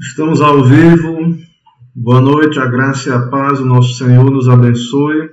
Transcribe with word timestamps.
Estamos 0.00 0.40
ao 0.40 0.62
vivo. 0.62 1.36
Boa 1.92 2.20
noite, 2.20 2.56
a 2.60 2.66
graça 2.66 3.08
e 3.08 3.12
a 3.12 3.18
paz, 3.18 3.58
o 3.58 3.64
nosso 3.64 3.94
Senhor 3.94 4.30
nos 4.30 4.48
abençoe. 4.48 5.30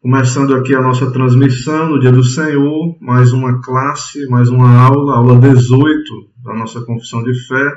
Começando 0.00 0.54
aqui 0.54 0.74
a 0.74 0.80
nossa 0.80 1.10
transmissão 1.10 1.90
no 1.90 2.00
Dia 2.00 2.10
do 2.10 2.24
Senhor, 2.24 2.96
mais 3.02 3.34
uma 3.34 3.60
classe, 3.60 4.26
mais 4.28 4.48
uma 4.48 4.74
aula, 4.80 5.16
aula 5.16 5.38
18 5.38 6.30
da 6.42 6.54
nossa 6.54 6.80
confissão 6.86 7.22
de 7.22 7.34
fé. 7.46 7.72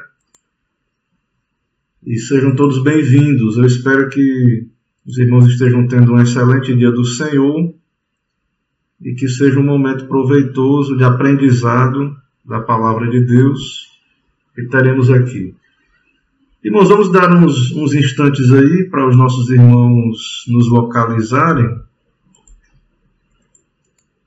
E 2.06 2.18
sejam 2.18 2.56
todos 2.56 2.82
bem-vindos. 2.82 3.58
Eu 3.58 3.66
espero 3.66 4.08
que 4.08 4.70
os 5.06 5.18
irmãos 5.18 5.48
estejam 5.48 5.86
tendo 5.86 6.14
um 6.14 6.22
excelente 6.22 6.74
Dia 6.74 6.94
do 6.94 7.04
Senhor 7.04 7.76
e 9.02 9.14
que 9.16 9.28
seja 9.28 9.60
um 9.60 9.66
momento 9.66 10.08
proveitoso 10.08 10.96
de 10.96 11.04
aprendizado 11.04 12.16
da 12.46 12.62
palavra 12.62 13.10
de 13.10 13.20
Deus 13.20 13.97
que 14.58 14.66
teremos 14.70 15.12
aqui. 15.12 15.56
Irmãos, 16.64 16.90
vamos 16.90 17.12
dar 17.12 17.32
uns, 17.32 17.72
uns 17.74 17.94
instantes 17.94 18.52
aí 18.52 18.90
para 18.90 19.08
os 19.08 19.16
nossos 19.16 19.52
irmãos 19.52 20.46
nos 20.48 20.68
localizarem 20.68 21.80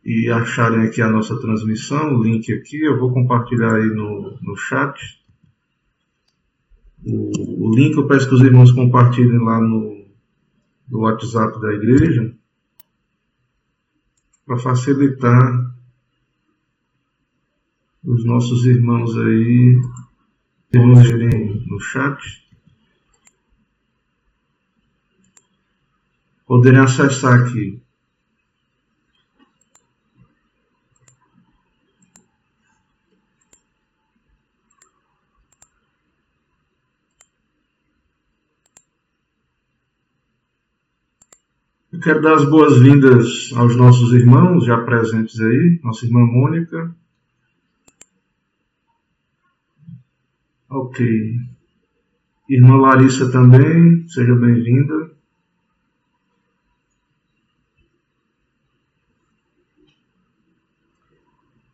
e 0.05 0.31
acharem 0.31 0.83
aqui 0.83 1.03
a 1.03 1.11
nossa 1.11 1.37
transmissão, 1.41 2.15
o 2.15 2.23
link 2.23 2.53
aqui, 2.53 2.81
eu 2.81 2.97
vou 2.97 3.13
compartilhar 3.13 3.75
aí 3.75 3.87
no, 3.89 4.39
no 4.41 4.57
chat. 4.57 4.97
O, 7.05 7.67
o 7.67 7.75
link 7.75 7.97
eu 7.97 8.07
peço 8.07 8.29
que 8.29 8.35
os 8.37 8.41
irmãos 8.41 8.71
compartilhem 8.71 9.45
lá 9.45 9.61
no, 9.61 10.07
no 10.89 11.01
WhatsApp 11.01 11.61
da 11.61 11.73
igreja 11.73 12.33
para 14.47 14.59
facilitar 14.59 15.75
os 18.05 18.25
nossos 18.25 18.65
irmãos 18.65 19.17
aí 19.17 19.81
Vamos 20.73 21.03
verem 21.03 21.67
no 21.67 21.81
chat. 21.81 22.47
Poderem 26.47 26.79
acessar 26.79 27.41
aqui. 27.41 27.83
Eu 41.93 41.99
quero 41.99 42.23
dar 42.23 42.35
as 42.35 42.49
boas-vindas 42.49 43.53
aos 43.57 43.75
nossos 43.77 44.13
irmãos 44.13 44.65
já 44.65 44.81
presentes 44.85 45.41
aí, 45.41 45.81
nossa 45.83 46.07
irmã 46.07 46.21
Mônica, 46.21 46.95
Ok. 50.71 51.05
Irmã 52.49 52.77
Larissa 52.77 53.29
também, 53.33 54.07
seja 54.07 54.33
bem-vinda. 54.37 55.11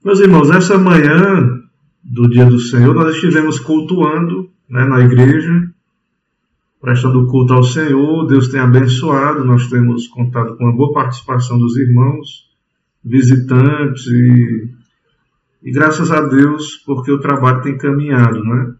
Meus 0.02 0.18
irmãos, 0.20 0.50
essa 0.50 0.78
manhã 0.78 1.62
do 2.02 2.26
dia 2.30 2.46
do 2.46 2.58
Senhor, 2.58 2.94
nós 2.94 3.14
estivemos 3.14 3.58
cultuando 3.58 4.48
né, 4.66 4.86
na 4.86 5.00
igreja, 5.00 5.70
prestando 6.80 7.26
culto 7.26 7.52
ao 7.52 7.64
Senhor. 7.64 8.26
Deus 8.26 8.48
tem 8.48 8.60
abençoado, 8.60 9.44
nós 9.44 9.68
temos 9.68 10.08
contado 10.08 10.56
com 10.56 10.64
uma 10.64 10.74
boa 10.74 10.94
participação 10.94 11.58
dos 11.58 11.76
irmãos, 11.76 12.48
visitantes 13.04 14.06
e, 14.06 14.70
e 15.64 15.70
graças 15.70 16.10
a 16.10 16.22
Deus, 16.22 16.76
porque 16.86 17.12
o 17.12 17.20
trabalho 17.20 17.60
tem 17.60 17.76
caminhado, 17.76 18.42
né? 18.42 18.74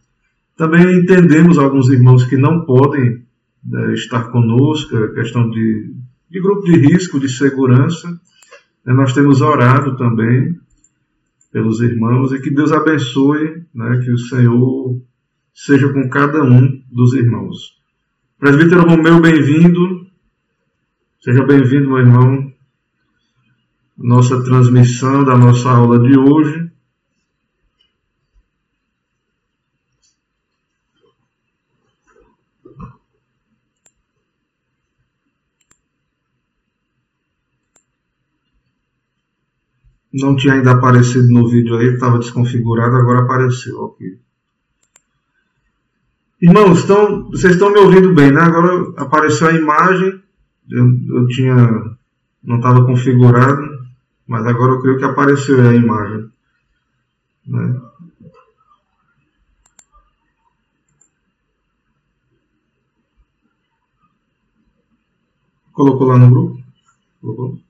Também 0.57 1.01
entendemos 1.01 1.59
alguns 1.59 1.91
irmãos 1.91 2.25
que 2.25 2.37
não 2.37 2.65
podem 2.65 3.23
né, 3.62 3.93
estar 3.93 4.31
conosco, 4.31 4.97
a 4.97 5.13
questão 5.13 5.51
de, 5.51 5.95
de 6.31 6.41
grupo 6.41 6.65
de 6.65 6.77
risco, 6.79 7.21
de 7.21 7.29
segurança. 7.29 8.09
Né, 8.85 8.95
nós 8.95 9.13
temos 9.13 9.42
orado 9.42 9.97
também 9.97 10.58
pelos 11.53 11.80
irmãos 11.80 12.33
e 12.33 12.41
que 12.41 12.51
Deus 12.51 12.73
abençoe, 12.73 13.64
né, 13.75 14.01
que 14.03 14.11
o 14.11 14.19
Senhor 14.19 14.98
seja 15.55 15.92
com 15.92 16.08
cada 16.08 16.42
um 16.42 16.83
dos 16.91 17.13
irmãos. 17.13 17.77
Presbítero 18.39 18.83
Romeu, 18.83 19.20
bem-vindo. 19.20 20.07
Seja 21.20 21.45
bem-vindo, 21.45 21.89
meu 21.89 21.98
irmão. 21.98 22.53
Nossa 23.97 24.42
transmissão 24.42 25.23
da 25.23 25.36
nossa 25.36 25.70
aula 25.70 25.98
de 25.98 26.19
hoje. 26.19 26.66
Não 40.21 40.35
tinha 40.35 40.55
ainda 40.55 40.73
aparecido 40.73 41.29
no 41.33 41.49
vídeo 41.49 41.77
aí, 41.77 41.89
estava 41.89 42.19
desconfigurado, 42.19 42.97
agora 42.97 43.21
apareceu. 43.21 43.79
Ok. 43.83 44.19
Irmãos, 46.41 46.85
então, 46.85 47.31
vocês 47.31 47.55
estão 47.55 47.71
me 47.71 47.79
ouvindo 47.79 48.15
bem, 48.15 48.31
né? 48.31 48.41
Agora 48.41 48.93
apareceu 48.99 49.49
a 49.49 49.53
imagem, 49.53 50.23
eu, 50.71 50.87
eu 51.09 51.27
tinha. 51.29 51.97
não 52.43 52.57
estava 52.57 52.85
configurado, 52.85 53.63
mas 54.27 54.47
agora 54.47 54.73
eu 54.73 54.81
creio 54.81 54.99
que 54.99 55.05
apareceu 55.05 55.61
a 55.61 55.75
imagem. 55.75 56.31
Né? 57.47 57.81
Colocou 65.73 66.07
lá 66.07 66.19
no 66.19 66.31
grupo? 66.31 66.63
Colocou? 67.21 67.66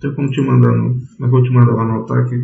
Tem 0.00 0.14
como 0.14 0.30
te 0.30 0.40
mandar, 0.40 0.72
não. 0.72 0.98
Como 1.16 1.26
é 1.26 1.28
vou 1.28 1.42
te 1.42 1.50
mandar? 1.50 1.78
Anotar 1.78 2.18
aqui. 2.18 2.42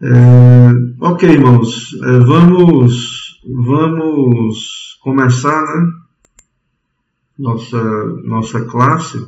É, 0.00 0.70
ok, 1.00 1.28
irmãos. 1.28 1.94
É, 2.02 2.18
vamos, 2.20 3.40
vamos 3.44 4.98
começar, 5.02 5.62
né? 5.62 5.92
Nossa, 7.38 8.04
nossa 8.24 8.64
classe. 8.64 9.26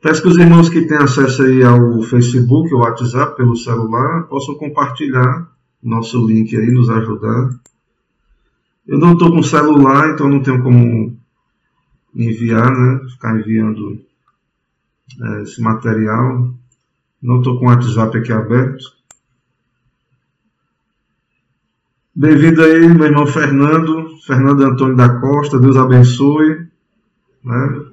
Peço 0.00 0.22
que 0.22 0.28
os 0.28 0.38
irmãos 0.38 0.68
que 0.68 0.86
têm 0.86 0.96
acesso 0.96 1.42
aí 1.42 1.62
ao 1.62 2.02
Facebook, 2.02 2.72
ao 2.72 2.80
WhatsApp, 2.80 3.36
pelo 3.36 3.54
celular, 3.54 4.24
possam 4.24 4.54
compartilhar 4.54 5.48
nosso 5.82 6.26
link 6.26 6.56
aí, 6.56 6.72
nos 6.72 6.88
ajudar. 6.88 7.50
Eu 8.86 8.98
não 8.98 9.12
estou 9.12 9.30
com 9.30 9.42
celular, 9.42 10.10
então 10.10 10.28
não 10.28 10.42
tenho 10.42 10.62
como 10.62 11.21
enviar, 12.14 12.70
né? 12.70 13.00
Ficar 13.10 13.38
enviando 13.38 14.00
é, 15.20 15.42
esse 15.42 15.60
material. 15.60 16.54
Não 17.22 17.38
estou 17.38 17.58
com 17.58 17.66
o 17.66 17.68
WhatsApp 17.68 18.18
aqui 18.18 18.32
aberto. 18.32 18.84
Bem-vindo 22.14 22.62
aí, 22.62 22.86
meu 22.88 23.06
irmão 23.06 23.26
Fernando, 23.26 24.18
Fernando 24.26 24.62
Antônio 24.64 24.96
da 24.96 25.20
Costa, 25.20 25.58
Deus 25.58 25.76
abençoe. 25.76 26.66
Né? 27.42 27.86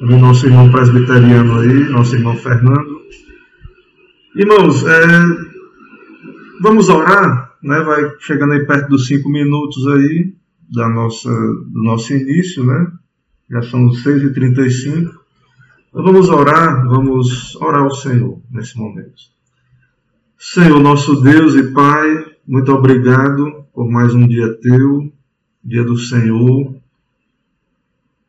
Também 0.00 0.20
nosso 0.20 0.46
irmão 0.46 0.70
presbiteriano 0.70 1.60
aí, 1.60 1.88
nosso 1.90 2.16
irmão 2.16 2.36
Fernando. 2.36 2.98
Irmãos, 4.34 4.84
é, 4.84 5.06
vamos 6.60 6.88
orar, 6.88 7.56
né? 7.62 7.80
Vai 7.80 8.02
chegando 8.20 8.52
aí 8.52 8.64
perto 8.64 8.88
dos 8.88 9.06
cinco 9.06 9.28
minutos 9.28 9.86
aí 9.88 10.32
da 10.70 10.88
nossa, 10.88 11.30
do 11.30 11.82
nosso 11.82 12.12
início, 12.12 12.64
né? 12.64 12.92
Já 13.50 13.62
são 13.62 13.88
6h35. 13.88 15.10
Então 15.88 16.02
vamos 16.02 16.28
orar, 16.28 16.86
vamos 16.86 17.56
orar 17.56 17.82
ao 17.82 17.94
Senhor 17.94 18.40
nesse 18.50 18.76
momento. 18.76 19.22
Senhor, 20.38 20.78
nosso 20.80 21.20
Deus 21.20 21.54
e 21.54 21.72
Pai, 21.72 22.26
muito 22.46 22.70
obrigado 22.72 23.64
por 23.72 23.90
mais 23.90 24.14
um 24.14 24.26
dia 24.26 24.54
teu, 24.60 25.10
dia 25.64 25.82
do 25.82 25.96
Senhor. 25.96 26.76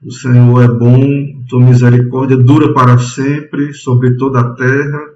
O 0.02 0.12
Senhor 0.12 0.64
é 0.64 0.68
bom, 0.68 1.44
tua 1.50 1.60
misericórdia 1.60 2.38
dura 2.38 2.74
para 2.74 2.98
sempre 2.98 3.74
sobre 3.74 4.16
toda 4.16 4.40
a 4.40 4.54
terra, 4.56 5.14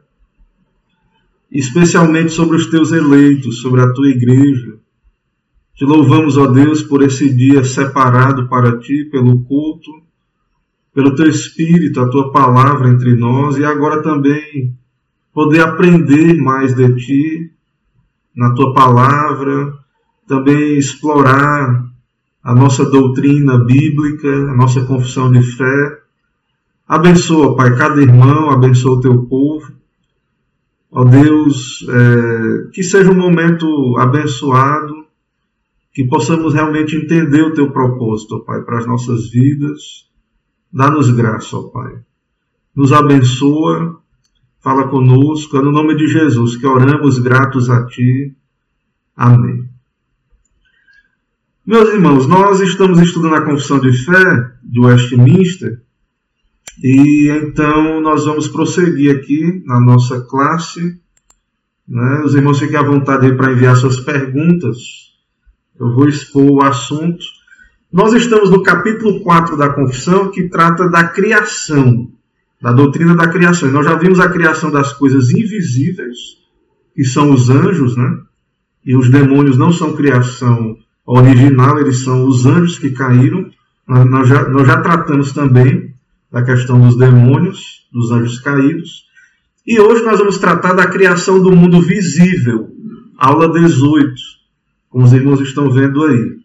especialmente 1.49 2.31
sobre 2.31 2.57
os 2.57 2.67
teus 2.67 2.91
eleitos, 2.91 3.61
sobre 3.61 3.81
a 3.81 3.93
tua 3.93 4.09
igreja 4.09 4.82
te 5.75 5.85
louvamos, 5.85 6.37
ó 6.37 6.47
Deus, 6.47 6.83
por 6.83 7.01
esse 7.01 7.33
dia 7.33 7.63
separado 7.63 8.47
para 8.47 8.77
ti, 8.79 9.05
pelo 9.05 9.43
culto, 9.43 9.91
pelo 10.93 11.15
teu 11.15 11.27
Espírito, 11.27 11.99
a 11.99 12.09
tua 12.09 12.31
palavra 12.31 12.89
entre 12.89 13.15
nós 13.15 13.57
e 13.57 13.65
agora 13.65 14.03
também 14.03 14.75
poder 15.33 15.61
aprender 15.61 16.35
mais 16.35 16.75
de 16.75 16.95
ti, 16.95 17.51
na 18.35 18.53
tua 18.53 18.73
palavra, 18.73 19.73
também 20.27 20.77
explorar 20.77 21.85
a 22.43 22.53
nossa 22.53 22.85
doutrina 22.85 23.57
bíblica, 23.57 24.27
a 24.27 24.55
nossa 24.55 24.83
confissão 24.85 25.31
de 25.31 25.41
fé. 25.41 25.99
Abençoa, 26.87 27.55
Pai, 27.55 27.75
cada 27.75 27.99
irmão, 27.99 28.51
abençoa 28.51 28.97
o 28.97 29.01
teu 29.01 29.25
povo. 29.25 29.71
Ó 30.91 31.03
Deus, 31.03 31.83
é, 31.89 32.71
que 32.71 32.83
seja 32.83 33.09
um 33.09 33.17
momento 33.17 33.97
abençoado, 33.97 35.02
que 35.93 36.05
possamos 36.05 36.53
realmente 36.53 36.95
entender 36.95 37.43
o 37.43 37.53
teu 37.53 37.71
propósito, 37.71 38.35
ó 38.35 38.39
Pai, 38.39 38.61
para 38.63 38.79
as 38.79 38.87
nossas 38.87 39.29
vidas. 39.29 40.09
Dá-nos 40.71 41.11
graça, 41.11 41.55
ó 41.55 41.63
Pai. 41.63 41.99
Nos 42.75 42.91
abençoa, 42.91 44.01
fala 44.59 44.87
conosco, 44.87 45.57
é 45.57 45.61
no 45.61 45.71
nome 45.71 45.95
de 45.95 46.07
Jesus 46.07 46.57
que 46.57 46.65
oramos 46.65 47.19
gratos 47.19 47.69
a 47.69 47.85
Ti. 47.85 48.35
Amém. 49.15 49.69
Meus 51.65 51.89
irmãos, 51.89 52.27
nós 52.27 52.59
estamos 52.59 52.99
estudando 52.99 53.35
a 53.35 53.45
Confissão 53.45 53.79
de 53.79 53.93
Fé 53.93 54.51
de 54.63 54.79
Westminster 54.79 55.81
e 56.83 57.29
então 57.29 58.01
nós 58.01 58.25
vamos 58.25 58.47
prosseguir 58.47 59.15
aqui 59.15 59.63
na 59.65 59.79
nossa 59.79 60.21
classe. 60.21 60.99
Né? 61.87 62.21
Os 62.25 62.33
irmãos 62.33 62.59
fiquem 62.59 62.77
à 62.77 62.83
vontade 62.83 63.31
para 63.35 63.51
enviar 63.51 63.75
suas 63.75 63.99
perguntas. 63.99 65.12
Eu 65.79 65.91
vou 65.93 66.07
expor 66.07 66.43
o 66.43 66.63
assunto. 66.63 67.25
Nós 67.91 68.13
estamos 68.13 68.49
no 68.49 68.61
capítulo 68.61 69.21
4 69.21 69.57
da 69.57 69.69
Confissão 69.69 70.29
que 70.29 70.47
trata 70.47 70.89
da 70.89 71.07
criação, 71.07 72.11
da 72.61 72.71
doutrina 72.71 73.15
da 73.15 73.27
criação. 73.27 73.71
nós 73.71 73.85
já 73.85 73.95
vimos 73.95 74.19
a 74.19 74.29
criação 74.29 74.71
das 74.71 74.93
coisas 74.93 75.31
invisíveis, 75.31 76.17
que 76.95 77.03
são 77.03 77.31
os 77.31 77.49
anjos, 77.49 77.97
né? 77.97 78.19
E 78.85 78.95
os 78.95 79.09
demônios 79.09 79.57
não 79.57 79.71
são 79.71 79.95
criação 79.95 80.77
original, 81.05 81.79
eles 81.79 82.03
são 82.03 82.25
os 82.25 82.45
anjos 82.45 82.77
que 82.77 82.91
caíram. 82.91 83.49
Nós 83.87 84.27
já, 84.27 84.47
nós 84.49 84.67
já 84.67 84.81
tratamos 84.81 85.31
também 85.31 85.93
da 86.31 86.43
questão 86.43 86.79
dos 86.79 86.97
demônios, 86.97 87.87
dos 87.91 88.11
anjos 88.11 88.39
caídos. 88.39 89.05
E 89.65 89.79
hoje 89.79 90.03
nós 90.03 90.19
vamos 90.19 90.37
tratar 90.37 90.73
da 90.73 90.87
criação 90.87 91.41
do 91.41 91.55
mundo 91.55 91.81
visível, 91.81 92.69
aula 93.17 93.51
18, 93.51 94.13
como 94.93 95.05
os 95.05 95.11
irmãos 95.11 95.41
estão 95.41 95.71
vendo 95.71 96.03
aí. 96.03 96.37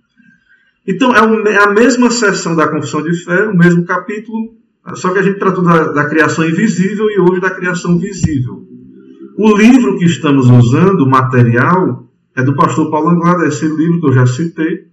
Então 0.87 1.15
é, 1.15 1.53
é 1.53 1.63
a 1.63 1.71
mesma 1.71 2.11
sessão 2.11 2.57
da 2.57 2.67
confissão 2.67 3.03
de 3.03 3.13
fé, 3.23 3.47
o 3.47 3.55
mesmo 3.55 3.85
capítulo, 3.85 4.55
só 4.95 5.13
que 5.13 5.19
a 5.19 5.23
gente 5.23 5.39
tratou 5.39 5.63
da, 5.63 5.93
da 5.93 6.09
criação 6.09 6.49
invisível 6.49 7.11
e 7.11 7.21
hoje 7.21 7.43
da 7.43 7.51
criação 7.51 7.99
visível. 7.99 8.67
O 9.37 9.55
livro 9.55 9.99
que 9.99 10.07
estamos 10.07 10.49
usando, 10.49 11.03
o 11.03 11.11
material, 11.11 12.09
é 12.35 12.43
do 12.43 12.57
pastor 12.57 12.91
Paulo 12.91 13.11
Anglada, 13.11 13.47
esse 13.47 13.67
livro 13.69 14.01
que 14.01 14.07
eu 14.07 14.15
já 14.15 14.27
citei, 14.27 14.87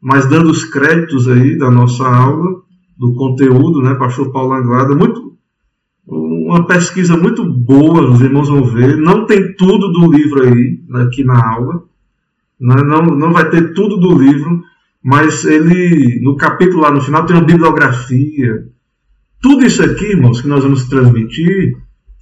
mas 0.00 0.26
dando 0.28 0.50
os 0.50 0.64
créditos 0.64 1.28
aí 1.28 1.56
da 1.56 1.70
nossa 1.70 2.04
aula, 2.04 2.62
do 2.98 3.14
conteúdo, 3.14 3.80
né, 3.80 3.94
pastor 3.94 4.32
Paulo 4.32 4.54
Anglada, 4.54 4.96
muito, 4.96 5.34
uma 6.04 6.66
pesquisa 6.66 7.16
muito 7.16 7.44
boa, 7.44 8.10
os 8.10 8.20
irmãos 8.20 8.48
vão 8.48 8.64
ver, 8.64 8.96
não 8.96 9.24
tem 9.24 9.54
tudo 9.54 9.92
do 9.92 10.10
livro 10.10 10.42
aí, 10.42 10.80
aqui 11.04 11.22
na 11.22 11.54
aula, 11.54 11.87
não, 12.60 13.02
não, 13.02 13.32
vai 13.32 13.48
ter 13.50 13.72
tudo 13.72 13.96
do 13.96 14.18
livro, 14.18 14.62
mas 15.02 15.44
ele, 15.44 16.20
no 16.22 16.36
capítulo 16.36 16.82
lá 16.82 16.90
no 16.90 17.00
final, 17.00 17.24
tem 17.24 17.36
uma 17.36 17.44
bibliografia, 17.44 18.66
tudo 19.40 19.64
isso 19.64 19.82
aqui, 19.82 20.06
irmãos, 20.06 20.40
que 20.40 20.48
nós 20.48 20.64
vamos 20.64 20.88
transmitir, 20.88 21.76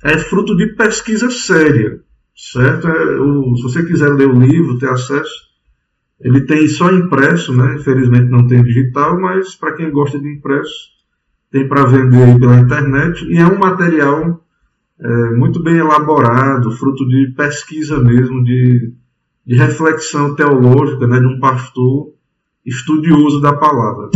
é 0.05 0.19
fruto 0.19 0.57
de 0.57 0.67
pesquisa 0.75 1.31
séria 1.31 2.05
certo? 2.37 2.87
É, 2.87 3.21
o, 3.21 3.57
se 3.57 3.63
você 3.63 3.85
quiser 3.85 4.11
ler 4.11 4.29
o 4.29 4.39
livro, 4.39 4.79
ter 4.79 4.91
acesso, 4.91 5.47
ele 6.21 6.43
tem 6.43 6.69
só 6.69 6.93
impresso, 6.93 7.55
né? 7.55 7.77
Infelizmente 7.77 8.31
não 8.31 8.47
tem 8.47 8.63
digital, 8.63 9.19
mas 9.19 9.55
para 9.55 9.73
quem 9.73 9.91
gosta 9.91 10.19
de 10.19 10.29
impresso, 10.29 10.95
tem 11.51 11.67
para 11.67 11.87
vender 11.87 12.39
pela 12.39 12.59
internet 12.59 13.25
e 13.27 13.39
é 13.39 13.47
um 13.47 13.59
material 13.59 14.43
é, 15.01 15.31
muito 15.33 15.63
bem 15.63 15.77
elaborado, 15.77 16.71
fruto 16.73 17.07
de 17.09 17.33
pesquisa 17.37 17.99
mesmo, 18.03 18.45
de, 18.45 18.93
de 19.47 19.55
reflexão 19.55 20.35
teológica, 20.35 21.07
né? 21.07 21.21
De 21.21 21.27
um 21.27 21.39
pastor 21.39 22.13
estudioso 22.65 23.41
da 23.41 23.53
palavra. 23.53 24.11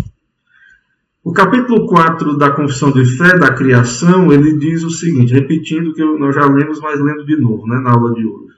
O 1.23 1.33
capítulo 1.33 1.87
4 1.87 2.37
da 2.37 2.51
Confissão 2.51 2.91
de 2.91 3.05
Fé 3.05 3.39
da 3.39 3.53
Criação, 3.53 4.33
ele 4.33 4.59
diz 4.59 4.83
o 4.83 4.91
seguinte, 4.91 5.33
repetindo 5.33 5.91
o 5.91 5.95
que 5.95 6.03
nós 6.03 6.35
já 6.35 6.47
lemos, 6.47 6.81
mas 6.81 6.99
lendo 6.99 7.25
de 7.25 7.37
novo, 7.37 7.67
né, 7.67 7.79
na 7.79 7.93
aula 7.93 8.13
de 8.15 8.25
hoje. 8.27 8.55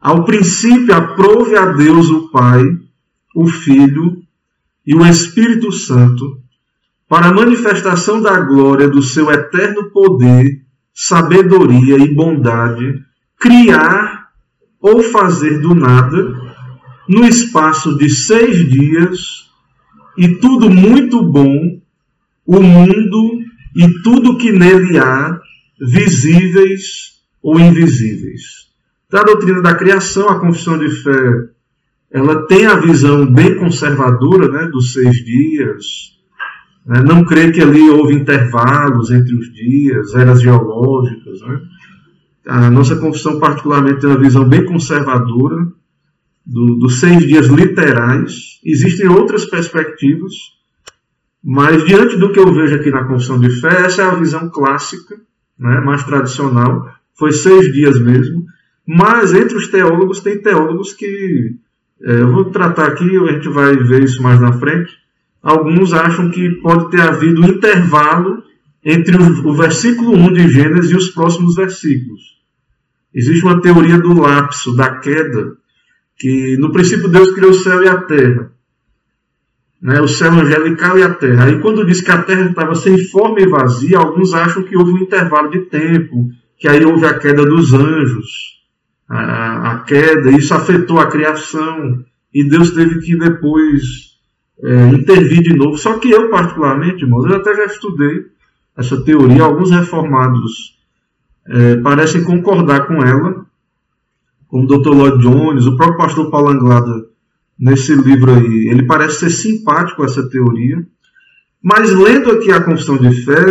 Ao 0.00 0.24
princípio, 0.24 0.94
aprove 0.94 1.56
a 1.56 1.72
Deus 1.72 2.10
o 2.10 2.28
Pai, 2.28 2.62
o 3.34 3.48
Filho 3.48 4.22
e 4.86 4.94
o 4.94 5.04
Espírito 5.04 5.72
Santo, 5.72 6.38
para 7.08 7.28
a 7.28 7.32
manifestação 7.32 8.20
da 8.20 8.40
glória 8.40 8.88
do 8.88 9.02
seu 9.02 9.30
eterno 9.30 9.90
poder, 9.90 10.62
sabedoria 10.94 11.96
e 11.96 12.14
bondade, 12.14 13.02
criar 13.38 14.15
ou 14.80 15.02
fazer 15.02 15.58
do 15.60 15.74
nada, 15.74 16.34
no 17.08 17.24
espaço 17.24 17.96
de 17.96 18.08
seis 18.10 18.68
dias, 18.68 19.46
e 20.16 20.28
tudo 20.36 20.70
muito 20.70 21.22
bom 21.22 21.80
o 22.46 22.62
mundo 22.62 23.40
e 23.74 24.02
tudo 24.02 24.38
que 24.38 24.52
nele 24.52 24.98
há, 24.98 25.38
visíveis 25.78 27.20
ou 27.42 27.60
invisíveis. 27.60 28.66
Da 29.10 29.22
doutrina 29.22 29.60
da 29.60 29.74
criação, 29.74 30.28
a 30.28 30.40
confissão 30.40 30.78
de 30.78 30.88
fé, 30.88 31.48
ela 32.10 32.46
tem 32.46 32.66
a 32.66 32.76
visão 32.76 33.26
bem 33.26 33.56
conservadora 33.56 34.48
né, 34.48 34.70
dos 34.70 34.92
seis 34.92 35.16
dias, 35.24 35.84
né, 36.86 37.02
não 37.02 37.24
crê 37.24 37.50
que 37.50 37.60
ali 37.60 37.90
houve 37.90 38.14
intervalos 38.14 39.10
entre 39.10 39.34
os 39.34 39.52
dias, 39.52 40.14
eras 40.14 40.40
geológicas. 40.40 41.40
Né? 41.42 41.60
A 42.46 42.70
nossa 42.70 42.96
confissão, 42.96 43.40
particularmente, 43.40 44.00
tem 44.00 44.10
uma 44.10 44.20
visão 44.20 44.48
bem 44.48 44.64
conservadora 44.64 45.66
do, 46.46 46.76
dos 46.76 47.00
seis 47.00 47.26
dias 47.26 47.46
literais. 47.48 48.60
Existem 48.64 49.08
outras 49.08 49.44
perspectivas, 49.44 50.32
mas 51.42 51.84
diante 51.84 52.16
do 52.16 52.30
que 52.30 52.38
eu 52.38 52.52
vejo 52.52 52.76
aqui 52.76 52.90
na 52.90 53.04
confissão 53.04 53.40
de 53.40 53.50
fé, 53.60 53.86
essa 53.86 54.02
é 54.02 54.04
a 54.04 54.14
visão 54.14 54.48
clássica, 54.48 55.16
né, 55.58 55.80
mais 55.80 56.04
tradicional. 56.04 56.88
Foi 57.14 57.32
seis 57.32 57.72
dias 57.72 58.00
mesmo. 58.00 58.44
Mas 58.86 59.34
entre 59.34 59.56
os 59.56 59.66
teólogos, 59.66 60.20
tem 60.20 60.40
teólogos 60.40 60.92
que. 60.92 61.56
É, 62.02 62.20
eu 62.20 62.30
vou 62.30 62.44
tratar 62.44 62.86
aqui, 62.86 63.16
a 63.16 63.32
gente 63.32 63.48
vai 63.48 63.76
ver 63.76 64.04
isso 64.04 64.22
mais 64.22 64.40
na 64.40 64.52
frente. 64.52 64.92
Alguns 65.42 65.92
acham 65.92 66.30
que 66.30 66.50
pode 66.60 66.90
ter 66.90 67.00
havido 67.00 67.40
um 67.40 67.48
intervalo 67.48 68.42
entre 68.84 69.16
o, 69.16 69.48
o 69.48 69.54
versículo 69.54 70.12
1 70.12 70.32
de 70.32 70.48
Gênesis 70.48 70.90
e 70.92 70.96
os 70.96 71.08
próximos 71.08 71.56
versículos. 71.56 72.35
Existe 73.16 73.44
uma 73.44 73.60
teoria 73.60 73.98
do 73.98 74.20
lapso, 74.20 74.76
da 74.76 74.98
queda, 74.98 75.56
que 76.16 76.56
no 76.58 76.70
princípio 76.70 77.08
Deus 77.08 77.34
criou 77.34 77.50
o 77.50 77.54
céu 77.54 77.82
e 77.82 77.88
a 77.88 77.96
terra 77.96 78.52
né, 79.80 80.00
o 80.00 80.08
céu 80.08 80.32
angelical 80.32 80.98
e 80.98 81.02
a 81.02 81.14
terra. 81.14 81.44
Aí, 81.44 81.60
quando 81.60 81.86
diz 81.86 82.00
que 82.00 82.10
a 82.10 82.22
terra 82.22 82.48
estava 82.48 82.74
sem 82.74 82.98
forma 83.08 83.40
e 83.40 83.46
vazia, 83.46 83.98
alguns 83.98 84.34
acham 84.34 84.62
que 84.62 84.76
houve 84.76 84.92
um 84.92 84.98
intervalo 84.98 85.50
de 85.50 85.60
tempo, 85.60 86.28
que 86.58 86.68
aí 86.68 86.84
houve 86.84 87.06
a 87.06 87.18
queda 87.18 87.44
dos 87.44 87.72
anjos, 87.72 88.56
a, 89.08 89.72
a 89.72 89.78
queda, 89.80 90.30
isso 90.32 90.54
afetou 90.54 90.98
a 90.98 91.06
criação, 91.06 92.04
e 92.32 92.44
Deus 92.44 92.70
teve 92.72 93.00
que 93.00 93.16
depois 93.16 94.16
é, 94.62 94.88
intervir 94.88 95.42
de 95.42 95.54
novo. 95.54 95.76
Só 95.78 95.98
que 95.98 96.10
eu, 96.10 96.30
particularmente, 96.30 97.04
irmãos, 97.04 97.26
eu 97.26 97.36
até 97.36 97.54
já 97.54 97.66
estudei 97.66 98.26
essa 98.76 99.02
teoria, 99.04 99.42
alguns 99.42 99.70
reformados 99.70 100.75
é, 101.48 101.76
parecem 101.76 102.24
concordar 102.24 102.86
com 102.86 103.02
ela, 103.04 103.46
como 104.48 104.64
o 104.64 104.66
Dr. 104.66 104.90
Lloyd 104.90 105.22
Jones, 105.22 105.66
o 105.66 105.76
próprio 105.76 105.98
pastor 105.98 106.30
Paulo 106.30 106.50
Anglada 106.50 107.06
nesse 107.58 107.94
livro 107.94 108.32
aí. 108.32 108.68
Ele 108.68 108.84
parece 108.84 109.20
ser 109.20 109.30
simpático 109.30 110.02
a 110.02 110.06
essa 110.06 110.28
teoria, 110.28 110.86
mas 111.62 111.92
lendo 111.92 112.30
aqui 112.30 112.52
a 112.52 112.62
Confissão 112.62 112.96
de 112.96 113.10
Fé, 113.24 113.44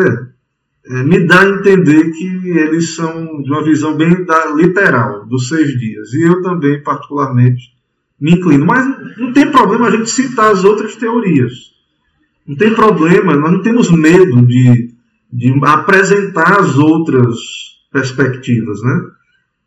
é, 0.88 1.04
me 1.04 1.25
dá 1.25 1.42
a 1.42 1.50
entender 1.50 2.12
que 2.12 2.50
eles 2.50 2.96
são 2.96 3.42
de 3.42 3.50
uma 3.50 3.64
visão 3.64 3.98
bem 3.98 4.24
da, 4.24 4.54
literal, 4.54 5.25
dos 5.25 5.48
seis 5.48 5.78
dias. 5.80 6.14
E 6.14 6.22
eu 6.22 6.42
também, 6.42 6.82
particularmente, 6.84 7.74
me 8.20 8.34
inclino. 8.34 8.66
Mas 8.66 9.18
não 9.18 9.34
tem 9.34 9.52
problema 9.52 9.88
a 9.88 9.92
gente 9.92 10.10
citar 10.10 10.52
as 10.52 10.64
outras 10.64 10.96
teorias. 10.96 11.74
Não 12.48 12.56
tem 12.56 12.74
problema, 12.75 13.36
nós 13.36 13.52
não 13.52 13.62
temos 13.64 13.92
medo 13.92 14.46
de, 14.46 14.94
de 15.34 15.60
apresentar 15.64 16.60
as 16.60 16.78
outras 16.78 17.75
perspectivas, 17.96 18.82
né? 18.82 19.02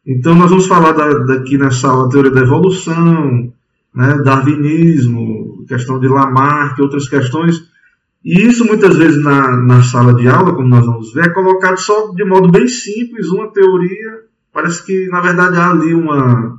Então 0.07 0.35
nós 0.35 0.51
vamos 0.51 0.67
falar 0.67 0.93
da, 0.93 1.09
daqui 1.25 1.57
nessa 1.57 1.89
aula 1.89 2.11
teoria 2.11 2.31
da 2.31 2.43
evolução, 2.43 3.51
né, 3.95 4.23
darwinismo, 4.23 5.65
questão 5.67 5.99
de 5.99 6.09
Lamarck, 6.09 6.79
outras 6.79 7.09
questões. 7.09 7.67
E 8.23 8.43
isso 8.43 8.67
muitas 8.67 8.97
vezes 8.97 9.23
na, 9.23 9.57
na 9.57 9.83
sala 9.83 10.15
de 10.15 10.29
aula, 10.29 10.55
como 10.55 10.69
nós 10.69 10.85
vamos 10.85 11.13
ver, 11.15 11.27
é 11.27 11.31
colocado 11.31 11.79
só 11.79 12.13
de 12.13 12.25
modo 12.25 12.51
bem 12.51 12.69
simples, 12.69 13.31
uma 13.31 13.51
teoria. 13.51 14.25
Parece 14.53 14.85
que, 14.85 15.09
na 15.09 15.21
verdade, 15.21 15.57
há 15.57 15.71
ali 15.71 15.95
uma, 15.95 16.59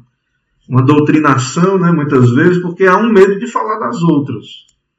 uma 0.68 0.82
doutrinação, 0.82 1.78
né, 1.78 1.92
muitas 1.92 2.32
vezes, 2.32 2.60
porque 2.62 2.86
há 2.86 2.98
um 2.98 3.12
medo 3.12 3.38
de 3.38 3.46
falar 3.46 3.78
das 3.78 4.02
outras. 4.02 4.46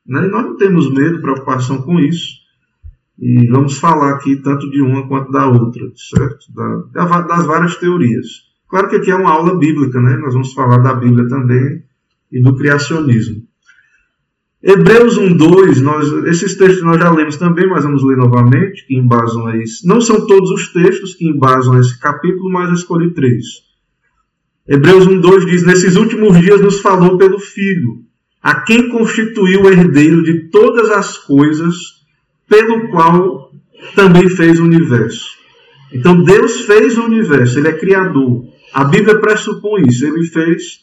Né? 0.06 0.26
E 0.26 0.30
nós 0.30 0.44
não 0.44 0.56
temos 0.56 0.92
medo, 0.92 1.20
preocupação 1.20 1.82
com 1.82 1.98
isso. 1.98 2.39
E 3.20 3.46
vamos 3.48 3.76
falar 3.78 4.14
aqui 4.14 4.36
tanto 4.36 4.70
de 4.70 4.80
uma 4.80 5.06
quanto 5.06 5.30
da 5.30 5.46
outra, 5.46 5.82
certo? 5.94 6.46
Da, 6.54 7.20
das 7.20 7.46
várias 7.46 7.76
teorias. 7.76 8.26
Claro 8.66 8.88
que 8.88 8.96
aqui 8.96 9.10
é 9.10 9.14
uma 9.14 9.30
aula 9.30 9.58
bíblica, 9.58 10.00
né? 10.00 10.16
Nós 10.16 10.32
vamos 10.32 10.54
falar 10.54 10.78
da 10.78 10.94
Bíblia 10.94 11.28
também 11.28 11.82
e 12.32 12.42
do 12.42 12.56
criacionismo. 12.56 13.42
Hebreus 14.62 15.18
1:2, 15.18 15.80
nós 15.80 16.10
esses 16.26 16.56
textos 16.56 16.82
nós 16.82 16.98
já 16.98 17.10
lemos 17.10 17.36
também, 17.36 17.66
mas 17.66 17.84
vamos 17.84 18.04
ler 18.04 18.16
novamente, 18.16 18.86
que 18.86 18.96
embasam 18.96 19.46
a 19.46 19.56
isso. 19.56 19.86
Não 19.86 20.00
são 20.00 20.26
todos 20.26 20.50
os 20.50 20.72
textos 20.72 21.14
que 21.14 21.28
embasam 21.28 21.78
esse 21.78 21.98
capítulo, 21.98 22.50
mas 22.50 22.68
eu 22.68 22.74
escolhi 22.74 23.12
três. 23.12 23.44
Hebreus 24.68 25.06
1:2 25.06 25.46
diz: 25.46 25.64
"Nesses 25.64 25.96
últimos 25.96 26.38
dias 26.38 26.60
nos 26.60 26.80
falou 26.80 27.18
pelo 27.18 27.38
Filho, 27.38 28.02
a 28.42 28.60
quem 28.60 28.88
constituiu 28.88 29.62
o 29.62 29.68
herdeiro 29.68 30.22
de 30.22 30.50
todas 30.50 30.90
as 30.90 31.18
coisas, 31.18 31.99
pelo 32.50 32.88
qual 32.88 33.52
também 33.94 34.28
fez 34.28 34.58
o 34.58 34.64
universo. 34.64 35.38
Então 35.92 36.22
Deus 36.22 36.62
fez 36.62 36.98
o 36.98 37.04
universo, 37.04 37.58
Ele 37.58 37.68
é 37.68 37.72
criador. 37.72 38.44
A 38.74 38.84
Bíblia 38.84 39.20
pressupõe 39.20 39.86
isso. 39.88 40.04
Ele 40.04 40.24
fez, 40.24 40.80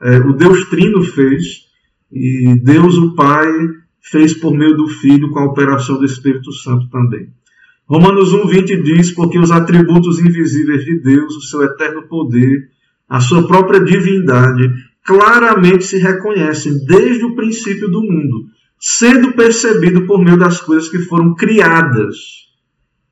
é, 0.00 0.18
o 0.18 0.32
Deus 0.32 0.68
Trino 0.70 1.02
fez, 1.02 1.66
e 2.10 2.58
Deus 2.62 2.96
o 2.96 3.14
Pai 3.14 3.46
fez 4.00 4.34
por 4.34 4.56
meio 4.56 4.76
do 4.76 4.88
Filho 4.88 5.30
com 5.30 5.38
a 5.38 5.44
operação 5.44 5.98
do 5.98 6.06
Espírito 6.06 6.52
Santo 6.52 6.88
também. 6.88 7.28
Romanos 7.86 8.32
1,20 8.32 8.82
diz: 8.82 9.12
Porque 9.12 9.38
os 9.38 9.50
atributos 9.50 10.18
invisíveis 10.18 10.84
de 10.84 11.00
Deus, 11.00 11.36
o 11.36 11.42
seu 11.42 11.62
eterno 11.62 12.08
poder, 12.08 12.68
a 13.08 13.20
sua 13.20 13.46
própria 13.46 13.80
divindade, 13.80 14.72
claramente 15.04 15.84
se 15.84 15.98
reconhecem 15.98 16.84
desde 16.86 17.24
o 17.24 17.34
princípio 17.34 17.88
do 17.90 18.00
mundo, 18.00 18.46
sendo 18.80 19.32
percebido 19.32 20.06
por 20.06 20.24
meio 20.24 20.38
das 20.38 20.58
coisas 20.58 20.88
que 20.88 21.00
foram 21.00 21.34
criadas. 21.34 22.16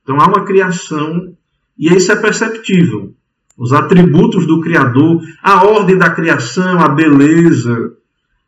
Então 0.02 0.18
há 0.18 0.26
uma 0.26 0.46
criação 0.46 1.37
e 1.78 1.92
isso 1.94 2.10
é 2.10 2.16
perceptível. 2.16 3.14
Os 3.56 3.72
atributos 3.72 4.46
do 4.46 4.60
Criador, 4.60 5.20
a 5.42 5.66
ordem 5.66 5.98
da 5.98 6.10
criação, 6.10 6.80
a 6.80 6.88
beleza, 6.88 7.92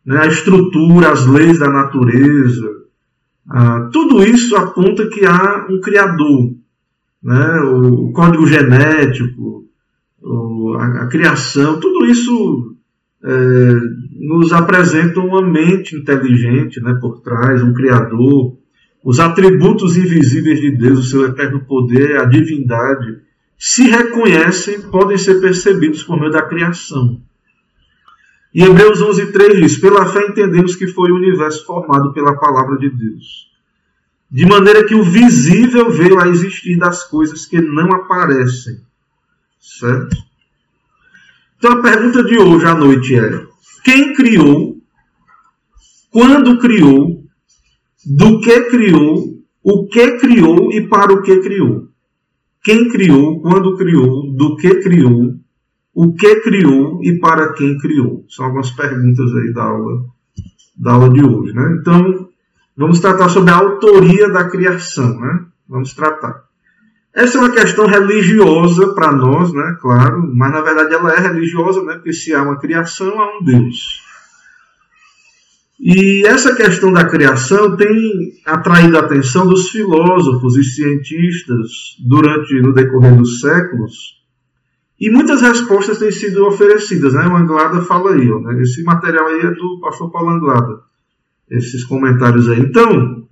né, 0.05 0.21
a 0.23 0.27
estrutura, 0.27 1.11
as 1.11 1.27
leis 1.27 1.59
da 1.59 1.69
natureza, 1.69 2.71
ah, 3.49 3.91
tudo 3.93 4.23
isso 4.23 4.57
aponta 4.57 5.09
que 5.09 5.27
há 5.27 5.67
um 5.69 5.81
Criador. 5.81 6.55
Né, 7.23 7.61
o, 7.61 8.13
código 8.13 8.47
genético, 8.47 9.67
a, 10.79 11.07
criação, 11.07 11.79
tudo 11.79 12.07
isso 12.07 12.77
é, 13.23 13.31
nos 14.21 14.53
apresentam 14.53 15.27
uma 15.27 15.41
mente 15.41 15.97
inteligente 15.97 16.79
né, 16.83 16.93
por 17.01 17.23
trás, 17.23 17.63
um 17.63 17.73
Criador, 17.73 18.55
os 19.03 19.19
atributos 19.19 19.97
invisíveis 19.97 20.61
de 20.61 20.73
Deus, 20.73 20.99
o 20.99 21.11
seu 21.11 21.25
eterno 21.25 21.65
poder, 21.65 22.21
a 22.21 22.27
divindade, 22.27 23.19
se 23.59 23.85
reconhecem, 23.85 24.83
podem 24.83 25.17
ser 25.17 25.41
percebidos 25.41 26.03
por 26.03 26.21
meio 26.21 26.31
da 26.31 26.43
criação. 26.43 27.19
E 28.53 28.63
Hebreus 28.63 29.01
11:3 29.01 29.57
diz: 29.57 29.79
Pela 29.79 30.05
fé 30.05 30.27
entendemos 30.27 30.77
que 30.77 30.87
foi 30.89 31.11
o 31.11 31.17
universo 31.17 31.65
formado 31.65 32.13
pela 32.13 32.37
palavra 32.37 32.77
de 32.77 32.91
Deus, 32.91 33.49
de 34.31 34.45
maneira 34.45 34.85
que 34.85 34.95
o 34.95 35.03
visível 35.03 35.91
veio 35.91 36.21
a 36.21 36.29
existir 36.29 36.77
das 36.77 37.05
coisas 37.05 37.47
que 37.47 37.59
não 37.59 37.91
aparecem. 37.93 38.81
Certo? 39.59 40.17
Então 41.57 41.73
a 41.73 41.83
pergunta 41.83 42.23
de 42.23 42.39
hoje 42.39 42.67
à 42.67 42.75
noite 42.75 43.15
é: 43.15 43.50
quem 43.85 44.15
criou, 44.15 44.77
quando 46.11 46.59
criou, 46.59 47.25
do 48.05 48.41
que 48.41 48.61
criou, 48.71 49.41
o 49.63 49.87
que 49.87 50.19
criou 50.19 50.73
e 50.73 50.89
para 50.89 51.13
o 51.13 51.23
que 51.23 51.41
criou. 51.41 51.89
Quem 52.63 52.89
criou, 52.91 53.41
quando 53.41 53.77
criou, 53.77 54.33
do 54.33 54.57
que 54.57 54.81
criou, 54.81 55.35
o 55.95 56.15
que 56.15 56.37
criou 56.41 57.01
e 57.03 57.19
para 57.19 57.53
quem 57.55 57.79
criou. 57.79 58.25
São 58.29 58.47
algumas 58.47 58.71
perguntas 58.71 59.35
aí 59.35 59.53
da 59.53 59.65
aula, 59.65 60.05
da 60.77 60.93
aula 60.93 61.11
de 61.11 61.25
hoje. 61.25 61.53
Né? 61.55 61.79
Então, 61.81 62.29
vamos 62.77 63.01
tratar 63.01 63.29
sobre 63.29 63.51
a 63.51 63.57
autoria 63.57 64.29
da 64.31 64.49
criação. 64.49 65.19
Né? 65.21 65.47
Vamos 65.69 65.95
tratar. 65.95 66.50
Essa 67.15 67.39
é 67.39 67.41
uma 67.41 67.51
questão 67.51 67.87
religiosa 67.87 68.95
para 68.95 69.11
nós, 69.11 69.53
né? 69.53 69.77
claro, 69.81 70.31
mas 70.33 70.53
na 70.53 70.61
verdade 70.61 70.95
ela 70.95 71.13
é 71.13 71.19
religiosa, 71.19 71.83
né? 71.83 71.95
porque 71.95 72.13
se 72.13 72.33
há 72.33 72.43
uma 72.43 72.59
criação, 72.59 73.21
há 73.21 73.37
um 73.39 73.45
Deus. 73.45 74.01
E 75.83 76.25
essa 76.27 76.55
questão 76.55 76.93
da 76.93 77.07
criação 77.07 77.75
tem 77.75 78.35
atraído 78.45 78.97
a 78.97 79.01
atenção 79.01 79.47
dos 79.47 79.71
filósofos 79.71 80.57
e 80.57 80.63
cientistas 80.63 81.97
durante 82.07 82.61
no 82.61 82.73
decorrer 82.73 83.17
dos 83.17 83.41
séculos. 83.41 84.21
E 85.01 85.11
muitas 85.11 85.41
respostas 85.41 85.99
têm 85.99 86.13
sido 86.13 86.47
oferecidas, 86.47 87.15
né? 87.15 87.27
O 87.27 87.35
Anglada 87.35 87.81
fala 87.81 88.13
aí, 88.13 88.29
né? 88.29 88.61
esse 88.61 88.83
material 88.85 89.27
aí 89.29 89.41
é 89.41 89.51
do 89.53 89.81
pastor 89.81 90.13
Paulo 90.13 90.29
Anglada, 90.29 90.81
esses 91.51 91.83
comentários 91.85 92.51
aí. 92.51 92.61
Então, 92.61 93.27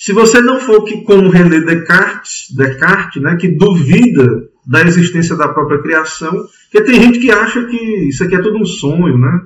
se 0.00 0.14
você 0.14 0.40
não 0.40 0.58
for 0.58 0.82
que 0.84 1.02
como 1.02 1.28
René 1.28 1.60
Descartes, 1.60 2.46
Descartes, 2.56 3.22
né, 3.22 3.36
que 3.36 3.48
duvida 3.48 4.48
da 4.66 4.80
existência 4.80 5.36
da 5.36 5.48
própria 5.48 5.82
criação, 5.82 6.32
porque 6.72 6.90
tem 6.90 7.02
gente 7.02 7.18
que 7.18 7.30
acha 7.30 7.66
que 7.66 7.76
isso 8.08 8.24
aqui 8.24 8.34
é 8.34 8.40
tudo 8.40 8.56
um 8.56 8.64
sonho, 8.64 9.18
né? 9.18 9.42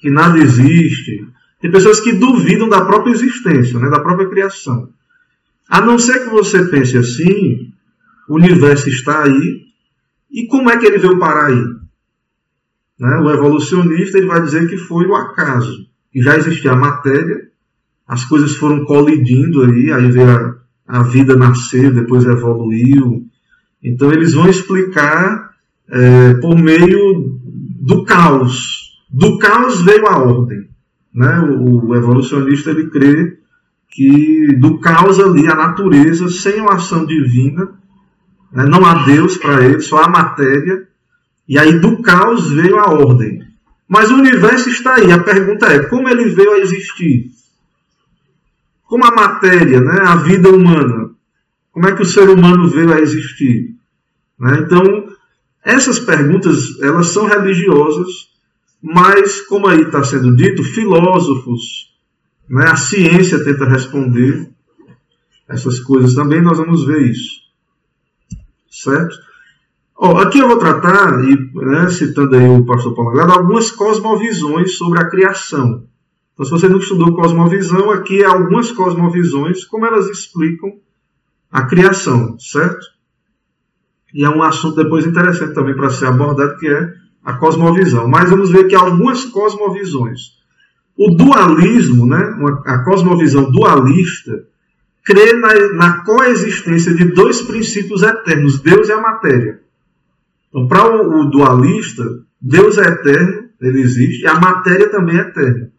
que 0.00 0.08
nada 0.08 0.38
existe. 0.38 1.28
Tem 1.60 1.70
pessoas 1.70 2.00
que 2.00 2.14
duvidam 2.14 2.66
da 2.66 2.82
própria 2.82 3.12
existência, 3.12 3.78
né, 3.78 3.90
da 3.90 4.00
própria 4.00 4.30
criação. 4.30 4.88
A 5.68 5.82
não 5.82 5.98
ser 5.98 6.20
que 6.20 6.30
você 6.30 6.64
pense 6.64 6.96
assim, 6.96 7.70
o 8.26 8.36
universo 8.36 8.88
está 8.88 9.24
aí, 9.24 9.66
e 10.30 10.46
como 10.46 10.70
é 10.70 10.78
que 10.78 10.86
ele 10.86 10.96
veio 10.96 11.18
parar 11.18 11.48
aí? 11.48 11.62
Né? 12.98 13.18
O 13.18 13.30
evolucionista 13.30 14.16
ele 14.16 14.28
vai 14.28 14.40
dizer 14.40 14.66
que 14.66 14.78
foi 14.78 15.06
o 15.06 15.14
acaso. 15.14 15.86
Que 16.10 16.22
já 16.22 16.38
existia 16.38 16.72
a 16.72 16.76
matéria, 16.76 17.49
as 18.10 18.24
coisas 18.24 18.56
foram 18.56 18.84
colidindo 18.84 19.62
aí, 19.62 19.92
aí 19.92 20.10
veio 20.10 20.28
a, 20.28 20.54
a 20.98 21.02
vida 21.04 21.36
nascer, 21.36 21.94
depois 21.94 22.24
evoluiu. 22.24 23.24
Então 23.80 24.10
eles 24.10 24.34
vão 24.34 24.50
explicar 24.50 25.52
é, 25.88 26.34
por 26.34 26.58
meio 26.58 27.38
do 27.80 28.02
caos, 28.02 28.98
do 29.08 29.38
caos 29.38 29.82
veio 29.82 30.08
a 30.08 30.18
ordem. 30.18 30.68
Né? 31.14 31.38
O, 31.38 31.86
o 31.86 31.94
evolucionista 31.94 32.70
ele 32.70 32.90
crê 32.90 33.38
que 33.88 34.56
do 34.56 34.78
caos 34.80 35.20
ali, 35.20 35.46
a 35.46 35.54
natureza, 35.54 36.28
sem 36.28 36.60
uma 36.60 36.74
ação 36.74 37.06
divina, 37.06 37.68
né? 38.52 38.64
não 38.64 38.84
há 38.84 39.04
Deus 39.04 39.36
para 39.36 39.64
ele, 39.64 39.80
só 39.80 40.02
há 40.02 40.08
matéria, 40.08 40.82
e 41.48 41.56
aí 41.56 41.78
do 41.78 42.02
caos 42.02 42.50
veio 42.50 42.76
a 42.76 42.90
ordem. 42.90 43.40
Mas 43.86 44.10
o 44.10 44.16
universo 44.16 44.68
está 44.68 44.96
aí. 44.96 45.12
A 45.12 45.20
pergunta 45.20 45.66
é: 45.66 45.84
como 45.84 46.08
ele 46.08 46.28
veio 46.30 46.54
a 46.54 46.58
existir? 46.58 47.30
Como 48.90 49.04
a 49.04 49.12
matéria, 49.12 49.80
né? 49.80 50.00
a 50.02 50.16
vida 50.16 50.50
humana, 50.50 51.12
como 51.70 51.86
é 51.86 51.94
que 51.94 52.02
o 52.02 52.04
ser 52.04 52.28
humano 52.28 52.68
veio 52.68 52.92
a 52.92 53.00
existir? 53.00 53.76
Né? 54.36 54.62
Então, 54.66 55.06
essas 55.64 56.00
perguntas 56.00 56.76
elas 56.82 57.06
são 57.06 57.24
religiosas, 57.24 58.08
mas, 58.82 59.42
como 59.42 59.68
aí 59.68 59.82
está 59.82 60.02
sendo 60.02 60.34
dito, 60.34 60.64
filósofos, 60.64 61.94
né, 62.48 62.66
a 62.66 62.74
ciência 62.74 63.44
tenta 63.44 63.64
responder 63.64 64.50
essas 65.48 65.78
coisas 65.78 66.12
também, 66.16 66.42
nós 66.42 66.58
vamos 66.58 66.84
ver 66.84 67.12
isso. 67.12 67.42
Certo? 68.68 69.14
Oh, 69.96 70.16
aqui 70.18 70.40
eu 70.40 70.48
vou 70.48 70.58
tratar, 70.58 71.22
e, 71.22 71.36
né, 71.54 71.88
citando 71.90 72.34
aí 72.34 72.48
o 72.48 72.66
pastor 72.66 72.92
Paulo 72.92 73.12
Grado, 73.12 73.34
algumas 73.34 73.70
cosmovisões 73.70 74.76
sobre 74.76 74.98
a 74.98 75.08
criação. 75.08 75.88
Então, 76.40 76.46
se 76.46 76.52
você 76.52 76.68
não 76.70 76.78
estudou 76.78 77.14
cosmovisão, 77.14 77.90
aqui 77.90 78.22
é 78.22 78.24
algumas 78.24 78.72
cosmovisões, 78.72 79.62
como 79.66 79.84
elas 79.84 80.08
explicam 80.08 80.72
a 81.52 81.66
criação, 81.66 82.38
certo? 82.38 82.86
E 84.14 84.24
é 84.24 84.30
um 84.30 84.42
assunto 84.42 84.82
depois 84.82 85.04
interessante 85.04 85.52
também 85.52 85.76
para 85.76 85.90
ser 85.90 86.06
abordado, 86.06 86.56
que 86.56 86.66
é 86.66 86.94
a 87.22 87.34
cosmovisão. 87.34 88.08
Mas 88.08 88.30
vamos 88.30 88.50
ver 88.50 88.68
que 88.68 88.74
algumas 88.74 89.26
cosmovisões. 89.26 90.38
O 90.96 91.14
dualismo, 91.14 92.06
né, 92.06 92.34
a 92.64 92.78
cosmovisão 92.84 93.50
dualista, 93.50 94.42
crê 95.04 95.34
na, 95.34 95.74
na 95.74 96.04
coexistência 96.04 96.94
de 96.94 97.04
dois 97.12 97.42
princípios 97.42 98.02
eternos, 98.02 98.60
Deus 98.60 98.88
e 98.88 98.92
a 98.92 99.00
matéria. 99.00 99.60
Então, 100.48 100.66
para 100.66 100.90
o, 100.90 101.20
o 101.20 101.24
dualista, 101.26 102.02
Deus 102.40 102.78
é 102.78 102.84
eterno, 102.84 103.50
ele 103.60 103.82
existe, 103.82 104.22
e 104.22 104.26
a 104.26 104.40
matéria 104.40 104.88
também 104.88 105.18
é 105.18 105.20
eterna. 105.20 105.70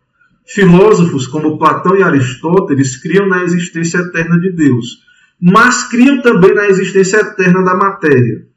Filósofos 0.46 1.28
como 1.28 1.58
Platão 1.58 1.96
e 1.96 2.04
Aristóteles 2.04 2.98
criam 2.98 3.28
na 3.28 3.44
existência 3.44 4.00
eterna 4.00 4.40
de 4.40 4.52
Deus, 4.52 5.00
mas 5.40 5.88
criam 5.88 6.22
também 6.22 6.54
na 6.54 6.68
existência 6.68 7.18
eterna 7.18 7.64
da 7.64 7.76
matéria 7.76 8.52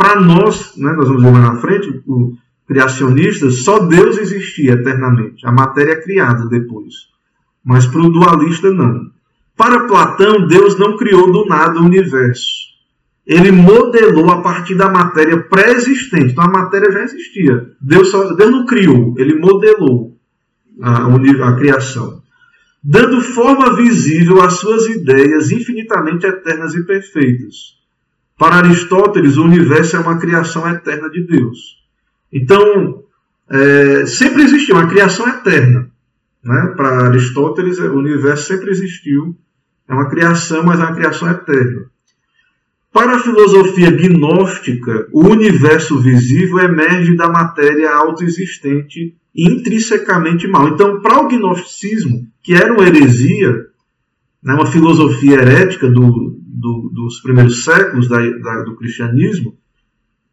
para 0.00 0.18
nós, 0.18 0.78
né, 0.78 0.94
nós 0.94 1.08
vamos 1.08 1.22
ver 1.22 1.30
mais 1.30 1.44
na 1.44 1.60
frente, 1.60 2.02
o 2.06 2.34
criacionistas, 2.66 3.64
só 3.64 3.80
Deus 3.80 4.16
existia 4.16 4.72
eternamente. 4.72 5.46
A 5.46 5.52
matéria 5.52 5.92
é 5.92 6.00
criada 6.00 6.48
depois. 6.48 6.94
Mas 7.62 7.84
para 7.84 8.00
o 8.00 8.08
dualista, 8.08 8.70
não. 8.70 9.10
Para 9.54 9.86
Platão, 9.86 10.46
Deus 10.46 10.78
não 10.78 10.96
criou 10.96 11.30
do 11.30 11.44
nada 11.44 11.78
o 11.78 11.84
universo. 11.84 12.48
Ele 13.26 13.50
modelou 13.50 14.30
a 14.30 14.40
partir 14.40 14.74
da 14.74 14.88
matéria 14.88 15.36
pré-existente. 15.42 16.32
Então 16.32 16.44
a 16.44 16.48
matéria 16.48 16.90
já 16.92 17.02
existia. 17.02 17.72
Deus, 17.78 18.10
só, 18.10 18.32
Deus 18.32 18.50
não 18.50 18.64
criou, 18.64 19.14
ele 19.18 19.34
modelou 19.34 20.09
a, 20.82 21.48
a 21.48 21.56
criação. 21.56 22.22
Dando 22.82 23.20
forma 23.20 23.76
visível 23.76 24.40
às 24.42 24.54
suas 24.54 24.86
ideias 24.86 25.50
infinitamente 25.50 26.26
eternas 26.26 26.74
e 26.74 26.82
perfeitas. 26.82 27.78
Para 28.38 28.56
Aristóteles, 28.56 29.36
o 29.36 29.44
universo 29.44 29.96
é 29.96 29.98
uma 29.98 30.18
criação 30.18 30.66
eterna 30.66 31.10
de 31.10 31.26
Deus. 31.26 31.58
Então, 32.32 33.04
é, 33.50 34.06
sempre 34.06 34.44
existiu 34.44 34.76
uma 34.76 34.88
criação 34.88 35.28
eterna. 35.28 35.90
Né? 36.42 36.72
Para 36.74 37.08
Aristóteles, 37.08 37.78
o 37.78 37.92
universo 37.92 38.46
sempre 38.46 38.70
existiu. 38.70 39.36
É 39.86 39.92
uma 39.92 40.08
criação, 40.08 40.64
mas 40.64 40.80
é 40.80 40.84
uma 40.84 40.94
criação 40.94 41.28
eterna. 41.28 41.90
Para 42.92 43.16
a 43.16 43.20
filosofia 43.20 43.90
gnóstica, 43.90 45.08
o 45.12 45.28
universo 45.28 46.00
visível 46.00 46.58
emerge 46.58 47.16
da 47.16 47.28
matéria 47.28 47.94
autoexistente 47.94 49.16
intrinsecamente 49.34 50.48
mal. 50.48 50.68
Então, 50.68 51.00
para 51.00 51.20
o 51.20 51.28
gnosticismo, 51.28 52.26
que 52.42 52.52
era 52.52 52.72
uma 52.72 52.86
heresia, 52.86 53.68
né, 54.42 54.54
uma 54.54 54.66
filosofia 54.66 55.34
herética 55.34 55.88
do, 55.88 56.36
do, 56.40 56.90
dos 56.92 57.20
primeiros 57.20 57.64
séculos 57.64 58.08
da, 58.08 58.18
da, 58.18 58.62
do 58.64 58.74
cristianismo, 58.74 59.56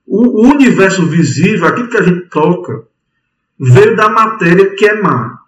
o, 0.06 0.48
o 0.48 0.50
universo 0.50 1.06
visível, 1.06 1.68
aquilo 1.68 1.90
que 1.90 1.98
a 1.98 2.04
gente 2.04 2.28
toca, 2.30 2.88
veio 3.60 3.96
da 3.96 4.10
matéria 4.10 4.74
que 4.76 4.86
é 4.86 5.00
má. 5.00 5.40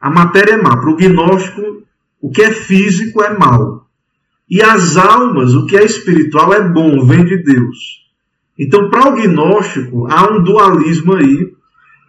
A 0.00 0.08
matéria 0.08 0.54
é 0.54 0.56
má. 0.56 0.76
Para 0.76 0.90
o 0.90 0.96
gnóstico, 0.96 1.82
o 2.20 2.30
que 2.30 2.42
é 2.42 2.50
físico 2.50 3.22
é 3.22 3.36
mal. 3.36 3.83
E 4.48 4.62
as 4.62 4.96
almas, 4.96 5.54
o 5.54 5.66
que 5.66 5.76
é 5.76 5.84
espiritual 5.84 6.52
é 6.52 6.68
bom, 6.68 7.04
vem 7.04 7.24
de 7.24 7.38
Deus. 7.42 8.04
Então, 8.58 8.90
para 8.90 9.08
o 9.08 9.16
gnóstico, 9.16 10.06
há 10.10 10.30
um 10.30 10.42
dualismo 10.42 11.16
aí 11.16 11.52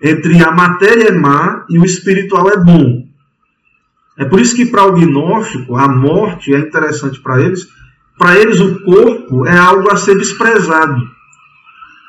entre 0.01 0.44
a 0.44 0.51
matéria 0.51 1.08
é 1.08 1.12
má 1.12 1.65
e 1.70 1.80
o 1.80 1.86
espiritual 1.86 2.50
é 2.50 2.58
bom. 2.58 3.08
É 4.18 4.25
por 4.25 4.39
isso 4.39 4.56
que 4.56 4.65
para 4.65 4.86
o 4.86 4.94
gnóstico, 4.94 5.75
a 5.75 5.88
morte 5.88 6.54
é 6.54 6.60
interessante 6.60 7.20
para 7.20 7.42
eles. 7.42 7.68
Para 8.18 8.38
eles, 8.38 8.60
o 8.60 8.84
corpo 8.84 9.46
é 9.46 9.58
algo 9.58 9.92
a 9.92 9.98
ser 9.98 10.18
desprezado. 10.18 11.01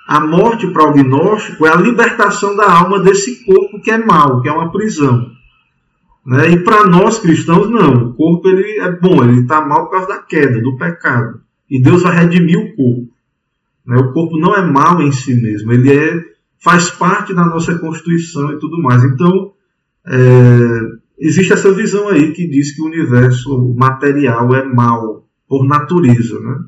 A 0.07 0.21
morte 0.21 0.67
para 0.69 0.85
o 0.85 0.93
gnóstico 0.93 1.67
é 1.67 1.71
a 1.71 1.77
libertação 1.77 2.55
da 2.55 2.71
alma 2.71 3.01
desse 3.01 3.45
corpo 3.45 3.81
que 3.81 3.91
é 3.91 3.99
mau, 3.99 4.41
que 4.41 4.49
é 4.49 4.53
uma 4.53 4.71
prisão. 4.71 5.36
Né? 6.27 6.51
E 6.51 6.65
para 6.65 6.87
nós 6.89 7.21
cristãos, 7.21 7.71
não. 7.71 8.09
O 8.09 8.15
corpo 8.15 8.49
ele 8.49 8.81
é 8.81 8.91
bom, 8.91 9.23
ele 9.23 9.43
está 9.43 9.65
mal 9.65 9.85
por 9.85 9.93
causa 9.93 10.09
da 10.09 10.19
queda, 10.19 10.61
do 10.61 10.77
pecado. 10.77 11.41
E 11.71 11.81
Deus 11.81 12.03
vai 12.03 12.17
redimir 12.17 12.59
o 12.59 12.75
corpo. 12.75 13.09
Né? 13.87 13.97
O 13.97 14.13
corpo 14.13 14.37
não 14.37 14.55
é 14.55 14.67
mal 14.67 15.01
em 15.01 15.13
si 15.13 15.35
mesmo, 15.41 15.73
ele 15.73 15.95
é, 15.95 16.25
faz 16.59 16.91
parte 16.91 17.33
da 17.33 17.47
nossa 17.47 17.79
constituição 17.79 18.53
e 18.53 18.59
tudo 18.59 18.83
mais. 18.83 19.05
Então, 19.05 19.53
é, 20.05 20.81
existe 21.21 21.53
essa 21.53 21.73
visão 21.73 22.09
aí 22.09 22.33
que 22.33 22.49
diz 22.49 22.75
que 22.75 22.83
o 22.83 22.87
universo 22.87 23.75
material 23.77 24.53
é 24.57 24.65
mal 24.65 25.25
por 25.49 25.65
natureza. 25.65 26.41
Né? 26.41 26.59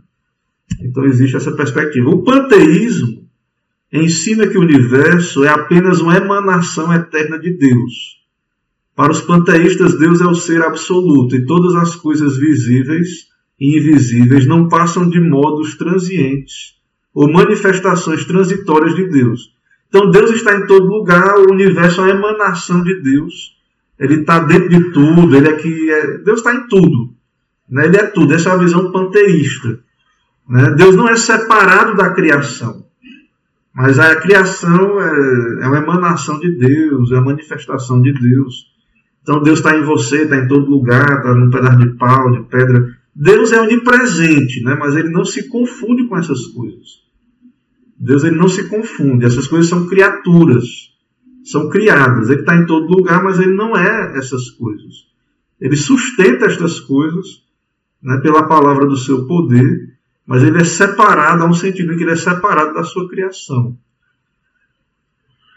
Então, 0.82 1.04
existe 1.04 1.36
essa 1.36 1.50
perspectiva. 1.50 2.08
O 2.10 2.22
panteísmo 2.22 3.26
ensina 3.92 4.46
que 4.46 4.56
o 4.56 4.60
universo 4.60 5.42
é 5.42 5.48
apenas 5.48 6.00
uma 6.00 6.16
emanação 6.16 6.92
eterna 6.92 7.40
de 7.40 7.56
Deus 7.58 8.17
para 8.98 9.12
os 9.12 9.20
panteístas, 9.20 9.96
Deus 9.96 10.20
é 10.20 10.26
o 10.26 10.34
ser 10.34 10.60
absoluto 10.60 11.36
e 11.36 11.46
todas 11.46 11.76
as 11.76 11.94
coisas 11.94 12.36
visíveis 12.36 13.28
e 13.56 13.78
invisíveis 13.78 14.44
não 14.44 14.66
passam 14.66 15.08
de 15.08 15.20
modos 15.20 15.76
transientes 15.76 16.74
ou 17.14 17.32
manifestações 17.32 18.24
transitórias 18.24 18.96
de 18.96 19.08
Deus. 19.08 19.54
Então 19.88 20.11
Deus 20.11 20.32
está 20.32 20.56
em 20.56 20.66
todo 20.66 20.84
lugar, 20.84 21.38
o 21.38 21.52
universo 21.52 22.00
é 22.00 22.12
uma 22.12 22.30
emanação 22.32 22.82
de 22.82 23.00
Deus. 23.00 23.56
Ele 24.00 24.16
está 24.16 24.40
dentro 24.40 24.68
de 24.68 24.90
tudo, 24.90 25.37
ele 25.37 25.48
é 25.48 25.52
que 25.52 25.90
é, 25.92 26.18
Deus 26.18 26.38
está 26.38 26.52
em 26.56 26.66
tudo. 26.66 27.14
Né? 27.70 27.87
Ele 27.87 27.98
é 27.98 28.04
tudo. 28.04 28.34
Essa 28.34 28.50
é 28.50 28.52
a 28.54 28.56
visão 28.56 28.90
panteísta. 28.90 29.78
Né? 30.48 30.72
Deus 30.72 30.96
não 30.96 31.08
é 31.08 31.16
separado 31.16 31.96
da 31.96 32.11
criação. 32.11 32.84
Mas 33.72 33.96
a 34.00 34.16
criação 34.16 35.00
é, 35.00 35.62
é 35.62 35.68
uma 35.68 35.78
emanação 35.78 36.40
de 36.40 36.50
Deus, 36.58 37.12
é 37.12 37.14
uma 37.14 37.26
manifestação 37.26 38.02
de 38.02 38.12
Deus. 38.12 38.76
Então 39.28 39.42
Deus 39.42 39.58
está 39.58 39.76
em 39.76 39.82
você, 39.82 40.22
está 40.22 40.38
em 40.38 40.48
todo 40.48 40.70
lugar, 40.70 41.18
está 41.18 41.34
num 41.34 41.50
pedaço 41.50 41.78
de 41.80 41.90
pau, 41.98 42.32
de 42.32 42.44
pedra. 42.44 42.96
Deus 43.14 43.52
é 43.52 43.60
onipresente, 43.60 44.62
né? 44.62 44.74
mas 44.74 44.96
ele 44.96 45.10
não 45.10 45.22
se 45.22 45.50
confunde 45.50 46.08
com 46.08 46.16
essas 46.16 46.46
coisas. 46.46 47.02
Deus 48.00 48.24
ele 48.24 48.36
não 48.36 48.48
se 48.48 48.64
confunde. 48.70 49.26
Essas 49.26 49.46
coisas 49.46 49.68
são 49.68 49.86
criaturas, 49.86 50.64
são 51.44 51.68
criadas. 51.68 52.30
Ele 52.30 52.40
está 52.40 52.56
em 52.56 52.64
todo 52.64 52.90
lugar, 52.90 53.22
mas 53.22 53.38
ele 53.38 53.52
não 53.52 53.76
é 53.76 54.16
essas 54.16 54.48
coisas. 54.48 55.06
Ele 55.60 55.76
sustenta 55.76 56.46
estas 56.46 56.80
coisas 56.80 57.42
né, 58.02 58.16
pela 58.22 58.44
palavra 58.44 58.86
do 58.86 58.96
seu 58.96 59.26
poder, 59.26 59.92
mas 60.24 60.42
ele 60.42 60.56
é 60.56 60.64
separado, 60.64 61.42
há 61.42 61.46
um 61.46 61.52
sentido 61.52 61.92
em 61.92 61.98
que 61.98 62.02
ele 62.04 62.12
é 62.12 62.16
separado 62.16 62.72
da 62.72 62.82
sua 62.82 63.06
criação. 63.06 63.76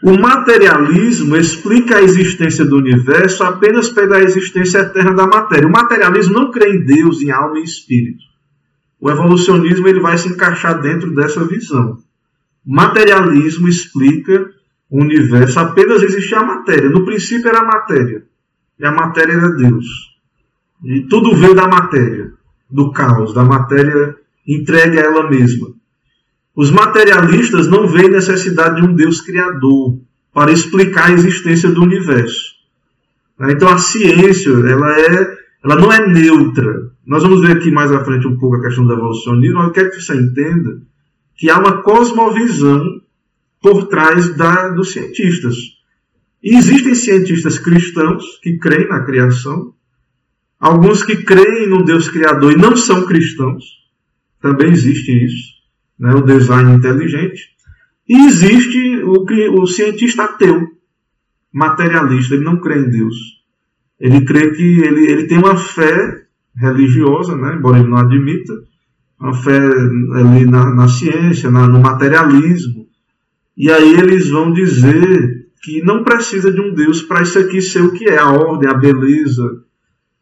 O 0.02 0.18
materialismo 0.18 1.36
explica 1.36 1.98
a 1.98 2.02
existência 2.02 2.64
do 2.64 2.76
universo 2.76 3.44
apenas 3.44 3.88
pela 3.88 4.20
existência 4.20 4.78
eterna 4.78 5.14
da 5.14 5.28
matéria. 5.28 5.68
O 5.68 5.70
materialismo 5.70 6.34
não 6.34 6.50
crê 6.50 6.74
em 6.74 6.84
Deus, 6.84 7.22
em 7.22 7.30
alma 7.30 7.60
e 7.60 7.62
espírito. 7.62 8.24
O 9.00 9.08
evolucionismo 9.08 9.86
ele 9.86 10.00
vai 10.00 10.18
se 10.18 10.28
encaixar 10.28 10.80
dentro 10.80 11.14
dessa 11.14 11.44
visão. 11.44 11.98
O 12.66 12.74
materialismo 12.74 13.68
explica 13.68 14.50
o 14.90 15.00
universo 15.00 15.60
apenas 15.60 16.02
existir 16.02 16.34
a 16.34 16.44
matéria. 16.44 16.90
No 16.90 17.04
princípio 17.04 17.48
era 17.48 17.60
a 17.60 17.64
matéria. 17.64 18.24
E 18.80 18.84
a 18.84 18.90
matéria 18.90 19.34
era 19.34 19.50
Deus. 19.50 19.86
E 20.84 21.02
tudo 21.02 21.36
veio 21.36 21.54
da 21.54 21.68
matéria, 21.68 22.32
do 22.68 22.90
caos, 22.90 23.32
da 23.32 23.44
matéria 23.44 24.16
entregue 24.46 24.98
a 24.98 25.02
ela 25.02 25.30
mesma. 25.30 25.68
Os 26.54 26.70
materialistas 26.70 27.66
não 27.66 27.88
veem 27.88 28.10
necessidade 28.10 28.80
de 28.80 28.86
um 28.86 28.94
Deus 28.94 29.22
criador 29.22 29.98
para 30.34 30.52
explicar 30.52 31.08
a 31.08 31.12
existência 31.12 31.70
do 31.70 31.82
universo. 31.82 32.52
Então 33.48 33.68
a 33.68 33.78
ciência 33.78 34.50
ela, 34.50 35.00
é, 35.00 35.38
ela 35.64 35.76
não 35.76 35.90
é 35.90 36.06
neutra. 36.06 36.92
Nós 37.06 37.22
vamos 37.22 37.40
ver 37.40 37.56
aqui 37.56 37.70
mais 37.70 37.90
à 37.90 38.04
frente 38.04 38.26
um 38.26 38.38
pouco 38.38 38.56
a 38.56 38.62
questão 38.62 38.86
do 38.86 38.92
evolucionismo. 38.92 39.60
Eu 39.60 39.72
quero 39.72 39.90
que 39.90 40.00
você 40.00 40.14
entenda 40.14 40.82
que 41.36 41.48
há 41.48 41.58
uma 41.58 41.82
cosmovisão 41.82 43.00
por 43.60 43.86
trás 43.86 44.36
da, 44.36 44.68
dos 44.68 44.92
cientistas. 44.92 45.56
E 46.42 46.54
existem 46.54 46.94
cientistas 46.94 47.58
cristãos 47.58 48.38
que 48.42 48.58
creem 48.58 48.88
na 48.88 49.04
criação, 49.04 49.72
alguns 50.60 51.02
que 51.02 51.16
creem 51.16 51.68
no 51.68 51.84
Deus 51.84 52.08
Criador 52.08 52.52
e 52.52 52.56
não 52.56 52.76
são 52.76 53.06
cristãos, 53.06 53.64
também 54.40 54.70
existe 54.70 55.24
isso 55.24 55.51
né, 55.98 56.14
o 56.14 56.22
design 56.22 56.74
inteligente. 56.74 57.50
E 58.08 58.26
existe 58.26 59.02
o, 59.04 59.24
que, 59.24 59.48
o 59.48 59.66
cientista 59.66 60.24
ateu, 60.24 60.68
materialista, 61.52 62.34
ele 62.34 62.44
não 62.44 62.56
crê 62.56 62.80
em 62.80 62.90
Deus. 62.90 63.16
Ele 64.00 64.24
crê 64.24 64.50
que 64.50 64.80
ele, 64.80 65.10
ele 65.10 65.26
tem 65.26 65.38
uma 65.38 65.56
fé 65.56 66.24
religiosa, 66.56 67.36
né, 67.36 67.54
embora 67.56 67.78
ele 67.78 67.88
não 67.88 67.98
admita, 67.98 68.52
uma 69.18 69.32
fé 69.32 69.56
ali 69.56 70.44
na, 70.44 70.74
na 70.74 70.88
ciência, 70.88 71.50
na, 71.50 71.68
no 71.68 71.80
materialismo. 71.80 72.88
E 73.56 73.70
aí 73.70 73.94
eles 73.94 74.28
vão 74.28 74.52
dizer 74.52 75.46
que 75.62 75.80
não 75.82 76.02
precisa 76.02 76.50
de 76.50 76.60
um 76.60 76.74
Deus 76.74 77.02
para 77.02 77.22
isso 77.22 77.38
aqui 77.38 77.62
ser 77.62 77.82
o 77.82 77.92
que 77.92 78.06
é, 78.06 78.18
a 78.18 78.30
ordem, 78.30 78.68
a 78.68 78.74
beleza, 78.74 79.62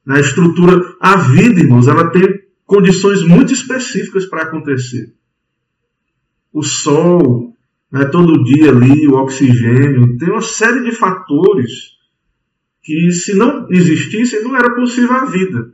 né, 0.04 0.16
a 0.16 0.20
estrutura. 0.20 0.94
A 1.00 1.16
vida, 1.16 1.60
irmãos, 1.60 1.88
ela 1.88 2.10
tem 2.10 2.42
condições 2.66 3.22
muito 3.22 3.54
específicas 3.54 4.26
para 4.26 4.42
acontecer 4.42 5.14
o 6.52 6.62
sol, 6.62 7.54
né, 7.90 8.04
todo 8.06 8.44
dia 8.44 8.70
ali, 8.70 9.06
o 9.06 9.14
oxigênio, 9.14 10.16
tem 10.18 10.30
uma 10.30 10.42
série 10.42 10.82
de 10.82 10.92
fatores 10.92 11.98
que, 12.82 13.12
se 13.12 13.34
não 13.34 13.66
existissem, 13.70 14.42
não 14.42 14.56
era 14.56 14.74
possível 14.74 15.16
a 15.16 15.24
vida. 15.24 15.72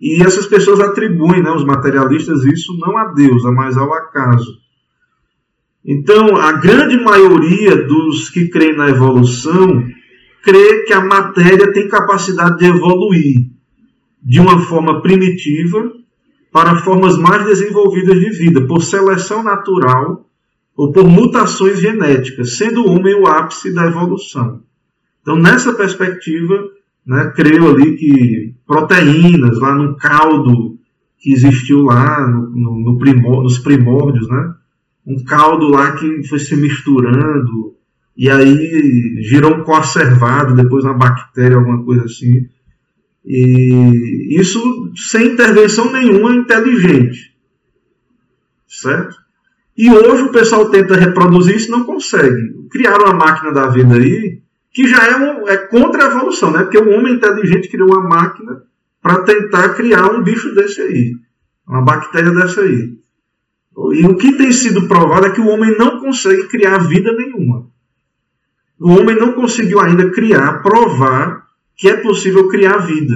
E 0.00 0.22
essas 0.22 0.46
pessoas 0.46 0.80
atribuem, 0.80 1.42
né, 1.42 1.50
os 1.50 1.64
materialistas, 1.64 2.44
isso 2.44 2.76
não 2.78 2.96
a 2.96 3.06
Deus, 3.12 3.42
mas 3.54 3.76
ao 3.76 3.92
acaso. 3.92 4.58
Então, 5.84 6.36
a 6.36 6.52
grande 6.52 6.98
maioria 6.98 7.76
dos 7.76 8.30
que 8.30 8.48
creem 8.48 8.76
na 8.76 8.88
evolução 8.88 9.86
crê 10.42 10.84
que 10.84 10.92
a 10.92 11.04
matéria 11.04 11.72
tem 11.72 11.88
capacidade 11.88 12.58
de 12.58 12.66
evoluir 12.66 13.50
de 14.22 14.40
uma 14.40 14.60
forma 14.60 15.02
primitiva 15.02 15.92
para 16.54 16.76
formas 16.76 17.18
mais 17.18 17.44
desenvolvidas 17.46 18.14
de 18.20 18.30
vida, 18.30 18.64
por 18.64 18.80
seleção 18.80 19.42
natural, 19.42 20.24
ou 20.76 20.92
por 20.92 21.04
mutações 21.04 21.80
genéticas, 21.80 22.56
sendo 22.56 22.84
o 22.84 22.90
homem 22.92 23.12
o 23.12 23.26
ápice 23.26 23.74
da 23.74 23.86
evolução. 23.86 24.62
Então, 25.20 25.34
nessa 25.34 25.72
perspectiva, 25.72 26.54
né, 27.04 27.32
creio 27.34 27.68
ali 27.68 27.96
que 27.96 28.54
proteínas 28.64 29.58
lá 29.58 29.74
no 29.74 29.96
caldo 29.96 30.78
que 31.18 31.32
existiu 31.32 31.82
lá 31.82 32.24
no, 32.24 32.50
no, 32.50 32.80
no 32.92 32.98
primor, 32.98 33.42
nos 33.42 33.58
primórdios, 33.58 34.28
né, 34.28 34.54
um 35.04 35.24
caldo 35.24 35.66
lá 35.66 35.96
que 35.96 36.22
foi 36.28 36.38
se 36.38 36.54
misturando 36.54 37.74
e 38.16 38.30
aí 38.30 39.20
girou 39.22 39.56
um 39.56 39.64
conservado, 39.64 40.54
depois 40.54 40.84
uma 40.84 40.94
bactéria, 40.94 41.56
alguma 41.56 41.82
coisa 41.84 42.04
assim. 42.04 42.46
E 43.24 44.38
isso 44.38 44.92
sem 44.94 45.28
intervenção 45.28 45.90
nenhuma 45.90 46.34
inteligente. 46.34 47.34
Certo? 48.68 49.16
E 49.76 49.90
hoje 49.90 50.24
o 50.24 50.32
pessoal 50.32 50.70
tenta 50.70 50.94
reproduzir 50.94 51.56
isso 51.56 51.68
e 51.68 51.70
não 51.70 51.84
consegue. 51.84 52.54
Criaram 52.70 53.06
uma 53.06 53.14
máquina 53.14 53.52
da 53.52 53.68
vida 53.68 53.94
aí 53.94 54.42
que 54.74 54.88
já 54.88 55.06
é, 55.06 55.16
um, 55.16 55.48
é 55.48 55.56
contra 55.56 56.04
a 56.04 56.10
evolução, 56.10 56.50
né? 56.50 56.64
Porque 56.64 56.78
o 56.78 56.90
homem 56.90 57.14
inteligente 57.14 57.68
criou 57.68 57.88
uma 57.90 58.02
máquina 58.02 58.64
para 59.00 59.22
tentar 59.22 59.74
criar 59.74 60.10
um 60.10 60.22
bicho 60.22 60.52
desse 60.52 60.80
aí, 60.80 61.12
uma 61.66 61.82
bactéria 61.82 62.32
dessa 62.32 62.60
aí. 62.60 62.98
E 63.92 64.06
o 64.06 64.16
que 64.16 64.32
tem 64.36 64.50
sido 64.50 64.88
provado 64.88 65.26
é 65.26 65.30
que 65.30 65.40
o 65.40 65.48
homem 65.48 65.76
não 65.78 66.00
consegue 66.00 66.48
criar 66.48 66.78
vida 66.78 67.12
nenhuma. 67.12 67.68
O 68.80 68.90
homem 68.90 69.16
não 69.16 69.32
conseguiu 69.32 69.80
ainda 69.80 70.10
criar, 70.10 70.62
provar 70.62 71.43
que 71.76 71.88
é 71.88 71.96
possível 71.96 72.48
criar 72.48 72.78
vida. 72.78 73.14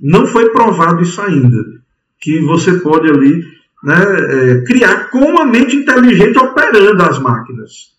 Não 0.00 0.26
foi 0.26 0.50
provado 0.50 1.02
isso 1.02 1.20
ainda. 1.20 1.82
Que 2.18 2.40
você 2.40 2.80
pode 2.80 3.08
ali 3.08 3.44
né, 3.82 3.94
é, 3.94 4.64
criar 4.64 5.10
com 5.10 5.18
uma 5.18 5.44
mente 5.44 5.76
inteligente 5.76 6.38
operando 6.38 7.02
as 7.02 7.18
máquinas. 7.18 7.94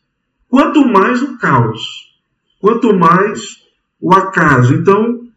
Quanto 0.50 0.86
mais 0.86 1.22
o 1.22 1.38
caos, 1.38 2.16
quanto 2.60 2.96
mais 2.96 3.58
o 4.00 4.14
acaso. 4.14 4.74
Então, 4.74 5.28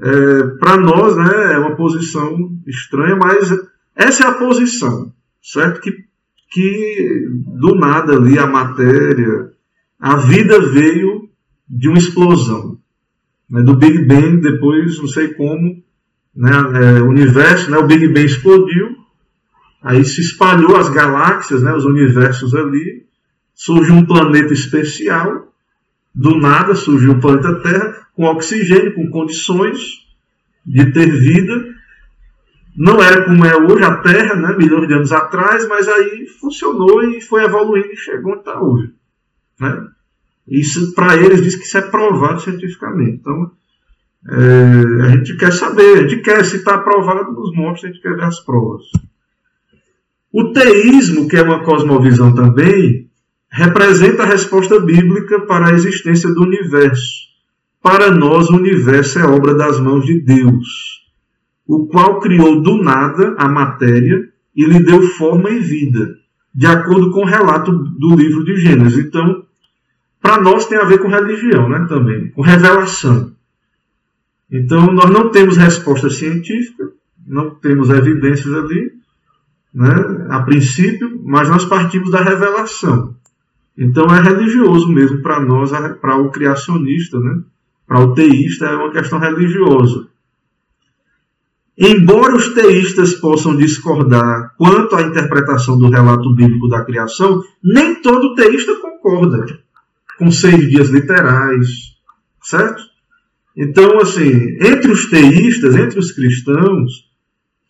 é, 0.00 0.42
para 0.58 0.76
nós, 0.76 1.16
né, 1.16 1.54
é 1.54 1.58
uma 1.58 1.76
posição 1.76 2.50
estranha, 2.66 3.16
mas 3.16 3.50
essa 3.94 4.24
é 4.24 4.26
a 4.28 4.34
posição, 4.34 5.12
certo? 5.42 5.80
Que, 5.80 6.04
que 6.50 7.28
do 7.58 7.74
nada 7.74 8.14
ali 8.14 8.38
a 8.38 8.46
matéria, 8.46 9.50
a 9.98 10.16
vida 10.16 10.60
veio 10.60 11.28
de 11.68 11.88
uma 11.88 11.98
explosão. 11.98 12.78
Né, 13.48 13.62
do 13.62 13.76
Big 13.76 14.04
Bang, 14.06 14.40
depois, 14.40 14.98
não 14.98 15.08
sei 15.08 15.34
como, 15.34 15.82
né, 16.34 16.50
é, 16.50 17.00
o 17.00 17.08
universo, 17.08 17.70
né, 17.70 17.78
o 17.78 17.86
Big 17.86 18.08
Bang 18.08 18.26
explodiu, 18.26 18.96
aí 19.82 20.04
se 20.04 20.20
espalhou 20.20 20.76
as 20.76 20.88
galáxias, 20.88 21.62
né, 21.62 21.72
os 21.72 21.84
universos 21.84 22.54
ali, 22.54 23.06
surge 23.54 23.92
um 23.92 24.04
planeta 24.04 24.52
especial, 24.52 25.52
do 26.14 26.38
nada 26.38 26.74
surgiu 26.74 27.12
o 27.12 27.20
planeta 27.20 27.60
Terra, 27.60 28.06
com 28.14 28.24
oxigênio, 28.24 28.94
com 28.94 29.10
condições 29.10 30.06
de 30.64 30.90
ter 30.90 31.10
vida. 31.10 31.74
Não 32.74 33.02
era 33.02 33.24
como 33.24 33.44
é 33.44 33.54
hoje 33.54 33.84
a 33.84 33.96
Terra, 33.98 34.34
né, 34.34 34.56
milhões 34.56 34.88
de 34.88 34.94
anos 34.94 35.12
atrás, 35.12 35.68
mas 35.68 35.86
aí 35.86 36.26
funcionou 36.40 37.02
e 37.04 37.20
foi 37.20 37.44
evoluindo 37.44 37.92
e 37.92 37.96
chegou 37.96 38.32
onde 38.32 38.40
está 38.40 38.60
hoje. 38.60 38.92
Né? 39.60 39.88
Isso, 40.48 40.94
para 40.94 41.16
eles, 41.16 41.42
diz 41.42 41.56
que 41.56 41.64
isso 41.64 41.78
é 41.78 41.82
provado 41.82 42.40
cientificamente. 42.40 43.18
Então, 43.20 43.50
é, 44.28 45.02
a 45.02 45.08
gente 45.16 45.36
quer 45.36 45.52
saber, 45.52 45.98
a 45.98 46.08
gente 46.08 46.22
quer, 46.22 46.44
se 46.44 46.56
está 46.56 46.78
provado 46.78 47.32
nos 47.32 47.54
monstros, 47.54 47.84
a 47.84 47.86
gente 47.88 48.02
quer 48.02 48.14
ver 48.14 48.24
as 48.24 48.40
provas. 48.40 48.84
O 50.32 50.52
teísmo, 50.52 51.28
que 51.28 51.36
é 51.36 51.42
uma 51.42 51.64
cosmovisão 51.64 52.34
também, 52.34 53.08
representa 53.50 54.24
a 54.24 54.26
resposta 54.26 54.78
bíblica 54.80 55.40
para 55.46 55.68
a 55.68 55.72
existência 55.72 56.32
do 56.32 56.42
universo. 56.42 57.26
Para 57.82 58.10
nós, 58.10 58.50
o 58.50 58.56
universo 58.56 59.18
é 59.18 59.24
obra 59.24 59.54
das 59.54 59.80
mãos 59.80 60.04
de 60.04 60.20
Deus, 60.20 61.06
o 61.66 61.86
qual 61.86 62.20
criou 62.20 62.60
do 62.60 62.82
nada 62.82 63.34
a 63.38 63.48
matéria 63.48 64.28
e 64.54 64.64
lhe 64.64 64.82
deu 64.82 65.02
forma 65.02 65.50
e 65.50 65.60
vida, 65.60 66.16
de 66.54 66.66
acordo 66.66 67.12
com 67.12 67.20
o 67.20 67.26
relato 67.26 67.72
do 67.72 68.16
livro 68.16 68.44
de 68.44 68.56
Gênesis. 68.56 69.06
Então, 69.06 69.45
para 70.20 70.40
nós 70.40 70.66
tem 70.66 70.78
a 70.78 70.84
ver 70.84 70.98
com 70.98 71.08
religião, 71.08 71.68
né, 71.68 71.86
também, 71.88 72.30
com 72.30 72.42
revelação. 72.42 73.32
Então, 74.50 74.92
nós 74.92 75.10
não 75.10 75.30
temos 75.30 75.56
resposta 75.56 76.08
científica, 76.10 76.90
não 77.26 77.50
temos 77.50 77.90
evidências 77.90 78.52
ali, 78.54 78.92
né, 79.74 80.26
a 80.30 80.40
princípio, 80.42 81.20
mas 81.24 81.48
nós 81.48 81.64
partimos 81.64 82.10
da 82.10 82.22
revelação. 82.22 83.14
Então, 83.76 84.06
é 84.06 84.20
religioso 84.20 84.88
mesmo 84.88 85.20
para 85.20 85.40
nós, 85.40 85.70
para 86.00 86.16
o 86.16 86.30
criacionista, 86.30 87.18
né, 87.18 87.40
para 87.86 88.00
o 88.00 88.14
teísta, 88.14 88.66
é 88.66 88.76
uma 88.76 88.90
questão 88.90 89.18
religiosa. 89.18 90.08
Embora 91.78 92.34
os 92.34 92.48
teístas 92.54 93.14
possam 93.14 93.54
discordar 93.54 94.54
quanto 94.56 94.96
à 94.96 95.02
interpretação 95.02 95.78
do 95.78 95.90
relato 95.90 96.34
bíblico 96.34 96.68
da 96.68 96.82
criação, 96.84 97.42
nem 97.62 98.00
todo 98.00 98.34
teísta 98.34 98.74
concorda 98.76 99.65
com 100.18 100.30
seis 100.30 100.68
dias 100.68 100.88
literais, 100.88 101.68
certo? 102.42 102.82
Então, 103.56 103.98
assim, 104.00 104.56
entre 104.60 104.90
os 104.90 105.08
teístas, 105.08 105.74
entre 105.76 105.98
os 105.98 106.12
cristãos, 106.12 107.06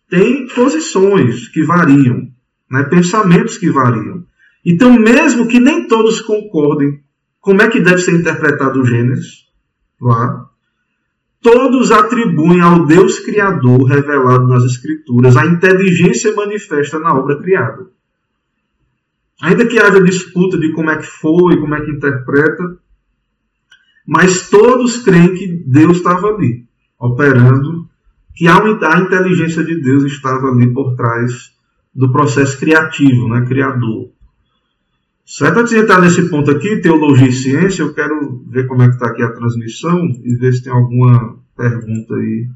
tem 0.09 0.47
posições 0.47 1.47
que 1.47 1.63
variam, 1.63 2.29
né? 2.69 2.83
pensamentos 2.83 3.57
que 3.57 3.69
variam. 3.69 4.25
Então, 4.65 4.97
mesmo 4.99 5.47
que 5.47 5.59
nem 5.59 5.87
todos 5.87 6.19
concordem 6.21 7.01
como 7.39 7.61
é 7.61 7.69
que 7.69 7.79
deve 7.79 7.99
ser 7.99 8.19
interpretado 8.19 8.81
o 8.81 8.85
Gênesis, 8.85 9.45
lá, 10.01 10.49
todos 11.41 11.91
atribuem 11.91 12.59
ao 12.59 12.85
Deus 12.85 13.19
Criador 13.19 13.83
revelado 13.83 14.47
nas 14.47 14.65
Escrituras 14.65 15.37
a 15.37 15.45
inteligência 15.45 16.35
manifesta 16.35 16.99
na 16.99 17.13
obra 17.13 17.39
criada. 17.41 17.87
Ainda 19.41 19.67
que 19.67 19.79
haja 19.79 20.01
disputa 20.01 20.57
de 20.57 20.71
como 20.71 20.89
é 20.89 20.97
que 20.97 21.05
foi, 21.05 21.57
como 21.57 21.75
é 21.75 21.81
que 21.81 21.91
interpreta, 21.91 22.77
mas 24.05 24.49
todos 24.49 25.03
creem 25.03 25.35
que 25.35 25.47
Deus 25.67 25.97
estava 25.97 26.27
ali, 26.27 26.65
operando, 26.97 27.87
que 28.33 28.47
a, 28.47 28.99
inteligência 28.99 29.63
de 29.63 29.81
Deus 29.81 30.05
estava 30.05 30.47
ali 30.47 30.71
por 30.73 30.95
trás 30.95 31.51
do 31.93 32.11
processo 32.11 32.57
criativo, 32.59 33.27
né, 33.27 33.45
criador. 33.45 34.09
Certo? 35.25 35.59
Antes 35.59 35.73
de 35.73 35.79
entrar 35.79 36.01
nesse 36.01 36.29
ponto 36.29 36.49
aqui, 36.49 36.77
teologia 36.77 37.27
e 37.27 37.33
ciência, 37.33 37.81
eu 37.81 37.93
quero 37.93 38.45
ver 38.47 38.65
como 38.65 38.81
é 38.81 38.87
que 38.87 38.93
está 38.93 39.07
aqui 39.07 39.21
a 39.21 39.33
transmissão 39.33 40.07
e 40.23 40.35
ver 40.35 40.53
se 40.53 40.63
tem 40.63 40.71
alguma 40.71 41.37
pergunta 41.55 42.15
aí 42.15 42.47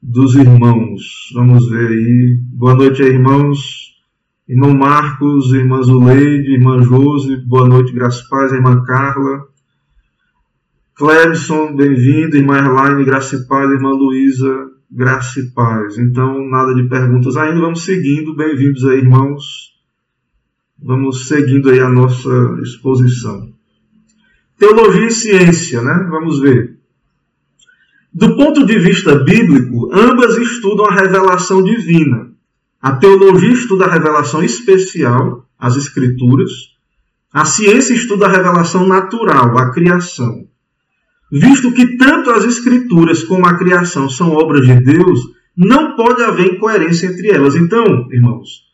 dos 0.00 0.36
irmãos. 0.36 1.30
Vamos 1.34 1.68
ver 1.68 1.88
aí. 1.88 2.38
Boa 2.52 2.74
noite 2.74 3.02
aí, 3.02 3.08
irmãos. 3.08 3.93
Irmão 4.46 4.74
Marcos, 4.74 5.54
irmã 5.54 5.80
Zuleide, 5.80 6.52
irmã 6.52 6.78
Josi, 6.82 7.34
boa 7.46 7.66
noite, 7.66 7.94
graças 7.94 8.26
a 8.26 8.28
paz, 8.28 8.52
irmã 8.52 8.84
Carla. 8.84 9.46
Clebson, 10.94 11.74
bem-vindo, 11.74 12.36
irmã 12.36 12.58
Erlaine, 12.58 13.06
graça 13.06 13.36
e 13.36 13.46
paz, 13.46 13.70
irmã 13.70 13.92
Luísa, 13.92 14.66
graça 14.90 15.40
e 15.40 15.50
paz. 15.52 15.96
Então, 15.96 16.46
nada 16.50 16.74
de 16.74 16.86
perguntas 16.90 17.38
ainda, 17.38 17.58
vamos 17.58 17.84
seguindo, 17.84 18.36
bem-vindos 18.36 18.84
aí, 18.84 18.98
irmãos. 18.98 19.72
Vamos 20.78 21.26
seguindo 21.26 21.70
aí 21.70 21.80
a 21.80 21.88
nossa 21.88 22.58
exposição. 22.62 23.50
Teologia 24.58 25.06
e 25.06 25.10
ciência, 25.10 25.80
né? 25.80 26.06
Vamos 26.10 26.38
ver. 26.40 26.78
Do 28.12 28.36
ponto 28.36 28.66
de 28.66 28.78
vista 28.78 29.24
bíblico, 29.24 29.90
ambas 29.90 30.36
estudam 30.36 30.84
a 30.84 30.94
revelação 30.94 31.64
divina. 31.64 32.33
A 32.84 32.92
teologia 32.96 33.50
estuda 33.50 33.86
a 33.86 33.90
revelação 33.90 34.42
especial, 34.42 35.48
as 35.58 35.74
escrituras. 35.74 36.50
A 37.32 37.46
ciência 37.46 37.94
estuda 37.94 38.26
a 38.26 38.30
revelação 38.30 38.86
natural, 38.86 39.56
a 39.56 39.72
criação. 39.72 40.46
Visto 41.32 41.72
que 41.72 41.96
tanto 41.96 42.30
as 42.30 42.44
escrituras 42.44 43.24
como 43.24 43.46
a 43.46 43.56
criação 43.56 44.06
são 44.10 44.32
obras 44.32 44.66
de 44.66 44.78
Deus, 44.84 45.18
não 45.56 45.96
pode 45.96 46.22
haver 46.22 46.56
incoerência 46.56 47.06
entre 47.06 47.30
elas. 47.30 47.54
Então, 47.54 48.06
irmãos, 48.12 48.64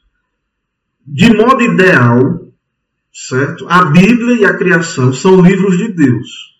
de 1.07 1.33
modo 1.33 1.62
ideal, 1.62 2.51
certo? 3.12 3.64
A 3.68 3.85
Bíblia 3.85 4.38
e 4.38 4.44
a 4.44 4.59
criação 4.59 5.12
são 5.12 5.40
livros 5.40 5.79
de 5.79 5.87
Deus. 5.87 6.57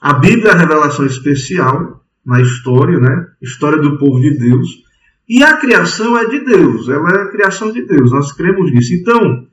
A 0.00 0.14
Bíblia 0.14 0.52
é 0.52 0.54
a 0.54 0.58
revelação 0.58 1.04
especial 1.04 2.02
na 2.24 2.40
história, 2.40 2.98
né? 2.98 3.26
História 3.42 3.76
do 3.76 3.98
povo 3.98 4.18
de 4.22 4.30
Deus. 4.38 4.85
E 5.28 5.42
a 5.42 5.56
criação 5.56 6.16
é 6.16 6.26
de 6.26 6.40
Deus, 6.40 6.88
ela 6.88 7.10
é 7.10 7.22
a 7.22 7.30
criação 7.30 7.72
de 7.72 7.82
Deus, 7.82 8.12
nós 8.12 8.32
cremos 8.32 8.72
nisso. 8.72 8.94
Então, 8.94 9.46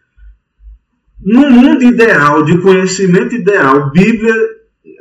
no 1.19 1.49
mundo 1.49 1.83
ideal, 1.83 2.43
de 2.43 2.57
conhecimento 2.59 3.33
ideal, 3.33 3.89
Bíblia, 3.91 4.35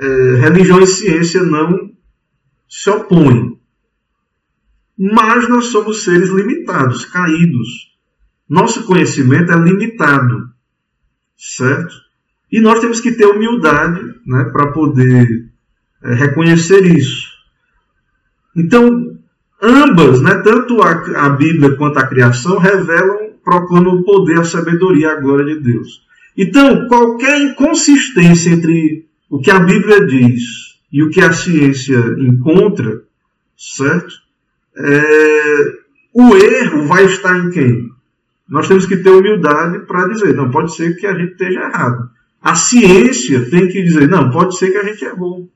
é, 0.01 0.37
religião 0.41 0.81
e 0.81 0.87
ciência 0.87 1.43
não 1.43 1.93
se 2.69 2.89
opõem. 2.89 3.61
Mas 4.99 5.49
nós 5.49 5.67
somos 5.67 6.05
seres 6.05 6.31
limitados, 6.31 7.05
caídos. 7.05 7.93
Nosso 8.49 8.85
conhecimento 8.85 9.53
é 9.53 9.57
limitado, 9.57 10.51
certo? 11.37 11.95
E 12.51 12.61
nós 12.61 12.81
temos 12.81 13.01
que 13.01 13.13
ter 13.13 13.27
humildade 13.27 14.15
né, 14.27 14.45
para 14.45 14.73
poder 14.73 15.51
é, 16.03 16.15
reconhecer 16.15 16.85
isso. 16.85 17.33
Então, 18.55 19.12
ambas, 19.63 20.21
né, 20.21 20.43
tanto 20.43 20.83
a, 20.83 21.27
a 21.27 21.31
Bíblia 21.31 21.77
quanto 21.77 21.99
a 21.99 22.07
criação, 22.07 22.59
revelam, 22.59 23.31
proclamam 23.45 23.95
o 23.95 24.03
poder, 24.03 24.41
a 24.41 24.45
sabedoria 24.45 25.07
e 25.07 25.11
a 25.11 25.21
glória 25.21 25.45
de 25.55 25.61
Deus. 25.61 26.03
Então, 26.37 26.89
qualquer 26.89 27.41
inconsistência 27.41 28.51
entre 28.51 29.07
o 29.31 29.39
que 29.39 29.51
a 29.51 29.61
Bíblia 29.61 30.07
diz 30.07 30.43
e 30.93 31.03
o 31.03 31.11
que 31.11 31.21
a 31.21 31.33
ciência 31.33 31.99
encontra, 32.19 33.03
certo? 33.57 34.15
É, 34.77 35.73
o 36.15 36.37
erro 36.37 36.87
vai 36.87 37.05
estar 37.05 37.39
em 37.39 37.51
quem? 37.51 37.91
Nós 38.49 38.69
temos 38.69 38.87
que 38.87 38.97
ter 38.97 39.11
humildade 39.11 39.81
para 39.87 40.09
dizer, 40.09 40.35
não, 40.35 40.51
pode 40.51 40.75
ser 40.75 40.97
que 40.97 41.07
a 41.07 41.15
gente 41.15 41.33
esteja 41.33 41.61
errado. 41.61 42.11
A 42.43 42.55
ciência 42.55 43.49
tem 43.49 43.69
que 43.69 43.83
dizer, 43.83 44.09
não, 44.09 44.31
pode 44.31 44.57
ser 44.57 44.71
que 44.71 44.79
a 44.79 44.85
gente 44.85 45.05
errou. 45.05 45.49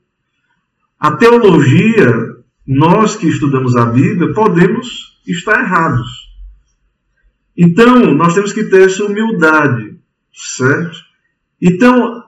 A 0.99 1.11
teologia, 1.11 2.36
nós 2.67 3.15
que 3.15 3.27
estudamos 3.27 3.75
a 3.75 3.85
Bíblia, 3.85 4.33
podemos 4.33 5.19
estar 5.25 5.59
errados. 5.61 6.27
Então, 7.57 8.13
nós 8.13 8.33
temos 8.35 8.53
que 8.53 8.65
ter 8.65 8.83
essa 8.83 9.05
humildade, 9.05 9.97
certo? 10.33 10.97
Então, 11.61 12.23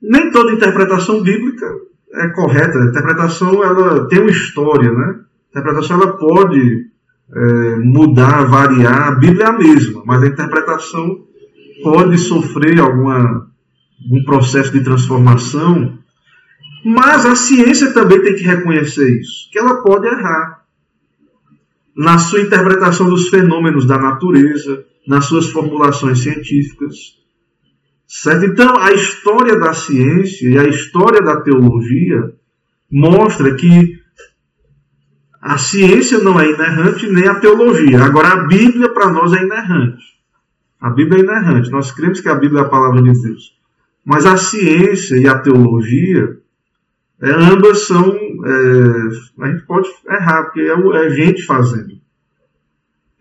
nem 0.00 0.30
toda 0.30 0.52
interpretação 0.52 1.22
bíblica 1.22 1.66
é 2.14 2.28
correta. 2.28 2.78
A 2.78 2.86
interpretação 2.86 3.62
ela 3.62 4.08
tem 4.08 4.20
uma 4.20 4.30
história, 4.30 4.90
né? 4.92 5.20
A 5.54 5.58
interpretação 5.58 6.00
ela 6.00 6.16
pode 6.16 6.86
é, 7.34 7.76
mudar, 7.76 8.44
variar. 8.44 9.08
A 9.08 9.14
Bíblia 9.16 9.44
é 9.44 9.48
a 9.48 9.58
mesma, 9.58 10.02
mas 10.06 10.22
a 10.22 10.28
interpretação 10.28 11.24
pode 11.82 12.18
sofrer 12.18 12.78
alguma, 12.78 13.48
algum 14.04 14.24
processo 14.24 14.72
de 14.72 14.82
transformação. 14.82 15.98
Mas 16.84 17.24
a 17.26 17.36
ciência 17.36 17.92
também 17.92 18.22
tem 18.22 18.34
que 18.34 18.42
reconhecer 18.42 19.20
isso, 19.20 19.48
que 19.50 19.58
ela 19.58 19.82
pode 19.82 20.06
errar 20.06 20.62
na 21.96 22.18
sua 22.18 22.40
interpretação 22.40 23.08
dos 23.08 23.28
fenômenos 23.28 23.86
da 23.86 23.98
natureza, 23.98 24.84
nas 25.06 25.26
suas 25.26 25.50
formulações 25.50 26.20
científicas. 26.20 27.20
Certo? 28.06 28.44
Então, 28.46 28.76
a 28.78 28.92
história 28.92 29.58
da 29.58 29.72
ciência 29.72 30.48
e 30.48 30.58
a 30.58 30.64
história 30.64 31.22
da 31.22 31.40
teologia 31.40 32.34
mostra 32.90 33.54
que 33.54 34.00
a 35.40 35.58
ciência 35.58 36.18
não 36.18 36.38
é 36.38 36.50
inerrante 36.50 37.08
nem 37.08 37.26
a 37.26 37.34
teologia. 37.34 38.02
Agora, 38.04 38.28
a 38.28 38.46
Bíblia 38.46 38.92
para 38.92 39.10
nós 39.10 39.32
é 39.32 39.42
inerrante. 39.42 40.04
A 40.80 40.90
Bíblia 40.90 41.20
é 41.20 41.24
inerrante. 41.24 41.70
Nós 41.70 41.90
cremos 41.90 42.20
que 42.20 42.28
a 42.28 42.34
Bíblia 42.34 42.60
é 42.60 42.64
a 42.64 42.68
palavra 42.68 43.02
de 43.02 43.12
Deus. 43.12 43.56
Mas 44.04 44.26
a 44.26 44.36
ciência 44.36 45.16
e 45.16 45.26
a 45.26 45.38
teologia, 45.38 46.38
é, 47.22 47.30
ambas 47.30 47.86
são. 47.86 48.10
É, 48.10 49.44
a 49.44 49.48
gente 49.52 49.64
pode 49.64 49.88
errar, 50.08 50.44
porque 50.44 50.60
é, 50.60 51.06
é 51.06 51.10
gente 51.10 51.42
fazendo. 51.42 52.00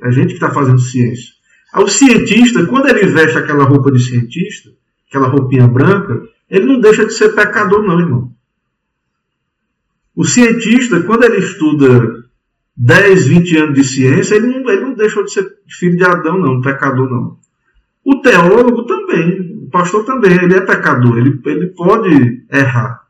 É 0.02 0.12
gente 0.12 0.30
que 0.30 0.34
está 0.34 0.50
fazendo 0.50 0.80
ciência. 0.80 1.34
O 1.76 1.88
cientista, 1.88 2.66
quando 2.66 2.90
ele 2.90 3.06
veste 3.06 3.38
aquela 3.38 3.64
roupa 3.64 3.92
de 3.92 4.04
cientista, 4.04 4.72
aquela 5.08 5.28
roupinha 5.28 5.68
branca, 5.68 6.24
ele 6.50 6.66
não 6.66 6.80
deixa 6.80 7.06
de 7.06 7.14
ser 7.14 7.30
pecador, 7.36 7.84
não, 7.84 8.00
irmão. 8.00 8.32
O 10.16 10.26
cientista, 10.26 11.02
quando 11.04 11.24
ele 11.24 11.38
estuda 11.38 12.26
10, 12.76 13.28
20 13.28 13.58
anos 13.58 13.76
de 13.76 13.84
ciência, 13.84 14.36
ele 14.36 14.48
não, 14.48 14.70
ele 14.70 14.82
não 14.82 14.94
deixou 14.96 15.24
de 15.24 15.32
ser 15.32 15.58
filho 15.70 15.98
de 15.98 16.04
Adão, 16.04 16.40
não, 16.40 16.60
pecador, 16.60 17.10
não. 17.10 17.38
O 18.04 18.20
teólogo 18.20 18.84
também, 18.86 19.64
o 19.64 19.70
pastor 19.70 20.04
também, 20.04 20.34
ele 20.44 20.56
é 20.56 20.62
pecador, 20.62 21.20
ele, 21.20 21.40
ele 21.46 21.68
pode 21.68 22.44
errar. 22.52 23.01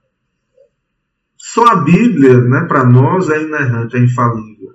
Só 1.53 1.65
a 1.65 1.75
Bíblia, 1.75 2.39
né, 2.39 2.61
para 2.61 2.85
nós, 2.85 3.29
é 3.29 3.43
inerrante, 3.43 3.97
é 3.97 3.99
infalível. 3.99 4.71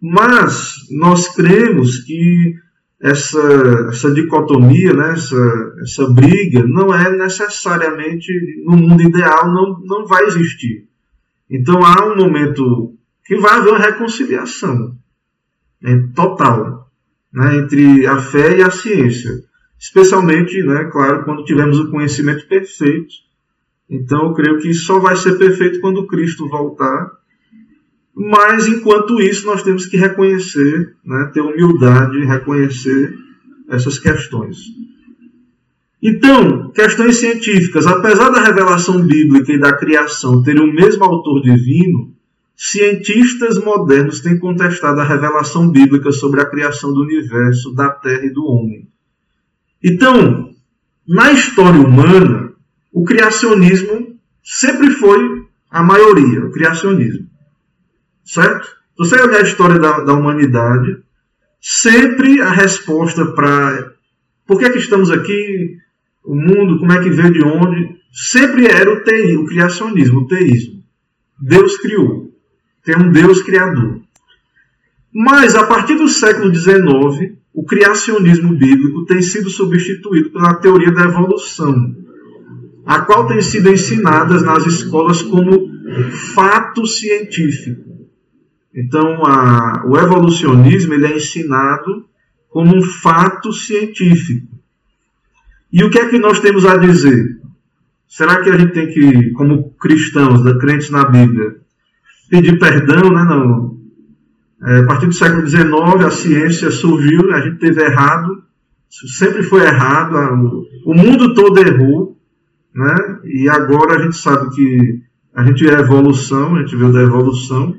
Mas 0.00 0.76
nós 0.90 1.28
cremos 1.28 1.98
que 1.98 2.54
essa, 2.98 3.88
essa 3.90 4.10
dicotomia, 4.14 4.94
né, 4.94 5.12
essa, 5.12 5.74
essa 5.82 6.08
briga, 6.08 6.64
não 6.64 6.94
é 6.94 7.14
necessariamente 7.14 8.32
no 8.64 8.74
mundo 8.74 9.02
ideal, 9.02 9.52
não, 9.52 9.80
não 9.84 10.06
vai 10.06 10.24
existir. 10.24 10.88
Então 11.50 11.84
há 11.84 12.06
um 12.06 12.16
momento 12.16 12.94
que 13.26 13.36
vai 13.36 13.58
haver 13.58 13.72
uma 13.72 13.78
reconciliação 13.78 14.96
né, 15.78 16.08
total 16.14 16.90
né, 17.30 17.56
entre 17.58 18.06
a 18.06 18.16
fé 18.18 18.56
e 18.56 18.62
a 18.62 18.70
ciência. 18.70 19.30
Especialmente, 19.78 20.62
né, 20.62 20.84
claro, 20.90 21.22
quando 21.24 21.44
tivermos 21.44 21.78
o 21.78 21.90
conhecimento 21.90 22.48
perfeito. 22.48 23.12
Então 23.88 24.28
eu 24.28 24.34
creio 24.34 24.58
que 24.58 24.72
só 24.72 24.98
vai 24.98 25.16
ser 25.16 25.38
perfeito 25.38 25.80
quando 25.80 26.06
Cristo 26.06 26.48
voltar 26.48 27.22
mas, 28.14 28.68
enquanto 28.68 29.20
isso, 29.20 29.46
nós 29.46 29.62
temos 29.62 29.86
que 29.86 29.96
reconhecer, 29.96 30.94
né, 31.04 31.30
ter 31.32 31.40
humildade, 31.40 32.24
reconhecer 32.24 33.16
essas 33.68 33.98
questões. 33.98 34.58
Então, 36.02 36.70
questões 36.70 37.16
científicas. 37.16 37.86
Apesar 37.86 38.28
da 38.28 38.42
revelação 38.42 39.00
bíblica 39.00 39.52
e 39.52 39.58
da 39.58 39.72
criação 39.72 40.42
terem 40.42 40.62
o 40.62 40.74
mesmo 40.74 41.02
autor 41.04 41.40
divino, 41.40 42.14
cientistas 42.54 43.58
modernos 43.58 44.20
têm 44.20 44.38
contestado 44.38 45.00
a 45.00 45.04
revelação 45.04 45.70
bíblica 45.70 46.12
sobre 46.12 46.40
a 46.40 46.46
criação 46.46 46.92
do 46.92 47.02
universo, 47.02 47.74
da 47.74 47.88
terra 47.88 48.26
e 48.26 48.32
do 48.32 48.44
homem. 48.44 48.88
Então, 49.82 50.50
na 51.08 51.32
história 51.32 51.80
humana, 51.80 52.51
o 52.92 53.04
criacionismo 53.04 54.18
sempre 54.42 54.90
foi 54.90 55.46
a 55.70 55.82
maioria, 55.82 56.44
o 56.44 56.52
criacionismo. 56.52 57.26
Certo? 58.24 58.66
Se 58.66 58.74
você 58.98 59.20
olhar 59.20 59.40
a 59.40 59.44
história 59.44 59.78
da, 59.78 60.00
da 60.00 60.12
humanidade, 60.12 61.02
sempre 61.60 62.40
a 62.40 62.50
resposta 62.50 63.24
para 63.32 63.92
por 64.46 64.58
que, 64.58 64.66
é 64.66 64.70
que 64.70 64.78
estamos 64.78 65.10
aqui, 65.10 65.78
o 66.24 66.34
mundo, 66.34 66.78
como 66.78 66.92
é 66.92 67.02
que 67.02 67.10
veio 67.10 67.32
de 67.32 67.42
onde, 67.42 67.96
sempre 68.12 68.66
era 68.66 68.92
o, 68.92 69.02
teísmo, 69.02 69.42
o 69.42 69.46
criacionismo, 69.46 70.20
o 70.20 70.26
teísmo. 70.26 70.82
Deus 71.40 71.78
criou. 71.78 72.30
Tem 72.84 72.96
um 72.96 73.10
Deus 73.10 73.42
criador. 73.42 74.00
Mas, 75.14 75.54
a 75.54 75.66
partir 75.66 75.94
do 75.94 76.08
século 76.08 76.54
XIX, 76.54 77.32
o 77.54 77.64
criacionismo 77.64 78.54
bíblico 78.54 79.04
tem 79.06 79.22
sido 79.22 79.48
substituído 79.48 80.30
pela 80.30 80.54
teoria 80.54 80.92
da 80.92 81.04
evolução, 81.04 81.94
a 82.84 83.00
qual 83.00 83.26
tem 83.26 83.40
sido 83.40 83.70
ensinada 83.70 84.40
nas 84.40 84.66
escolas 84.66 85.22
como 85.22 85.70
fato 86.34 86.86
científico. 86.86 87.92
Então, 88.74 89.24
a, 89.24 89.84
o 89.86 89.96
evolucionismo 89.96 90.94
ele 90.94 91.06
é 91.06 91.16
ensinado 91.16 92.06
como 92.48 92.76
um 92.76 92.82
fato 92.82 93.52
científico. 93.52 94.48
E 95.72 95.82
o 95.84 95.90
que 95.90 95.98
é 95.98 96.08
que 96.08 96.18
nós 96.18 96.40
temos 96.40 96.64
a 96.64 96.76
dizer? 96.76 97.40
Será 98.08 98.42
que 98.42 98.50
a 98.50 98.58
gente 98.58 98.72
tem 98.72 98.88
que, 98.88 99.30
como 99.30 99.70
cristãos, 99.80 100.42
crentes 100.60 100.90
na 100.90 101.04
Bíblia, 101.04 101.56
pedir 102.28 102.58
perdão? 102.58 103.10
Né? 103.10 103.24
Não. 103.24 103.78
É, 104.64 104.78
a 104.80 104.86
partir 104.86 105.06
do 105.06 105.14
século 105.14 105.46
XIX, 105.46 106.04
a 106.06 106.10
ciência 106.10 106.70
surgiu, 106.70 107.32
a 107.32 107.40
gente 107.40 107.58
teve 107.58 107.82
errado, 107.82 108.42
sempre 108.88 109.42
foi 109.42 109.62
errado, 109.62 110.14
o 110.84 110.94
mundo 110.94 111.34
todo 111.34 111.58
errou, 111.58 112.11
né? 112.74 113.20
e 113.24 113.48
agora 113.48 113.98
a 113.98 114.02
gente 114.02 114.16
sabe 114.16 114.54
que 114.54 115.02
a 115.34 115.44
gente 115.44 115.68
é 115.68 115.72
evolução, 115.72 116.56
a 116.56 116.60
gente 116.60 116.76
veio 116.76 116.92
da 116.92 117.02
evolução, 117.02 117.74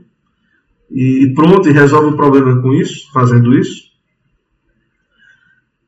e 0.90 1.32
pronto, 1.34 1.70
e 1.70 1.74
resolve 1.74 2.10
o 2.10 2.16
problema 2.16 2.62
com 2.62 2.74
isso, 2.74 3.12
fazendo 3.12 3.58
isso. 3.58 3.94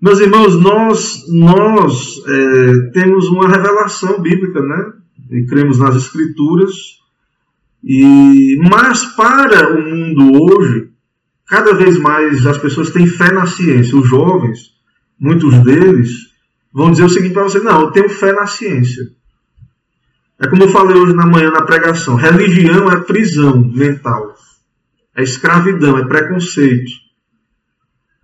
Meus 0.01 0.19
irmãos, 0.19 0.59
nós, 0.59 1.23
nós 1.29 2.21
é, 2.27 2.91
temos 2.91 3.27
uma 3.27 3.47
revelação 3.47 4.21
bíblica, 4.21 4.61
né? 4.61 4.93
E 5.31 5.45
cremos 5.45 5.79
nas 5.79 5.95
Escrituras. 5.95 6.99
E, 7.83 8.57
mas 8.69 9.05
para 9.15 9.75
o 9.75 9.81
mundo 9.83 10.43
hoje, 10.43 10.89
cada 11.47 11.73
vez 11.73 11.97
mais 11.97 12.45
as 12.45 12.57
pessoas 12.57 12.89
têm 12.91 13.07
fé 13.07 13.31
na 13.31 13.45
ciência. 13.45 13.97
Os 13.97 14.07
jovens, 14.07 14.73
muitos 15.19 15.55
deles, 15.63 16.34
vão 16.75 16.91
dizer 16.91 17.05
o 17.05 17.09
seguinte 17.09 17.33
para 17.33 17.43
você: 17.43 17.59
não, 17.59 17.81
eu 17.81 17.91
tenho 17.91 18.09
fé 18.09 18.31
na 18.33 18.45
ciência. 18.45 19.03
É 20.37 20.47
como 20.47 20.63
eu 20.63 20.69
falei 20.69 20.95
hoje 20.95 21.13
na 21.13 21.25
manhã 21.25 21.49
na 21.49 21.63
pregação: 21.63 22.15
religião 22.15 22.91
é 22.91 22.99
prisão 22.99 23.57
mental 23.57 24.35
é 25.15 25.23
escravidão, 25.23 25.97
é 25.97 26.05
preconceito. 26.05 26.91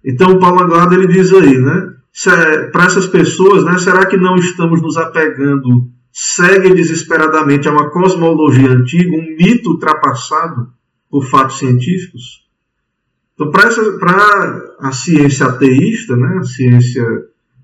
Então, 0.04 0.40
Paulo 0.40 0.64
Anglado 0.64 0.94
ele 0.94 1.08
diz 1.08 1.32
aí, 1.34 1.58
né? 1.58 1.94
É, 2.28 2.64
Para 2.68 2.86
essas 2.86 3.08
pessoas, 3.08 3.64
né, 3.64 3.78
será 3.78 4.06
que 4.06 4.18
não 4.18 4.36
estamos 4.36 4.82
nos 4.82 4.98
apegando 4.98 5.90
cega 6.12 6.68
e 6.68 6.74
desesperadamente 6.74 7.70
a 7.70 7.72
uma 7.72 7.90
cosmologia 7.90 8.70
antiga, 8.70 9.16
um 9.16 9.36
mito 9.38 9.72
ultrapassado 9.72 10.68
por 11.10 11.26
fatos 11.26 11.58
científicos? 11.58 12.46
Então, 13.34 13.50
para 13.50 13.70
a 14.80 14.92
ciência 14.92 15.46
ateísta, 15.46 16.18
né, 16.18 16.40
a 16.40 16.44
ciência 16.44 17.06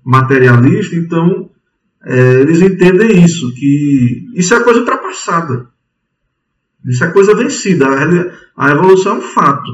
materialista, 0.08 0.96
então, 0.96 1.50
é, 2.02 2.40
eles 2.40 2.62
entendem 2.62 3.22
isso, 3.22 3.52
que 3.54 4.26
isso 4.34 4.54
é 4.54 4.60
coisa 4.64 4.80
ultrapassada. 4.80 5.68
Isso 6.86 7.04
é 7.04 7.10
coisa 7.10 7.34
vencida. 7.34 7.86
A, 7.86 8.68
a 8.68 8.70
evolução 8.70 9.16
é 9.16 9.18
um 9.18 9.20
fato. 9.20 9.70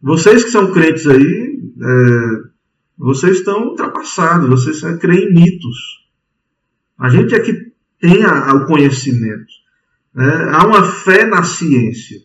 Vocês 0.00 0.44
que 0.44 0.50
são 0.50 0.70
crentes 0.70 1.08
aí, 1.08 1.58
é, 1.82 2.48
vocês 2.96 3.38
estão 3.38 3.70
ultrapassados, 3.70 4.48
vocês 4.48 4.80
creem 5.00 5.30
em 5.30 5.34
mitos. 5.34 5.78
A 6.96 7.08
gente 7.08 7.34
é 7.34 7.40
que 7.40 7.72
tem 8.00 8.22
a, 8.22 8.50
a, 8.50 8.54
o 8.54 8.66
conhecimento. 8.66 9.52
Né? 10.14 10.48
Há 10.52 10.64
uma 10.64 10.84
fé 10.84 11.26
na 11.26 11.42
ciência. 11.42 12.20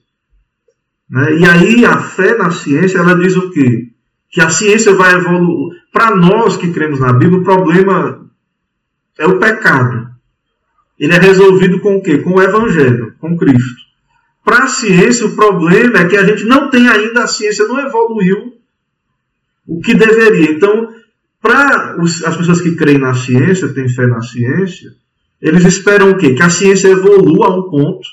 Né? 1.10 1.40
E 1.40 1.46
aí 1.46 1.86
a 1.86 1.98
fé 1.98 2.38
na 2.38 2.52
ciência, 2.52 3.00
ela 3.00 3.16
diz 3.16 3.36
o 3.36 3.50
quê? 3.50 3.90
Que 4.30 4.42
a 4.42 4.52
ciência 4.52 4.94
vai 4.94 5.16
evoluir. 5.16 5.69
Para 5.92 6.16
nós 6.16 6.58
que 6.58 6.72
cremos 6.72 7.00
na 7.00 7.14
Bíblia, 7.14 7.40
o 7.40 7.44
problema 7.44 8.30
é 9.18 9.26
o 9.26 9.40
pecado. 9.40 10.10
Ele 10.98 11.14
é 11.14 11.20
resolvido 11.20 11.80
com 11.80 11.98
o 11.98 12.02
quê? 12.02 12.18
Com 12.20 12.36
o 12.36 12.42
Evangelho, 12.42 13.14
com 13.20 13.38
Cristo. 13.38 13.82
Para 14.44 14.66
a 14.66 14.68
ciência, 14.68 15.28
o 15.28 15.36
problema 15.36 16.00
é 16.00 16.08
que 16.08 16.18
a 16.18 16.26
gente 16.26 16.44
não 16.46 16.70
tem 16.70 16.88
ainda, 16.88 17.24
a 17.24 17.28
ciência 17.28 17.68
não 17.68 17.80
evoluiu 17.80 18.54
o 19.68 19.80
que 19.80 19.94
deveria. 19.94 20.52
Então, 20.52 20.94
para 21.42 21.96
as 22.02 22.38
pessoas 22.38 22.62
que 22.62 22.76
creem 22.76 22.98
na 22.98 23.14
ciência, 23.14 23.74
têm 23.74 23.88
fé 23.88 24.08
na 24.08 24.22
ciência, 24.22 24.92
eles 25.42 25.64
esperam 25.64 26.12
o 26.12 26.18
quê? 26.18 26.34
Que 26.34 26.44
a 26.44 26.50
ciência 26.50 26.90
evolua 26.90 27.48
a 27.48 27.58
um 27.58 27.70
ponto 27.70 28.08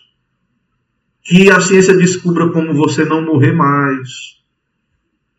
que 1.27 1.51
a 1.51 1.61
ciência 1.61 1.97
descubra 1.97 2.51
como 2.51 2.73
você 2.73 3.05
não 3.05 3.21
morrer 3.21 3.53
mais. 3.53 4.37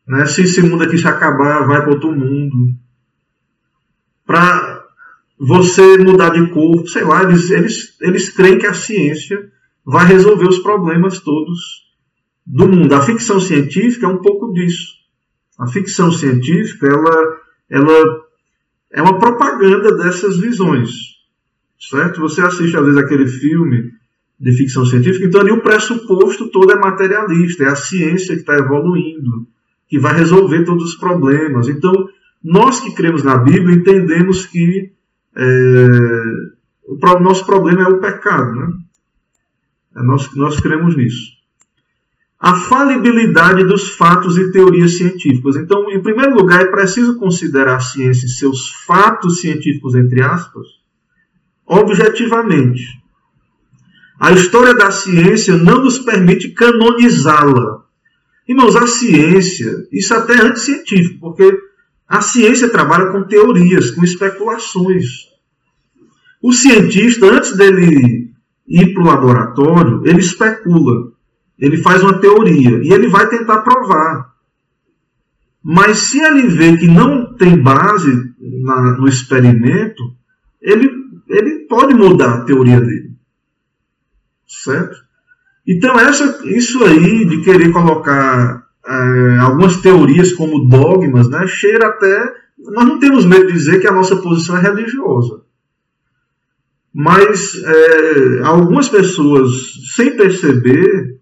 Né? 0.07 0.25
Se 0.25 0.43
esse 0.43 0.61
mundo 0.61 0.83
aqui 0.83 0.97
se 0.97 1.07
acabar, 1.07 1.67
vai 1.67 1.81
para 1.81 1.91
outro 1.91 2.11
mundo. 2.11 2.73
Para 4.25 4.85
você 5.39 5.97
mudar 5.97 6.29
de 6.29 6.49
corpo, 6.51 6.87
sei 6.87 7.03
lá, 7.03 7.23
eles, 7.23 7.49
eles, 7.51 7.97
eles 8.01 8.29
creem 8.29 8.57
que 8.57 8.65
a 8.65 8.73
ciência 8.73 9.51
vai 9.85 10.05
resolver 10.05 10.47
os 10.47 10.59
problemas 10.59 11.19
todos 11.19 11.87
do 12.45 12.67
mundo. 12.67 12.93
A 12.93 13.01
ficção 13.01 13.39
científica 13.39 14.05
é 14.05 14.09
um 14.09 14.21
pouco 14.21 14.53
disso. 14.53 14.95
A 15.59 15.67
ficção 15.67 16.11
científica, 16.11 16.87
ela, 16.87 17.37
ela 17.69 18.21
é 18.91 19.01
uma 19.01 19.19
propaganda 19.19 19.95
dessas 19.95 20.39
visões. 20.39 20.89
Certo? 21.79 22.19
Você 22.21 22.41
assiste 22.41 22.75
às 22.75 22.83
vezes 22.83 22.97
aquele 22.97 23.27
filme 23.27 23.91
de 24.39 24.51
ficção 24.51 24.85
científica, 24.85 25.25
então 25.25 25.41
ali 25.41 25.51
o 25.51 25.61
pressuposto 25.61 26.49
todo 26.49 26.71
é 26.71 26.75
materialista, 26.75 27.63
é 27.63 27.69
a 27.69 27.75
ciência 27.75 28.35
que 28.35 28.41
está 28.41 28.55
evoluindo, 28.55 29.47
que 29.88 30.00
vai 30.00 30.15
resolver 30.15 30.63
todos 30.63 30.91
os 30.91 30.95
problemas. 30.95 31.67
Então, 31.67 31.93
nós 32.43 32.80
que 32.80 32.93
cremos 32.93 33.23
na 33.23 33.38
Bíblia 33.38 33.76
entendemos 33.76 34.45
que 34.45 34.91
é, 35.36 35.88
o 36.88 37.19
nosso 37.19 37.45
problema 37.45 37.84
é 37.84 37.88
o 37.88 38.00
pecado. 38.00 38.56
Né? 38.56 38.73
É 39.95 40.04
nós, 40.04 40.34
nós 40.36 40.60
cremos 40.60 40.95
nisso. 40.95 41.38
A 42.39 42.56
falibilidade 42.56 43.63
dos 43.63 43.89
fatos 43.89 44.38
e 44.38 44.52
teorias 44.52 44.97
científicas. 44.97 45.56
Então, 45.56 45.89
em 45.89 46.02
primeiro 46.02 46.36
lugar, 46.36 46.62
é 46.62 46.65
preciso 46.65 47.17
considerar 47.17 47.78
a 47.78 47.80
ciência 47.80 48.28
e 48.28 48.30
seus 48.30 48.69
fatos 48.86 49.41
científicos, 49.41 49.95
entre 49.95 50.21
aspas, 50.21 50.67
objetivamente. 51.65 53.02
A 54.19 54.32
história 54.32 54.76
da 54.76 54.91
ciência 54.91 55.58
não 55.58 55.84
nos 55.84 55.97
permite 56.00 56.50
canonizá-la. 56.50 57.87
Irmãos, 58.47 58.75
a 58.75 58.88
ciência, 58.88 59.88
isso 59.91 60.13
até 60.13 60.36
é 60.36 60.41
anticientífico, 60.41 61.19
porque 61.19 61.60
a 62.07 62.21
ciência 62.21 62.69
trabalha 62.69 63.12
com 63.12 63.23
teorias, 63.23 63.91
com 63.91 64.03
especulações. 64.03 65.27
O 66.41 66.53
cientista, 66.53 67.25
antes 67.25 67.57
dele 67.57 68.31
ir 68.65 68.93
para 68.93 69.03
o 69.03 69.05
laboratório, 69.05 70.01
ele 70.05 70.19
especula, 70.19 71.12
ele 71.60 71.77
faz 71.77 72.01
uma 72.03 72.19
teoria 72.19 72.81
e 72.83 72.93
ele 72.93 73.10
vai 73.10 73.27
tentar 73.27 73.62
provar. 73.62 74.33
Mas 75.62 75.97
se 75.97 76.19
ele 76.19 76.47
vê 76.47 76.77
que 76.77 76.88
não 76.88 77.36
tem 77.36 77.62
base 77.62 78.33
na, 78.39 78.93
no 78.93 79.07
experimento, 79.07 80.15
ele, 80.62 80.89
ele 81.27 81.65
pode 81.67 81.93
mudar 81.93 82.36
a 82.36 82.45
teoria 82.45 82.79
dele. 82.79 83.12
Certo? 84.47 85.06
Então, 85.67 85.99
essa, 85.99 86.39
isso 86.45 86.82
aí 86.86 87.25
de 87.25 87.41
querer 87.41 87.73
colocar 87.73 88.65
é, 88.86 89.38
algumas 89.39 89.82
teorias 89.82 90.32
como 90.32 90.65
dogmas, 90.65 91.30
né, 91.30 91.45
cheira 91.45 91.88
até. 91.88 92.36
Nós 92.58 92.86
não 92.86 92.99
temos 92.99 93.25
medo 93.25 93.47
de 93.47 93.53
dizer 93.53 93.82
que 93.82 93.88
a 93.88 93.91
nossa 93.91 94.15
posição 94.15 94.56
é 94.56 94.62
religiosa. 94.62 95.41
Mas 96.93 97.53
é, 97.63 98.39
algumas 98.43 98.88
pessoas, 98.88 99.51
sem 99.93 100.15
perceber, 100.15 101.19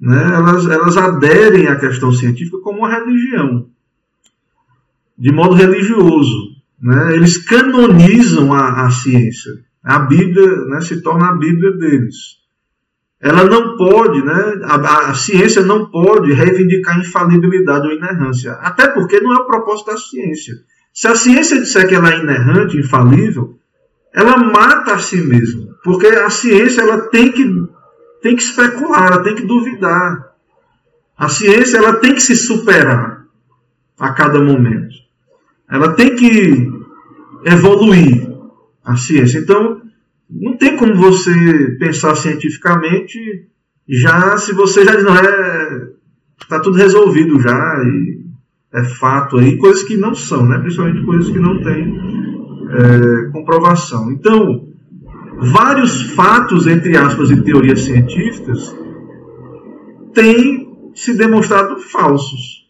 né, 0.00 0.34
elas, 0.34 0.66
elas 0.66 0.96
aderem 0.96 1.68
à 1.68 1.76
questão 1.76 2.10
científica 2.12 2.58
como 2.58 2.78
uma 2.78 2.88
religião, 2.88 3.68
de 5.18 5.30
modo 5.30 5.54
religioso. 5.54 6.52
Né? 6.80 7.14
Eles 7.14 7.36
canonizam 7.36 8.54
a, 8.54 8.86
a 8.86 8.90
ciência. 8.90 9.52
A 9.84 9.98
Bíblia 9.98 10.64
né, 10.64 10.80
se 10.80 11.02
torna 11.02 11.28
a 11.28 11.36
Bíblia 11.36 11.72
deles 11.72 12.41
ela 13.22 13.44
não 13.44 13.76
pode, 13.76 14.20
né, 14.24 14.60
a, 14.64 15.10
a, 15.10 15.14
ciência 15.14 15.62
não 15.62 15.86
pode 15.86 16.32
reivindicar 16.32 16.98
infalibilidade 16.98 17.86
ou 17.86 17.92
inerrância, 17.92 18.54
até 18.54 18.88
porque 18.88 19.20
não 19.20 19.32
é 19.32 19.36
o 19.36 19.46
propósito 19.46 19.92
da 19.92 19.96
ciência. 19.96 20.54
Se 20.92 21.06
a 21.06 21.14
ciência 21.14 21.60
disser 21.60 21.86
que 21.88 21.94
ela 21.94 22.12
é 22.12 22.18
inerrante, 22.18 22.76
infalível, 22.76 23.56
ela 24.12 24.36
mata 24.36 24.94
a 24.94 24.98
si 24.98 25.18
mesma, 25.18 25.68
porque 25.84 26.08
a 26.08 26.28
ciência 26.30 26.82
ela 26.82 27.02
tem 27.10 27.30
que, 27.30 27.44
tem 28.20 28.34
que 28.34 28.42
especular, 28.42 29.12
ela 29.12 29.22
tem 29.22 29.36
que 29.36 29.46
duvidar. 29.46 30.32
A 31.16 31.28
ciência 31.28 31.78
ela 31.78 31.94
tem 31.94 32.14
que 32.14 32.20
se 32.20 32.34
superar 32.34 33.24
a 34.00 34.12
cada 34.12 34.40
momento. 34.40 34.96
Ela 35.70 35.92
tem 35.92 36.16
que 36.16 36.68
evoluir 37.44 38.28
a 38.84 38.96
ciência. 38.96 39.38
Então, 39.38 39.80
não 40.40 40.56
tem 40.56 40.76
como 40.76 40.94
você 40.94 41.76
pensar 41.78 42.14
cientificamente 42.16 43.18
já 43.88 44.36
se 44.38 44.52
você 44.52 44.84
já 44.84 45.00
não 45.02 45.16
é. 45.16 45.92
Está 46.40 46.58
tudo 46.60 46.76
resolvido 46.76 47.40
já, 47.40 47.82
e 47.84 48.22
é 48.72 48.84
fato 48.84 49.38
aí, 49.38 49.56
coisas 49.58 49.84
que 49.84 49.96
não 49.96 50.14
são, 50.14 50.46
né? 50.46 50.58
principalmente 50.58 51.04
coisas 51.04 51.30
que 51.30 51.38
não 51.38 51.62
têm 51.62 52.00
é, 52.70 53.30
comprovação. 53.30 54.10
Então, 54.10 54.68
vários 55.38 56.02
fatos, 56.14 56.66
entre 56.66 56.96
aspas, 56.96 57.30
e 57.30 57.42
teorias 57.42 57.80
científicas 57.80 58.74
têm 60.14 60.90
se 60.94 61.16
demonstrado 61.16 61.78
falsos. 61.78 62.66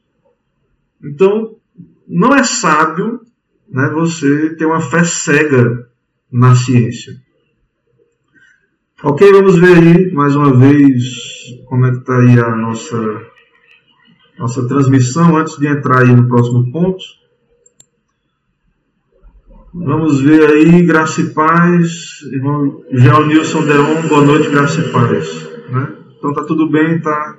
Então, 1.03 1.57
não 2.07 2.35
é 2.35 2.43
sábio 2.43 3.21
né, 3.71 3.89
você 3.89 4.55
ter 4.57 4.67
uma 4.67 4.81
fé 4.81 5.05
cega 5.05 5.89
na 6.31 6.55
ciência. 6.55 7.15
Ok, 9.05 9.33
vamos 9.33 9.59
ver 9.59 9.79
aí 9.79 10.13
mais 10.13 10.37
uma 10.37 10.57
vez 10.57 11.03
como 11.67 11.87
é 11.87 11.91
que 11.91 11.99
está 11.99 12.17
aí 12.21 12.39
a 12.39 12.55
nossa, 12.55 13.23
nossa 14.39 14.69
transmissão 14.69 15.37
antes 15.37 15.59
de 15.59 15.67
entrar 15.67 16.03
aí 16.03 16.15
no 16.15 16.29
próximo 16.29 16.71
ponto. 16.71 17.03
Vamos 19.75 20.21
ver 20.21 20.49
aí, 20.49 20.87
graça 20.87 21.21
e 21.21 21.31
paz. 21.31 22.23
Irmão 22.31 22.85
Nilson 23.27 23.65
Deon, 23.65 24.07
boa 24.09 24.25
noite, 24.25 24.51
graça 24.51 24.81
e 24.81 24.93
paz. 24.93 25.49
Né? 25.69 25.97
Então 26.17 26.33
tá 26.33 26.45
tudo 26.45 26.71
bem, 26.71 27.01
tá? 27.01 27.39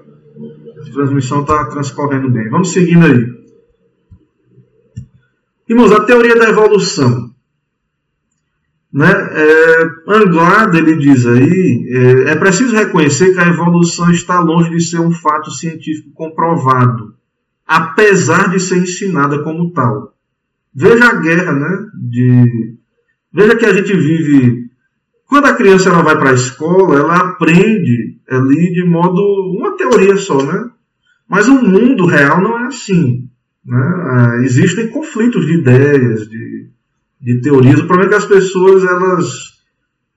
A 0.81 0.91
transmissão 0.91 1.43
está 1.43 1.63
transcorrendo 1.69 2.29
bem. 2.29 2.49
Vamos 2.49 2.73
seguindo 2.73 3.05
aí. 3.05 3.25
Irmãos, 5.69 5.93
a 5.93 6.03
teoria 6.03 6.35
da 6.35 6.49
evolução. 6.49 7.32
Né? 8.93 9.09
É, 9.09 9.89
Anglada, 10.07 10.77
ele 10.77 10.95
diz 10.97 11.25
aí, 11.25 11.87
é, 11.89 12.31
é 12.31 12.35
preciso 12.35 12.75
reconhecer 12.75 13.33
que 13.33 13.39
a 13.39 13.47
evolução 13.47 14.11
está 14.11 14.39
longe 14.39 14.69
de 14.69 14.81
ser 14.81 14.99
um 14.99 15.11
fato 15.11 15.49
científico 15.49 16.11
comprovado, 16.13 17.15
apesar 17.65 18.51
de 18.51 18.59
ser 18.59 18.77
ensinada 18.77 19.41
como 19.43 19.71
tal. 19.71 20.13
Veja 20.75 21.07
a 21.07 21.15
guerra, 21.15 21.53
né? 21.53 21.87
De, 21.95 22.75
veja 23.33 23.55
que 23.55 23.65
a 23.65 23.73
gente 23.73 23.95
vive. 23.97 24.69
Quando 25.25 25.45
a 25.47 25.55
criança 25.55 25.89
ela 25.89 26.03
vai 26.03 26.15
para 26.15 26.29
a 26.29 26.35
escola, 26.35 26.99
ela 26.99 27.17
aprende 27.17 28.19
ali 28.29 28.71
de 28.73 28.85
modo. 28.85 29.21
uma 29.57 29.75
teoria 29.75 30.17
só, 30.17 30.43
né? 30.43 30.69
Mas 31.27 31.47
o 31.47 31.55
mundo 31.63 32.05
real 32.05 32.41
não 32.41 32.59
é 32.59 32.67
assim. 32.67 33.27
Né? 33.65 33.77
Ah, 33.77 34.37
existem 34.43 34.89
conflitos 34.89 35.47
de 35.47 35.53
ideias, 35.53 36.27
de, 36.29 36.69
de 37.23 37.39
teorias. 37.39 37.79
O 37.79 37.87
problema 37.87 38.07
é 38.07 38.09
que 38.09 38.23
as 38.23 38.25
pessoas 38.25 38.83
elas 38.83 39.53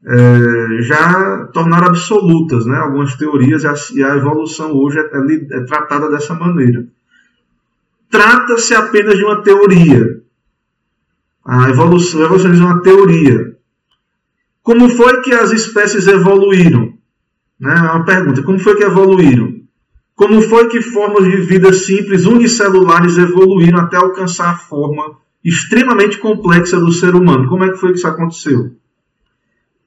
é, 0.04 0.82
já 0.82 1.46
tornaram 1.52 1.86
absolutas 1.86 2.66
né, 2.66 2.76
algumas 2.76 3.14
teorias 3.14 3.62
e 3.62 3.66
a, 3.68 3.74
e 3.94 4.02
a 4.02 4.16
evolução 4.16 4.72
hoje 4.72 4.98
é, 4.98 5.02
é, 5.02 5.59
é, 5.59 5.64
tratada 5.64 6.11
dessa 6.11 6.34
maneira. 6.34 6.84
trata-se 8.11 8.74
apenas 8.74 9.16
de 9.16 9.24
uma 9.24 9.40
teoria. 9.42 10.20
A 11.44 11.70
evolução, 11.70 12.22
a 12.22 12.24
evolucionismo 12.24 12.66
é 12.66 12.72
uma 12.72 12.82
teoria. 12.82 13.57
Como 14.64 14.88
foi 14.88 15.22
que 15.22 15.32
as 15.32 15.52
espécies 15.52 16.09
evoluíram? 16.09 16.92
Né? 17.61 17.72
É 17.72 17.82
uma 17.82 18.04
pergunta. 18.04 18.42
Como 18.42 18.59
foi 18.59 18.76
que 18.76 18.82
evoluíram? 18.82 19.54
Como 20.16 20.40
foi 20.42 20.68
que 20.68 20.82
formas 20.82 21.24
de 21.24 21.36
vida 21.36 21.72
simples 21.72 22.26
unicelulares 22.26 23.16
evoluíram 23.16 23.78
até 23.78 23.96
alcançar 23.96 24.50
a 24.50 24.57
forma 24.57 25.18
extremamente 25.49 26.18
complexa 26.18 26.78
do 26.80 26.90
ser 26.90 27.14
humano? 27.14 27.49
Como 27.49 27.62
é 27.62 27.70
que 27.70 27.76
foi 27.76 27.92
que 27.92 27.99
isso 27.99 28.09
aconteceu? 28.09 28.74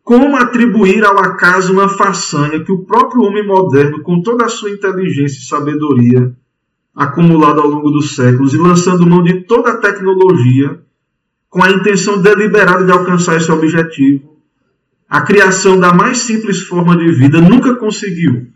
Como 0.02 0.38
atribuir 0.38 1.04
ao 1.04 1.20
acaso 1.20 1.74
uma 1.74 1.90
façanha 1.90 2.64
que 2.64 2.72
o 2.72 2.86
próprio 2.86 3.24
homem 3.24 3.46
moderno, 3.46 4.02
com 4.02 4.22
toda 4.22 4.46
a 4.46 4.50
sua 4.50 4.72
inteligência 4.72 5.40
e 5.40 5.46
sabedoria 5.46 6.34
acumulada 6.96 7.62
ao 7.62 7.68
longo 7.68 7.92
dos 7.92 8.16
séculos 8.16 8.54
e 8.54 8.58
lançando 8.58 9.06
mão 9.06 9.22
de 9.22 9.42
toda 9.42 9.72
a 9.72 9.78
tecnologia, 9.78 10.82
com 11.50 11.64
a 11.64 11.72
intenção 11.72 12.22
deliberada 12.22 12.86
de 12.86 12.92
alcançar 12.92 13.36
esse 13.36 13.52
objetivo, 13.52 14.38
a 15.10 15.22
criação 15.22 15.80
da 15.80 15.94
mais 15.94 16.20
simples 16.20 16.62
forma 16.62 16.96
de 16.96 17.12
vida 17.12 17.42
nunca 17.42 17.76
conseguiu. 17.76 18.48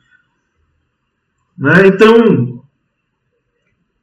Né? 1.57 1.87
Então, 1.87 2.63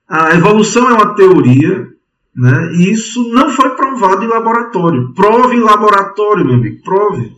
a 0.08 0.34
evolução 0.34 0.88
é 0.90 0.92
uma 0.92 1.14
teoria, 1.14 1.89
né? 2.34 2.72
e 2.72 2.92
isso 2.92 3.32
não 3.32 3.50
foi 3.50 3.70
provado 3.70 4.24
em 4.24 4.28
laboratório. 4.28 5.12
Prove 5.14 5.56
em 5.56 5.60
laboratório, 5.60 6.44
meu 6.44 6.54
amigo, 6.54 6.82
prove. 6.82 7.32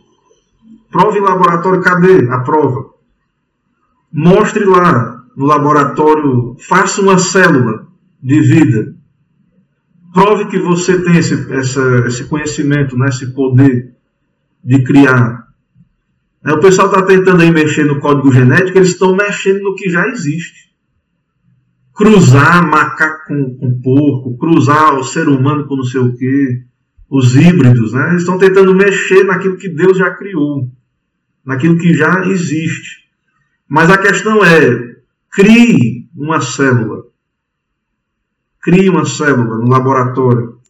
Prove 0.91 1.19
em 1.19 1.23
laboratório, 1.23 1.81
cadê 1.81 2.29
a 2.31 2.41
prova? 2.41 2.91
Mostre 4.13 4.65
lá 4.65 5.25
no 5.35 5.47
laboratório, 5.47 6.57
faça 6.59 7.01
uma 7.01 7.19
célula 7.19 7.87
de 8.23 8.41
vida. 8.41 8.95
Prove 10.13 10.47
que 10.47 10.59
você 10.59 11.03
tem 11.03 11.17
esse, 11.17 11.51
essa, 11.53 12.07
esse 12.07 12.25
conhecimento, 12.25 12.97
né, 12.99 13.09
esse 13.09 13.33
poder 13.33 13.95
de 14.63 14.85
criar. 14.85 15.49
O 16.45 16.59
pessoal 16.59 16.89
está 16.89 17.03
tentando 17.03 17.43
aí 17.43 17.51
mexer 17.51 17.85
no 17.87 18.01
código 18.01 18.31
genético, 18.31 18.77
eles 18.77 18.91
estão 18.91 19.17
mexendo 19.17 19.63
no 19.63 19.75
que 19.75 19.89
já 19.89 20.07
existe. 20.09 20.72
Cruzar 21.95 22.67
macaco 22.69 23.27
com, 23.29 23.57
com 23.57 23.81
porco, 23.81 24.39
cruzar 24.39 24.95
o 24.95 25.05
ser 25.05 25.29
humano 25.29 25.67
com 25.67 25.77
não 25.77 25.85
sei 25.85 26.01
o 26.01 26.17
quê, 26.17 26.63
os 27.11 27.37
híbridos, 27.37 27.93
né? 27.93 28.11
Eles 28.11 28.23
estão 28.23 28.39
tentando 28.39 28.75
mexer 28.75 29.25
naquilo 29.25 29.57
que 29.57 29.69
Deus 29.69 29.99
já 29.99 30.11
criou 30.11 30.71
naquilo 31.45 31.79
que 31.79 31.93
já 31.95 32.25
existe. 32.27 33.03
Mas 33.69 33.91
a 33.91 33.99
questão 33.99 34.45
é: 34.45 34.97
crie 35.31 36.09
uma 36.17 36.41
célula. 36.41 37.05
Crie 38.61 38.89
uma 38.89 39.05
célula 39.05 39.59
no 39.59 39.69
laboratório. 39.69 40.61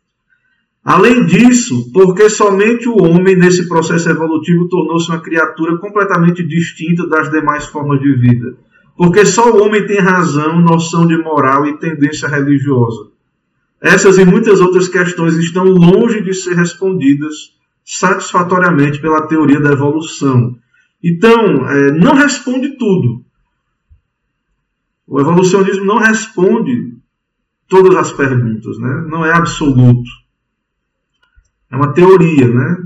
Além 0.84 1.24
disso, 1.26 1.92
porque 1.92 2.28
somente 2.28 2.88
o 2.88 2.96
homem, 2.96 3.36
nesse 3.36 3.68
processo 3.68 4.08
evolutivo, 4.10 4.68
tornou-se 4.68 5.08
uma 5.08 5.20
criatura 5.20 5.78
completamente 5.78 6.44
distinta 6.44 7.06
das 7.06 7.30
demais 7.30 7.66
formas 7.66 8.00
de 8.00 8.12
vida. 8.14 8.56
Porque 9.02 9.26
só 9.26 9.50
o 9.50 9.64
homem 9.64 9.84
tem 9.84 9.98
razão, 9.98 10.60
noção 10.60 11.04
de 11.08 11.18
moral 11.18 11.66
e 11.66 11.76
tendência 11.76 12.28
religiosa. 12.28 13.10
Essas 13.80 14.16
e 14.16 14.24
muitas 14.24 14.60
outras 14.60 14.86
questões 14.86 15.34
estão 15.34 15.64
longe 15.64 16.22
de 16.22 16.32
ser 16.32 16.54
respondidas 16.54 17.34
satisfatoriamente 17.84 19.00
pela 19.00 19.26
teoria 19.26 19.60
da 19.60 19.72
evolução. 19.72 20.56
Então, 21.02 21.68
é, 21.68 21.90
não 21.90 22.14
responde 22.14 22.78
tudo. 22.78 23.24
O 25.04 25.18
evolucionismo 25.18 25.84
não 25.84 25.98
responde 25.98 26.96
todas 27.68 27.96
as 27.96 28.12
perguntas, 28.12 28.78
né? 28.78 29.04
não 29.08 29.26
é 29.26 29.32
absoluto. 29.32 30.08
É 31.68 31.74
uma 31.74 31.92
teoria. 31.92 32.46
Né? 32.46 32.76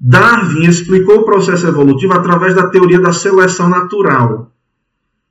Darwin 0.00 0.64
explicou 0.64 1.20
o 1.20 1.24
processo 1.24 1.64
evolutivo 1.64 2.12
através 2.12 2.56
da 2.56 2.68
teoria 2.68 3.00
da 3.00 3.12
seleção 3.12 3.68
natural. 3.68 4.50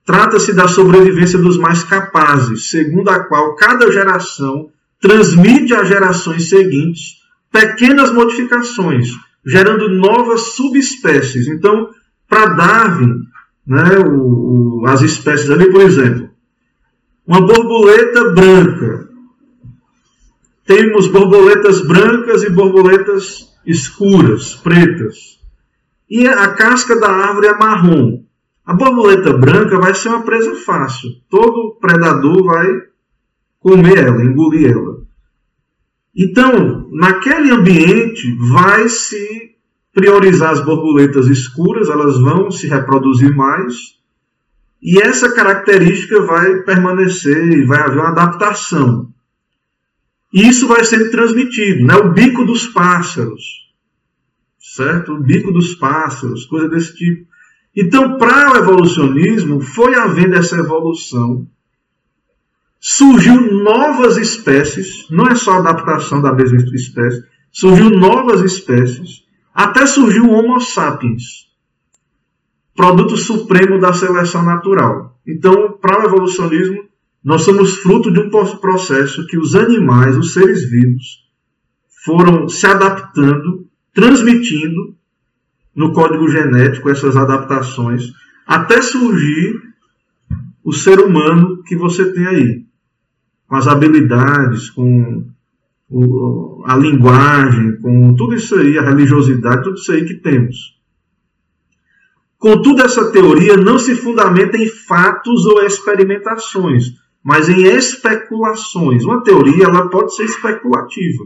Trata-se 0.05 0.53
da 0.53 0.67
sobrevivência 0.67 1.39
dos 1.39 1.57
mais 1.57 1.83
capazes, 1.83 2.69
segundo 2.69 3.09
a 3.09 3.23
qual 3.23 3.55
cada 3.55 3.91
geração 3.91 4.69
transmite 4.99 5.73
às 5.73 5.87
gerações 5.87 6.49
seguintes 6.49 7.23
pequenas 7.51 8.11
modificações, 8.11 9.09
gerando 9.45 9.89
novas 9.89 10.55
subespécies. 10.55 11.47
Então, 11.47 11.89
para 12.27 12.53
Darwin, 12.55 13.19
né, 13.65 13.99
o, 13.99 14.81
o, 14.81 14.87
as 14.87 15.01
espécies 15.01 15.49
ali, 15.49 15.71
por 15.71 15.81
exemplo, 15.81 16.29
uma 17.25 17.41
borboleta 17.41 18.31
branca. 18.31 19.09
Temos 20.65 21.07
borboletas 21.07 21.85
brancas 21.85 22.43
e 22.43 22.49
borboletas 22.49 23.53
escuras, 23.65 24.55
pretas. 24.55 25.39
E 26.09 26.27
a 26.27 26.49
casca 26.49 26.99
da 26.99 27.09
árvore 27.09 27.47
é 27.47 27.57
marrom. 27.57 28.23
A 28.65 28.73
borboleta 28.73 29.33
branca 29.33 29.77
vai 29.77 29.93
ser 29.93 30.09
uma 30.09 30.23
presa 30.23 30.55
fácil. 30.55 31.09
Todo 31.29 31.77
predador 31.81 32.43
vai 32.45 32.67
comer 33.59 33.97
ela, 33.97 34.23
engolir 34.23 34.71
ela. 34.71 35.03
Então, 36.15 36.89
naquele 36.91 37.51
ambiente, 37.51 38.35
vai 38.37 38.87
se 38.87 39.53
priorizar 39.93 40.51
as 40.51 40.63
borboletas 40.63 41.27
escuras, 41.27 41.89
elas 41.89 42.19
vão 42.19 42.51
se 42.51 42.67
reproduzir 42.67 43.35
mais, 43.35 43.97
e 44.81 44.99
essa 44.99 45.33
característica 45.33 46.21
vai 46.21 46.61
permanecer 46.63 47.51
e 47.51 47.65
vai 47.65 47.79
haver 47.79 47.99
uma 47.99 48.09
adaptação. 48.09 49.13
E 50.33 50.47
isso 50.47 50.67
vai 50.67 50.83
sendo 50.83 51.11
transmitido, 51.11 51.85
né? 51.85 51.95
o 51.95 52.11
bico 52.11 52.43
dos 52.43 52.67
pássaros, 52.67 53.71
certo? 54.59 55.13
O 55.13 55.21
bico 55.21 55.51
dos 55.51 55.75
pássaros, 55.75 56.45
coisa 56.45 56.67
desse 56.67 56.95
tipo. 56.95 57.32
Então, 57.75 58.17
para 58.17 58.53
o 58.53 58.57
evolucionismo, 58.57 59.59
foi 59.59 59.95
havendo 59.95 60.35
essa 60.35 60.55
evolução 60.57 61.47
surgiu 62.85 63.63
novas 63.63 64.17
espécies, 64.17 65.07
não 65.09 65.25
é 65.25 65.35
só 65.35 65.53
adaptação 65.53 66.21
da 66.21 66.33
mesma 66.33 66.57
espécie, 66.75 67.23
surgiu 67.49 67.89
novas 67.89 68.41
espécies, 68.41 69.23
até 69.53 69.85
surgiu 69.85 70.25
o 70.25 70.33
Homo 70.33 70.59
sapiens, 70.59 71.47
produto 72.75 73.15
supremo 73.15 73.79
da 73.79 73.93
seleção 73.93 74.43
natural. 74.43 75.17
Então, 75.25 75.77
para 75.81 76.01
o 76.01 76.05
evolucionismo, 76.07 76.83
nós 77.23 77.43
somos 77.43 77.77
fruto 77.77 78.11
de 78.11 78.19
um 78.19 78.29
processo 78.29 79.25
que 79.27 79.37
os 79.37 79.55
animais, 79.55 80.17
os 80.17 80.33
seres 80.33 80.69
vivos, 80.69 81.23
foram 82.03 82.49
se 82.49 82.67
adaptando, 82.67 83.65
transmitindo 83.93 84.93
no 85.75 85.91
código 85.93 86.27
genético 86.27 86.89
essas 86.89 87.15
adaptações, 87.15 88.11
até 88.45 88.81
surgir 88.81 89.61
o 90.63 90.71
ser 90.71 90.99
humano 90.99 91.63
que 91.63 91.75
você 91.75 92.11
tem 92.13 92.25
aí 92.25 92.65
com 93.47 93.55
as 93.55 93.67
habilidades, 93.67 94.69
com 94.69 95.25
o, 95.89 96.63
a 96.65 96.75
linguagem, 96.75 97.77
com 97.77 98.15
tudo 98.15 98.33
isso 98.33 98.55
aí, 98.55 98.77
a 98.77 98.81
religiosidade, 98.81 99.63
tudo 99.63 99.75
isso 99.75 99.91
aí 99.91 100.05
que 100.05 100.15
temos. 100.15 100.79
Contudo, 102.39 102.81
essa 102.81 103.11
teoria 103.11 103.55
não 103.55 103.77
se 103.77 103.95
fundamenta 103.95 104.57
em 104.57 104.67
fatos 104.67 105.45
ou 105.45 105.63
experimentações, 105.63 106.93
mas 107.23 107.47
em 107.47 107.63
especulações. 107.63 109.05
Uma 109.05 109.23
teoria 109.23 109.65
ela 109.65 109.89
pode 109.89 110.15
ser 110.15 110.25
especulativa. 110.25 111.25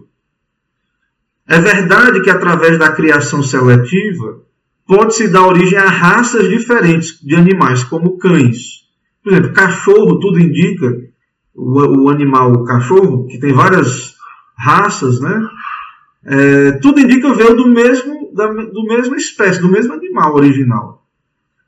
É 1.47 1.59
verdade 1.59 2.21
que 2.21 2.29
através 2.29 2.77
da 2.77 2.91
criação 2.91 3.41
seletiva 3.41 4.41
pode-se 4.85 5.27
dar 5.29 5.47
origem 5.47 5.77
a 5.77 5.89
raças 5.89 6.49
diferentes 6.49 7.19
de 7.21 7.35
animais, 7.35 7.83
como 7.83 8.17
cães. 8.17 8.85
Por 9.23 9.31
exemplo, 9.31 9.53
cachorro, 9.53 10.19
tudo 10.19 10.39
indica 10.39 10.97
o, 11.55 12.03
o 12.03 12.09
animal, 12.09 12.51
o 12.51 12.63
cachorro, 12.65 13.27
que 13.27 13.39
tem 13.39 13.53
várias 13.53 14.15
raças, 14.57 15.19
né? 15.21 15.49
É, 16.25 16.71
tudo 16.81 16.99
indica 16.99 17.33
veio 17.33 17.55
do 17.55 17.67
mesmo, 17.69 18.33
da 18.33 18.47
do 18.47 18.83
mesmo 18.83 19.15
espécie, 19.15 19.61
do 19.61 19.71
mesmo 19.71 19.93
animal 19.93 20.35
original. 20.35 21.05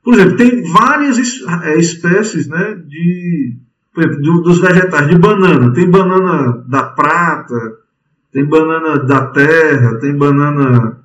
Por 0.02 0.14
exemplo, 0.14 0.36
tem 0.36 0.62
várias 0.70 1.18
é, 1.62 1.78
espécies 1.78 2.46
né, 2.48 2.74
de, 2.86 3.56
exemplo, 3.96 4.42
dos 4.42 4.60
vegetais, 4.60 5.08
de 5.08 5.18
banana. 5.18 5.72
Tem 5.72 5.90
banana 5.90 6.64
da 6.68 6.82
prata, 6.82 7.54
tem 8.32 8.44
banana 8.44 8.98
da 8.98 9.26
terra, 9.26 9.98
tem 9.98 10.16
banana. 10.16 11.00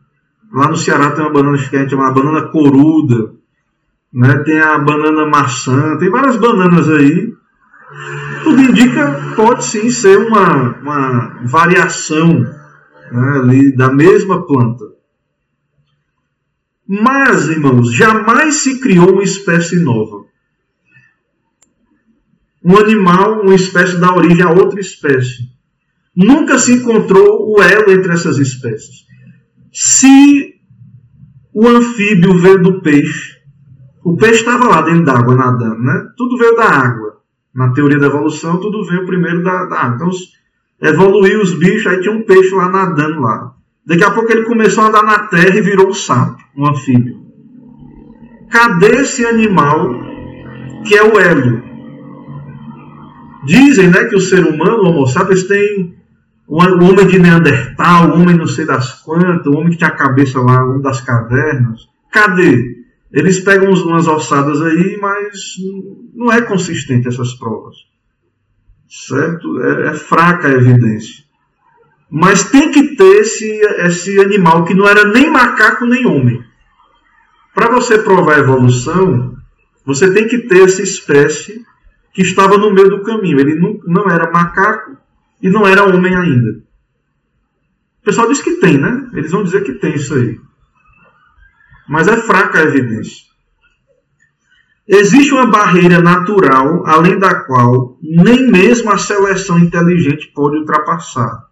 Lá 0.53 0.67
no 0.67 0.77
Ceará 0.77 1.11
tem 1.11 1.23
uma 1.23 1.33
banana 1.33 1.57
que 1.57 1.75
a 1.75 1.89
chama 1.89 2.11
banana 2.11 2.43
coruda, 2.43 3.33
né? 4.13 4.37
tem 4.39 4.59
a 4.59 4.77
banana 4.77 5.25
maçã, 5.25 5.97
tem 5.97 6.09
várias 6.09 6.37
bananas 6.37 6.89
aí 6.89 7.35
tudo 8.45 8.61
indica 8.61 9.33
pode 9.35 9.65
sim 9.65 9.89
ser 9.89 10.17
uma, 10.17 10.77
uma 10.79 11.39
variação 11.43 12.41
né, 13.11 13.39
ali 13.39 13.75
da 13.75 13.91
mesma 13.91 14.45
planta. 14.45 14.85
Mas, 16.87 17.49
irmãos, 17.49 17.91
jamais 17.91 18.57
se 18.57 18.79
criou 18.79 19.13
uma 19.13 19.23
espécie 19.23 19.83
nova. 19.83 20.25
um 22.63 22.77
animal, 22.77 23.41
uma 23.41 23.55
espécie 23.55 23.99
dá 23.99 24.13
origem 24.13 24.43
a 24.43 24.51
outra 24.51 24.79
espécie. 24.79 25.49
Nunca 26.15 26.57
se 26.57 26.73
encontrou 26.73 27.51
o 27.51 27.61
elo 27.61 27.91
entre 27.91 28.13
essas 28.13 28.37
espécies. 28.37 29.05
Se 29.71 30.53
o 31.53 31.67
anfíbio 31.67 32.37
veio 32.37 32.63
do 32.63 32.81
peixe, 32.81 33.35
o 34.03 34.15
peixe 34.15 34.39
estava 34.39 34.67
lá 34.67 34.81
dentro 34.81 35.03
d'água 35.03 35.35
nadando, 35.35 35.81
né? 35.81 36.07
Tudo 36.15 36.37
veio 36.37 36.55
da 36.55 36.65
água. 36.65 37.17
Na 37.53 37.73
teoria 37.73 37.97
da 37.97 38.07
evolução, 38.07 38.59
tudo 38.59 38.85
veio 38.85 39.05
primeiro 39.05 39.43
da, 39.43 39.65
da 39.65 39.79
água. 39.79 39.95
Então, 39.95 40.09
evoluiu 40.81 41.41
os 41.41 41.53
bichos, 41.53 41.87
aí 41.87 42.01
tinha 42.01 42.13
um 42.13 42.23
peixe 42.23 42.53
lá 42.53 42.69
nadando 42.69 43.19
lá. 43.19 43.53
Daqui 43.85 44.03
a 44.03 44.11
pouco 44.11 44.31
ele 44.31 44.45
começou 44.45 44.83
a 44.83 44.87
andar 44.87 45.03
na 45.03 45.19
terra 45.27 45.57
e 45.57 45.61
virou 45.61 45.89
um 45.89 45.93
sapo, 45.93 46.41
um 46.55 46.67
anfíbio. 46.67 47.19
Cadê 48.49 49.01
esse 49.01 49.25
animal 49.25 49.89
que 50.85 50.95
é 50.95 51.03
o 51.03 51.19
hélio? 51.19 51.63
Dizem 53.43 53.89
né, 53.89 54.05
que 54.05 54.15
o 54.15 54.21
ser 54.21 54.45
humano, 54.45 54.83
o 54.83 54.89
Homo 54.89 55.07
sapiens, 55.07 55.43
tem 55.43 55.94
o 56.47 56.57
homem 56.57 57.07
de 57.07 57.19
Neandertal, 57.19 58.09
o 58.09 58.21
homem 58.21 58.35
não 58.35 58.47
sei 58.47 58.65
das 58.65 59.01
quantas, 59.01 59.47
o 59.47 59.57
homem 59.57 59.71
que 59.71 59.77
tinha 59.77 59.89
a 59.89 59.95
cabeça 59.95 60.39
lá, 60.39 60.63
um 60.63 60.79
das 60.79 61.01
cavernas. 61.01 61.87
Cadê? 62.11 62.85
Eles 63.11 63.39
pegam 63.39 63.71
umas 63.71 64.07
ossadas 64.07 64.61
aí, 64.61 64.97
mas 65.01 65.55
não 66.13 66.31
é 66.31 66.41
consistente 66.41 67.07
essas 67.07 67.33
provas. 67.33 67.75
Certo? 68.87 69.61
É, 69.61 69.87
é 69.87 69.93
fraca 69.93 70.47
a 70.47 70.51
evidência. 70.51 71.23
Mas 72.09 72.49
tem 72.49 72.71
que 72.71 72.95
ter 72.95 73.21
esse, 73.21 73.49
esse 73.79 74.19
animal 74.19 74.63
que 74.63 74.73
não 74.73 74.87
era 74.87 75.05
nem 75.05 75.29
macaco 75.29 75.85
nem 75.85 76.05
homem. 76.05 76.43
Para 77.53 77.71
você 77.71 77.97
provar 77.97 78.35
a 78.35 78.39
evolução, 78.39 79.35
você 79.83 80.13
tem 80.13 80.27
que 80.27 80.39
ter 80.39 80.63
essa 80.63 80.81
espécie 80.81 81.65
que 82.13 82.21
estava 82.21 82.57
no 82.57 82.71
meio 82.71 82.89
do 82.89 83.03
caminho. 83.03 83.39
Ele 83.39 83.55
não, 83.55 83.79
não 83.85 84.09
era 84.09 84.31
macaco 84.31 84.97
e 85.45 85.49
não 85.51 85.67
era 85.67 85.83
homem 85.83 86.15
ainda. 86.15 86.63
O 88.01 88.03
pessoal 88.03 88.27
diz 88.27 88.41
que 88.41 88.55
tem, 88.55 88.79
né? 88.79 89.11
Eles 89.13 89.29
vão 89.31 89.43
dizer 89.43 89.63
que 89.63 89.73
tem 89.73 89.93
isso 89.93 90.15
aí. 90.15 90.41
Mas 91.87 92.07
é 92.07 92.17
fraca 92.17 92.57
a 92.57 92.63
evidência. 92.63 93.25
Existe 94.87 95.35
uma 95.35 95.45
barreira 95.45 96.01
natural 96.01 96.83
além 96.87 97.19
da 97.19 97.43
qual 97.43 97.95
nem 98.01 98.49
mesmo 98.49 98.91
a 98.91 98.97
seleção 98.97 99.59
inteligente 99.59 100.31
pode 100.33 100.57
ultrapassar. 100.57 101.45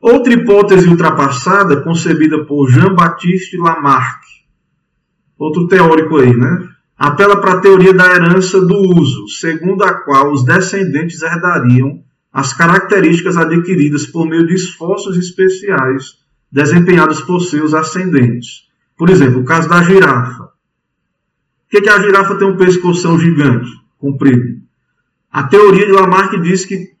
Outra 0.00 0.32
hipótese 0.32 0.88
ultrapassada, 0.88 1.82
concebida 1.82 2.46
por 2.46 2.70
Jean-Baptiste 2.70 3.58
Lamarck, 3.58 4.22
outro 5.38 5.68
teórico 5.68 6.16
aí, 6.16 6.34
né? 6.34 6.73
Apela 6.96 7.40
para 7.40 7.54
a 7.54 7.60
teoria 7.60 7.92
da 7.92 8.14
herança 8.14 8.60
do 8.60 8.76
uso, 8.98 9.28
segundo 9.28 9.82
a 9.82 9.94
qual 9.94 10.32
os 10.32 10.44
descendentes 10.44 11.22
herdariam 11.22 12.02
as 12.32 12.52
características 12.52 13.36
adquiridas 13.36 14.06
por 14.06 14.26
meio 14.26 14.46
de 14.46 14.54
esforços 14.54 15.16
especiais 15.16 16.18
desempenhados 16.50 17.20
por 17.20 17.40
seus 17.40 17.74
ascendentes. 17.74 18.68
Por 18.96 19.10
exemplo, 19.10 19.40
o 19.40 19.44
caso 19.44 19.68
da 19.68 19.82
girafa. 19.82 20.44
Por 20.44 21.70
que, 21.70 21.80
que 21.80 21.88
a 21.88 22.00
girafa 22.00 22.36
tem 22.36 22.46
um 22.46 22.56
pescoção 22.56 23.18
gigante, 23.18 23.70
comprido? 23.98 24.60
A 25.32 25.42
teoria 25.42 25.86
de 25.86 25.92
Lamarck 25.92 26.40
diz 26.40 26.64
que 26.64 26.92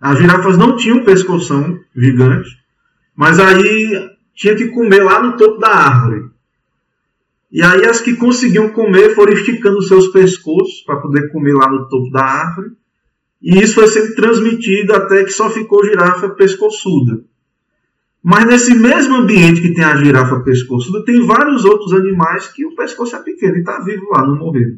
as 0.00 0.18
girafas 0.18 0.56
não 0.56 0.76
tinham 0.76 1.04
pescoção 1.04 1.78
gigante, 1.94 2.50
mas 3.14 3.38
aí 3.38 4.10
tinha 4.34 4.56
que 4.56 4.68
comer 4.68 5.02
lá 5.02 5.22
no 5.22 5.36
topo 5.36 5.58
da 5.58 5.68
árvore. 5.68 6.30
E 7.50 7.62
aí 7.62 7.86
as 7.86 8.00
que 8.00 8.16
conseguiam 8.16 8.70
comer 8.70 9.14
foram 9.14 9.32
esticando 9.32 9.82
seus 9.82 10.08
pescoços 10.08 10.82
para 10.84 11.00
poder 11.00 11.32
comer 11.32 11.54
lá 11.54 11.70
no 11.70 11.88
topo 11.88 12.10
da 12.10 12.22
árvore. 12.22 12.72
E 13.40 13.58
isso 13.58 13.74
foi 13.74 13.88
sendo 13.88 14.14
transmitido 14.14 14.94
até 14.94 15.24
que 15.24 15.30
só 15.30 15.48
ficou 15.48 15.84
girafa 15.84 16.28
pescoçuda. 16.30 17.24
Mas 18.22 18.46
nesse 18.46 18.74
mesmo 18.74 19.16
ambiente 19.16 19.62
que 19.62 19.72
tem 19.72 19.84
a 19.84 19.96
girafa 19.96 20.40
pescoçuda, 20.40 21.04
tem 21.04 21.24
vários 21.24 21.64
outros 21.64 21.94
animais 21.94 22.48
que 22.48 22.66
o 22.66 22.74
pescoço 22.74 23.16
é 23.16 23.22
pequeno 23.22 23.56
e 23.56 23.60
está 23.60 23.80
vivo 23.80 24.10
lá, 24.10 24.26
não 24.26 24.36
morreu. 24.36 24.76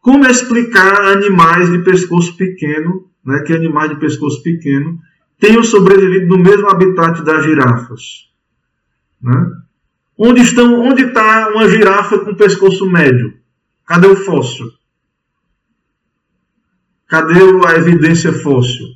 Como 0.00 0.24
explicar 0.26 1.12
animais 1.12 1.70
de 1.70 1.80
pescoço 1.80 2.36
pequeno 2.36 3.08
né, 3.28 3.42
que 3.42 3.52
animais 3.52 3.90
de 3.90 3.96
pescoço 3.96 4.42
pequeno 4.42 4.98
tenham 5.38 5.62
sobrevivido 5.62 6.26
no 6.28 6.42
mesmo 6.42 6.68
habitat 6.68 7.22
das 7.22 7.44
girafas. 7.44 8.30
Né? 9.20 9.52
Onde 10.18 10.42
estão? 10.42 10.80
Onde 10.80 11.04
está 11.04 11.48
uma 11.50 11.70
girafa 11.70 12.18
com 12.18 12.34
pescoço 12.34 12.84
médio? 12.90 13.38
Cadê 13.86 14.08
o 14.08 14.16
fóssil? 14.16 14.66
Cadê 17.06 17.40
a 17.66 17.76
evidência 17.76 18.32
fóssil 18.32 18.88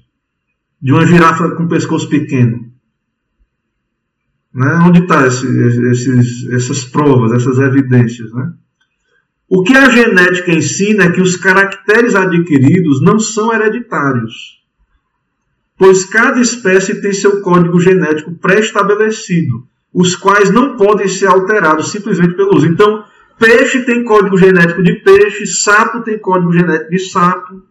de 0.81 0.93
uma 0.93 1.07
girafa 1.07 1.55
com 1.55 1.69
pescoço 1.69 2.09
pequeno? 2.09 2.73
Né? 4.53 4.75
Onde 4.85 4.99
estão 4.99 5.17
tá 5.17 5.27
essas 6.57 6.85
provas, 6.85 7.33
essas 7.33 7.57
evidências? 7.59 8.33
Né? 8.33 8.53
O 9.49 9.63
que 9.63 9.77
a 9.77 9.89
genética 9.89 10.53
ensina 10.53 11.05
é 11.05 11.13
que 11.13 11.21
os 11.21 11.37
caracteres 11.37 12.17
adquiridos 12.17 13.01
não 13.01 13.19
são 13.19 13.53
hereditários, 13.55 14.61
pois 15.79 16.05
cada 16.05 16.41
espécie 16.41 17.01
tem 17.01 17.13
seu 17.13 17.41
código 17.43 17.81
genético 17.81 18.33
pré-estabelecido, 18.33 19.67
os 19.93 20.17
quais 20.17 20.51
não 20.51 20.77
podem 20.77 21.09
ser 21.09 21.27
alterados 21.27 21.91
simplesmente 21.91 22.35
pelo 22.35 22.57
uso. 22.57 22.67
Então, 22.67 23.05
peixe 23.39 23.83
tem 23.85 24.05
código 24.05 24.39
genético 24.39 24.83
de 24.83 24.95
peixe, 25.01 25.47
sapo 25.47 26.01
tem 26.01 26.19
código 26.19 26.53
genético 26.53 26.91
de 26.91 26.99
sapo, 26.99 27.63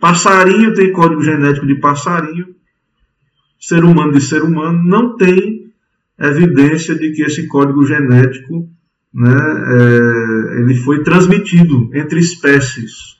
passarinho 0.00 0.74
tem 0.74 0.92
código 0.92 1.22
genético 1.22 1.66
de 1.66 1.76
passarinho, 1.76 2.54
ser 3.60 3.84
humano 3.84 4.12
de 4.12 4.20
ser 4.20 4.42
humano, 4.42 4.82
não 4.84 5.16
tem 5.16 5.72
evidência 6.18 6.94
de 6.94 7.12
que 7.12 7.22
esse 7.22 7.46
código 7.46 7.84
genético 7.84 8.68
né, 9.12 9.30
é, 9.30 10.60
ele 10.60 10.74
foi 10.76 11.02
transmitido 11.02 11.90
entre 11.94 12.20
espécies. 12.20 13.18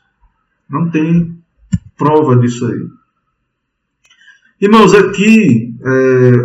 Não 0.68 0.91
tem 0.91 1.39
prova 1.97 2.37
disso 2.37 2.66
aí. 2.66 3.01
Irmãos, 4.62 4.94
aqui 4.94 5.74
é, 5.84 5.88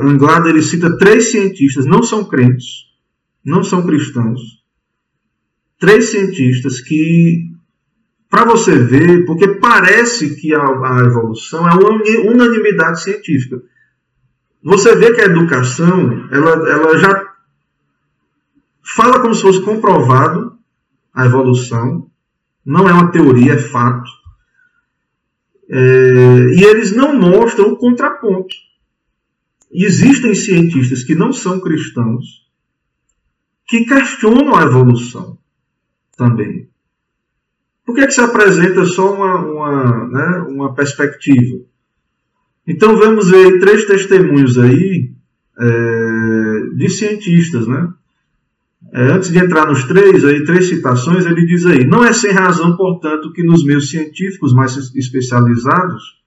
Anglada 0.02 0.50
ele 0.50 0.64
cita 0.64 0.98
três 0.98 1.30
cientistas, 1.30 1.86
não 1.86 2.02
são 2.02 2.26
crentes, 2.26 2.88
não 3.46 3.64
são 3.64 3.86
cristãos, 3.86 4.42
três 5.80 6.06
cientistas 6.06 6.82
que, 6.82 7.52
para 8.28 8.44
você 8.44 8.76
ver, 8.76 9.24
porque 9.28 9.48
parece 9.48 10.36
que 10.36 10.52
a, 10.52 10.64
a 10.64 11.00
evolução 11.06 11.70
é 11.70 11.76
uma 11.76 12.32
unanimidade 12.32 13.04
científica. 13.04 13.62
Você 14.64 14.96
vê 14.96 15.14
que 15.14 15.22
a 15.22 15.26
educação 15.26 16.28
ela, 16.32 16.72
ela 16.72 16.98
já 16.98 17.34
fala 18.96 19.20
como 19.20 19.36
se 19.36 19.44
fosse 19.44 19.62
comprovado 19.62 20.58
a 21.14 21.24
evolução, 21.28 22.10
não 22.66 22.90
é 22.90 22.94
uma 22.94 23.12
teoria, 23.12 23.54
é 23.54 23.58
fato. 23.60 24.10
É, 25.70 25.78
e 26.56 26.64
eles 26.64 26.96
não 26.96 27.18
mostram 27.18 27.72
o 27.72 27.78
contraponto. 27.78 28.56
Existem 29.72 30.34
cientistas 30.34 31.04
que 31.04 31.14
não 31.14 31.34
são 31.34 31.60
cristãos 31.60 32.48
que 33.68 33.86
questionam 33.86 34.56
a 34.56 34.64
evolução 34.64 35.38
também. 36.16 36.70
Por 37.86 37.96
que, 37.96 38.02
é 38.02 38.08
que 38.08 38.14
se 38.14 38.22
apresenta 38.22 38.86
só 38.86 39.14
uma, 39.14 39.36
uma, 39.40 40.08
né, 40.08 40.38
uma 40.50 40.74
perspectiva? 40.74 41.64
Então 42.66 42.98
vamos 42.98 43.30
ver 43.30 43.60
três 43.60 43.86
testemunhos 43.86 44.58
aí 44.58 45.14
é, 45.60 46.76
de 46.76 46.90
cientistas, 46.90 47.68
né? 47.68 47.94
É, 48.94 49.12
antes 49.12 49.32
de 49.32 49.38
entrar 49.38 49.68
nos 49.68 49.84
três, 49.84 50.24
aí, 50.24 50.46
três 50.46 50.70
citações, 50.70 51.26
ele 51.26 51.46
diz 51.46 51.66
aí: 51.66 51.86
Não 51.86 52.04
é 52.04 52.14
sem 52.14 52.32
razão, 52.32 52.78
portanto, 52.78 53.34
que 53.34 53.44
nos 53.44 53.66
meios 53.66 53.90
científicos 53.90 54.54
mais 54.54 54.76
especializados 54.96 56.18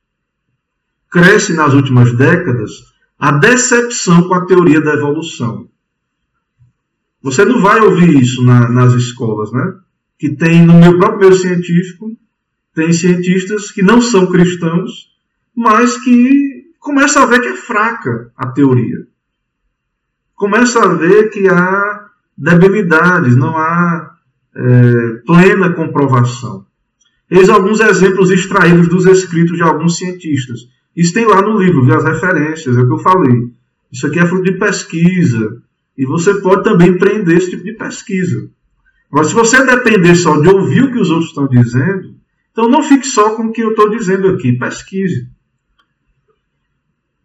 cresce 1.11 1.55
nas 1.55 1.75
últimas 1.75 2.17
décadas 2.17 2.71
a 3.19 3.33
decepção 3.33 4.29
com 4.29 4.35
a 4.35 4.47
teoria 4.47 4.81
da 4.81 4.95
evolução. 4.95 5.69
Você 7.23 7.45
não 7.45 7.61
vai 7.61 7.81
ouvir 7.81 8.21
isso 8.21 8.43
na, 8.43 8.69
nas 8.71 8.95
escolas, 8.95 9.53
né? 9.53 9.75
Que 10.19 10.31
tem 10.31 10.65
no 10.65 10.79
meu 10.79 10.99
próprio 10.99 11.29
meio 11.29 11.35
científico, 11.35 12.17
tem 12.75 12.93
cientistas 12.93 13.71
que 13.71 13.83
não 13.83 14.01
são 14.01 14.27
cristãos, 14.27 15.11
mas 15.55 15.99
que 15.99 16.73
começam 16.79 17.23
a 17.23 17.27
ver 17.27 17.41
que 17.41 17.49
é 17.49 17.57
fraca 17.57 18.33
a 18.37 18.47
teoria. 18.47 19.07
Começa 20.35 20.83
a 20.83 20.95
ver 20.95 21.29
que 21.29 21.47
há 21.49 22.00
debilidades, 22.41 23.37
não 23.37 23.57
há 23.57 24.15
é, 24.57 24.93
plena 25.27 25.73
comprovação. 25.73 26.65
Eis 27.31 27.49
alguns 27.49 27.81
exemplos 27.81 28.31
extraídos 28.31 28.89
dos 28.89 29.07
escritos 29.07 29.57
de 29.57 29.63
alguns 29.63 29.97
cientistas. 29.97 30.61
Isso 30.97 31.15
tem 31.15 31.27
lá 31.27 31.41
no 31.43 31.59
livro, 31.59 31.95
as 31.95 32.05
referências, 32.05 32.77
é 32.77 32.81
o 32.81 32.87
que 32.87 32.93
eu 32.93 32.99
falei. 32.99 33.53
Isso 33.93 34.07
aqui 34.07 34.19
é 34.19 34.27
fruto 34.27 34.45
de 34.45 34.59
pesquisa. 34.59 35.63
E 35.97 36.07
você 36.07 36.35
pode 36.41 36.65
também 36.65 36.89
empreender 36.89 37.37
esse 37.37 37.51
tipo 37.51 37.63
de 37.63 37.75
pesquisa. 37.75 38.51
Agora, 39.11 39.27
se 39.27 39.35
você 39.35 39.65
depender 39.65 40.15
só 40.15 40.41
de 40.41 40.49
ouvir 40.49 40.85
o 40.85 40.93
que 40.93 40.99
os 40.99 41.11
outros 41.11 41.29
estão 41.29 41.47
dizendo, 41.47 42.15
então 42.51 42.69
não 42.69 42.83
fique 42.83 43.07
só 43.07 43.37
com 43.37 43.45
o 43.45 43.53
que 43.53 43.63
eu 43.63 43.71
estou 43.71 43.91
dizendo 43.91 44.29
aqui, 44.29 44.53
pesquise. 44.53 45.29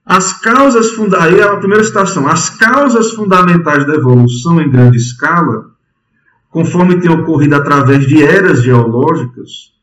As 0.06 0.40
causas 0.40 0.92
funda... 0.92 1.24
aí 1.24 1.40
é 1.40 1.44
a 1.44 1.58
primeira 1.58 1.84
citação. 1.84 2.28
As 2.28 2.50
causas 2.50 3.12
fundamentais 3.12 3.88
da 3.88 3.96
evolução 3.96 4.62
em 4.62 4.70
grande 4.70 4.98
escala, 4.98 5.72
conforme 6.50 7.00
tem 7.00 7.10
ocorrido 7.10 7.56
através 7.56 8.06
de 8.06 8.24
eras 8.24 8.62
geológicas, 8.62 9.74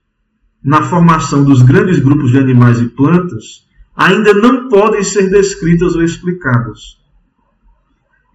na 0.63 0.83
formação 0.83 1.43
dos 1.43 1.61
grandes 1.63 1.99
grupos 1.99 2.31
de 2.31 2.39
animais 2.39 2.81
e 2.81 2.89
plantas, 2.89 3.67
ainda 3.97 4.33
não 4.33 4.69
podem 4.69 5.03
ser 5.03 5.29
descritas 5.29 5.97
ou 5.97 6.03
explicadas. 6.03 7.01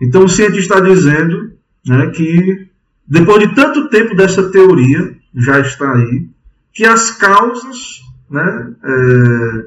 Então 0.01 0.25
o 0.25 0.29
cientista 0.29 0.75
está 0.75 0.79
dizendo 0.81 1.53
né, 1.85 2.07
que 2.07 2.67
depois 3.07 3.47
de 3.47 3.55
tanto 3.55 3.89
tempo 3.89 4.13
dessa 4.13 4.51
teoria, 4.51 5.15
já 5.33 5.61
está 5.61 5.93
aí, 5.93 6.27
que 6.73 6.85
as 6.85 7.11
causas, 7.11 8.01
né, 8.29 8.73
é, 8.83 9.65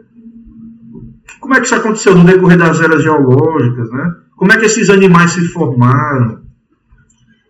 como 1.41 1.55
é 1.55 1.61
que 1.61 1.67
isso 1.67 1.75
aconteceu 1.75 2.15
no 2.15 2.25
decorrer 2.25 2.59
das 2.59 2.81
eras 2.81 3.03
geológicas, 3.03 3.91
né? 3.91 4.15
como 4.37 4.53
é 4.53 4.59
que 4.59 4.67
esses 4.67 4.89
animais 4.91 5.33
se 5.33 5.49
formaram, 5.49 6.41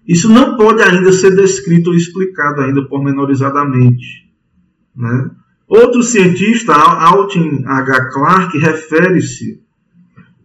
isso 0.07 0.29
não 0.29 0.57
pode 0.57 0.83
ainda 0.83 1.13
ser 1.13 1.37
descrito 1.37 1.91
ou 1.91 1.97
explicado 1.97 2.63
ainda 2.63 2.83
pormenorizadamente. 2.87 4.29
Né? 4.97 5.31
Outro 5.69 6.03
cientista, 6.03 6.73
Altin 6.73 7.63
H. 7.65 8.11
Clarke, 8.11 8.59
refere-se. 8.59 9.63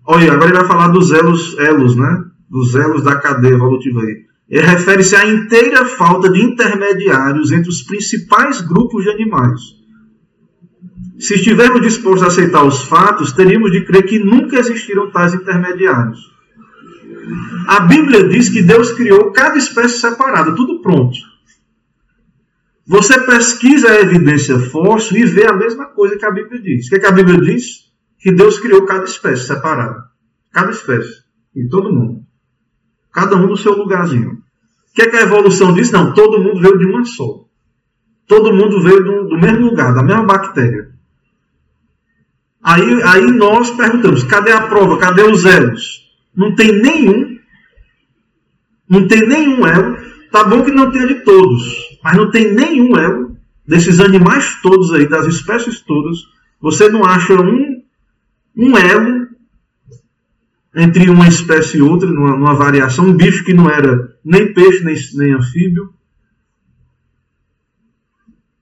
Olha, 0.05 0.33
agora 0.33 0.51
ele 0.51 0.59
vai 0.59 0.67
falar 0.67 0.89
dos 0.89 1.11
elos, 1.11 1.57
elos 1.57 1.95
né? 1.95 2.25
Dos 2.47 2.75
elos 2.75 3.01
da 3.01 3.15
cadeia 3.15 3.55
evolutiva 3.55 4.01
aí. 4.01 4.25
Ele 4.47 4.67
refere-se 4.67 5.15
à 5.15 5.25
inteira 5.25 5.83
falta 5.85 6.29
de 6.29 6.39
intermediários 6.39 7.51
entre 7.51 7.69
os 7.69 7.81
principais 7.81 8.61
grupos 8.61 9.03
de 9.03 9.09
animais. 9.09 9.61
Se 11.19 11.35
estivermos 11.35 11.81
dispostos 11.81 12.23
a 12.23 12.27
aceitar 12.27 12.63
os 12.63 12.83
fatos, 12.83 13.31
teríamos 13.31 13.71
de 13.71 13.85
crer 13.85 14.05
que 14.05 14.19
nunca 14.19 14.59
existiram 14.59 15.09
tais 15.11 15.33
intermediários. 15.33 16.33
A 17.67 17.81
Bíblia 17.81 18.27
diz 18.27 18.49
que 18.49 18.61
Deus 18.61 18.91
criou 18.91 19.31
cada 19.31 19.57
espécie 19.57 19.99
separada, 19.99 20.55
tudo 20.55 20.81
pronto. 20.81 21.17
Você 22.85 23.19
pesquisa 23.21 23.89
a 23.89 24.01
evidência 24.01 24.59
fóssil 24.59 25.17
e 25.17 25.25
vê 25.25 25.47
a 25.47 25.53
mesma 25.53 25.85
coisa 25.85 26.17
que 26.17 26.25
a 26.25 26.31
Bíblia 26.31 26.61
diz. 26.61 26.85
O 26.85 26.89
que, 26.89 26.95
é 26.95 26.99
que 26.99 27.07
a 27.07 27.11
Bíblia 27.11 27.39
diz? 27.39 27.91
Que 28.19 28.31
Deus 28.31 28.59
criou 28.59 28.85
cada 28.85 29.05
espécie 29.05 29.47
separada. 29.47 30.03
Cada 30.51 30.71
espécie. 30.71 31.23
E 31.55 31.67
todo 31.67 31.91
mundo. 31.91 32.23
Cada 33.11 33.35
um 33.37 33.47
no 33.47 33.57
seu 33.57 33.73
lugarzinho. 33.73 34.33
O 34.33 34.93
que, 34.93 35.01
é 35.01 35.09
que 35.09 35.15
a 35.15 35.23
evolução 35.23 35.73
diz? 35.73 35.91
Não, 35.91 36.13
todo 36.13 36.39
mundo 36.39 36.61
veio 36.61 36.77
de 36.77 36.85
uma 36.85 37.03
só. 37.05 37.45
Todo 38.27 38.53
mundo 38.53 38.81
veio 38.81 39.03
do, 39.03 39.29
do 39.29 39.37
mesmo 39.37 39.69
lugar, 39.69 39.93
da 39.93 40.03
mesma 40.03 40.23
bactéria. 40.23 40.94
Aí, 42.65 43.03
aí 43.03 43.27
nós 43.27 43.69
perguntamos: 43.69 44.23
cadê 44.23 44.51
a 44.51 44.61
prova? 44.67 44.97
Cadê 44.97 45.21
os 45.21 45.45
elos? 45.45 46.11
Não 46.35 46.55
tem 46.55 46.81
nenhum. 46.81 47.37
Não 48.89 49.07
tem 49.07 49.27
nenhum 49.27 49.67
elo. 49.67 49.97
Tá 50.31 50.43
bom 50.43 50.63
que 50.63 50.71
não 50.71 50.91
tenha 50.91 51.05
de 51.05 51.15
todos. 51.23 51.99
Mas 52.03 52.17
não 52.17 52.31
tem 52.31 52.55
nenhum 52.55 52.97
elo 52.97 53.37
desses 53.67 53.99
animais 53.99 54.59
todos 54.63 54.91
aí, 54.93 55.07
das 55.07 55.27
espécies 55.27 55.79
todas. 55.81 56.17
Você 56.59 56.89
não 56.89 57.05
acha 57.05 57.39
um, 57.39 57.83
um 58.57 58.75
elo 58.75 59.27
entre 60.75 61.07
uma 61.07 61.27
espécie 61.27 61.77
e 61.77 61.81
outra, 61.83 62.09
numa, 62.09 62.35
numa 62.35 62.55
variação. 62.55 63.05
Um 63.05 63.13
bicho 63.13 63.43
que 63.43 63.53
não 63.53 63.69
era 63.69 64.17
nem 64.25 64.51
peixe, 64.51 64.83
nem, 64.83 64.95
nem 65.13 65.33
anfíbio. 65.33 65.93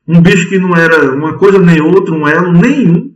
Um 0.06 0.22
bicho 0.22 0.50
que 0.50 0.60
não 0.60 0.76
era 0.76 1.16
uma 1.16 1.38
coisa 1.38 1.58
nem 1.58 1.80
outra, 1.82 2.14
um 2.14 2.28
elo 2.28 2.52
nenhum. 2.52 3.13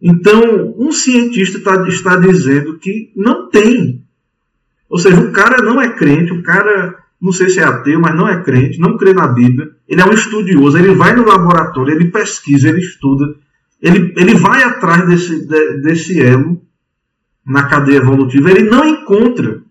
Então, 0.00 0.74
um 0.78 0.92
cientista 0.92 1.60
tá, 1.60 1.86
está 1.88 2.16
dizendo 2.16 2.78
que 2.78 3.12
não 3.16 3.48
tem. 3.48 4.04
Ou 4.88 4.98
seja, 4.98 5.20
o 5.20 5.32
cara 5.32 5.62
não 5.62 5.80
é 5.82 5.92
crente, 5.92 6.32
o 6.32 6.42
cara 6.42 6.96
não 7.20 7.32
sei 7.32 7.48
se 7.48 7.58
é 7.58 7.64
ateu, 7.64 8.00
mas 8.00 8.14
não 8.14 8.28
é 8.28 8.42
crente, 8.42 8.78
não 8.78 8.96
crê 8.96 9.12
na 9.12 9.26
Bíblia, 9.26 9.70
ele 9.88 10.00
é 10.00 10.04
um 10.04 10.12
estudioso, 10.12 10.78
ele 10.78 10.94
vai 10.94 11.14
no 11.16 11.26
laboratório, 11.26 11.92
ele 11.92 12.12
pesquisa, 12.12 12.68
ele 12.68 12.78
estuda, 12.78 13.34
ele, 13.82 14.14
ele 14.16 14.34
vai 14.34 14.62
atrás 14.62 15.06
desse, 15.06 15.46
de, 15.46 15.80
desse 15.82 16.20
elo 16.20 16.62
na 17.44 17.64
cadeia 17.64 17.96
evolutiva, 17.96 18.50
ele 18.50 18.70
não 18.70 18.86
encontra. 18.86 19.62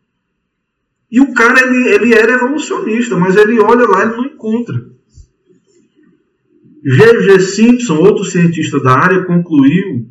E 1.10 1.22
o 1.22 1.34
cara, 1.34 1.62
ele, 1.62 1.90
ele 1.90 2.14
era 2.14 2.34
evolucionista, 2.34 3.16
mas 3.16 3.38
ele 3.38 3.60
olha 3.60 3.88
lá 3.88 4.04
e 4.04 4.10
não 4.10 4.26
encontra. 4.26 4.86
G.G. 6.84 7.40
Simpson, 7.40 7.98
outro 7.98 8.26
cientista 8.26 8.80
da 8.80 8.98
área, 8.98 9.24
concluiu 9.24 10.08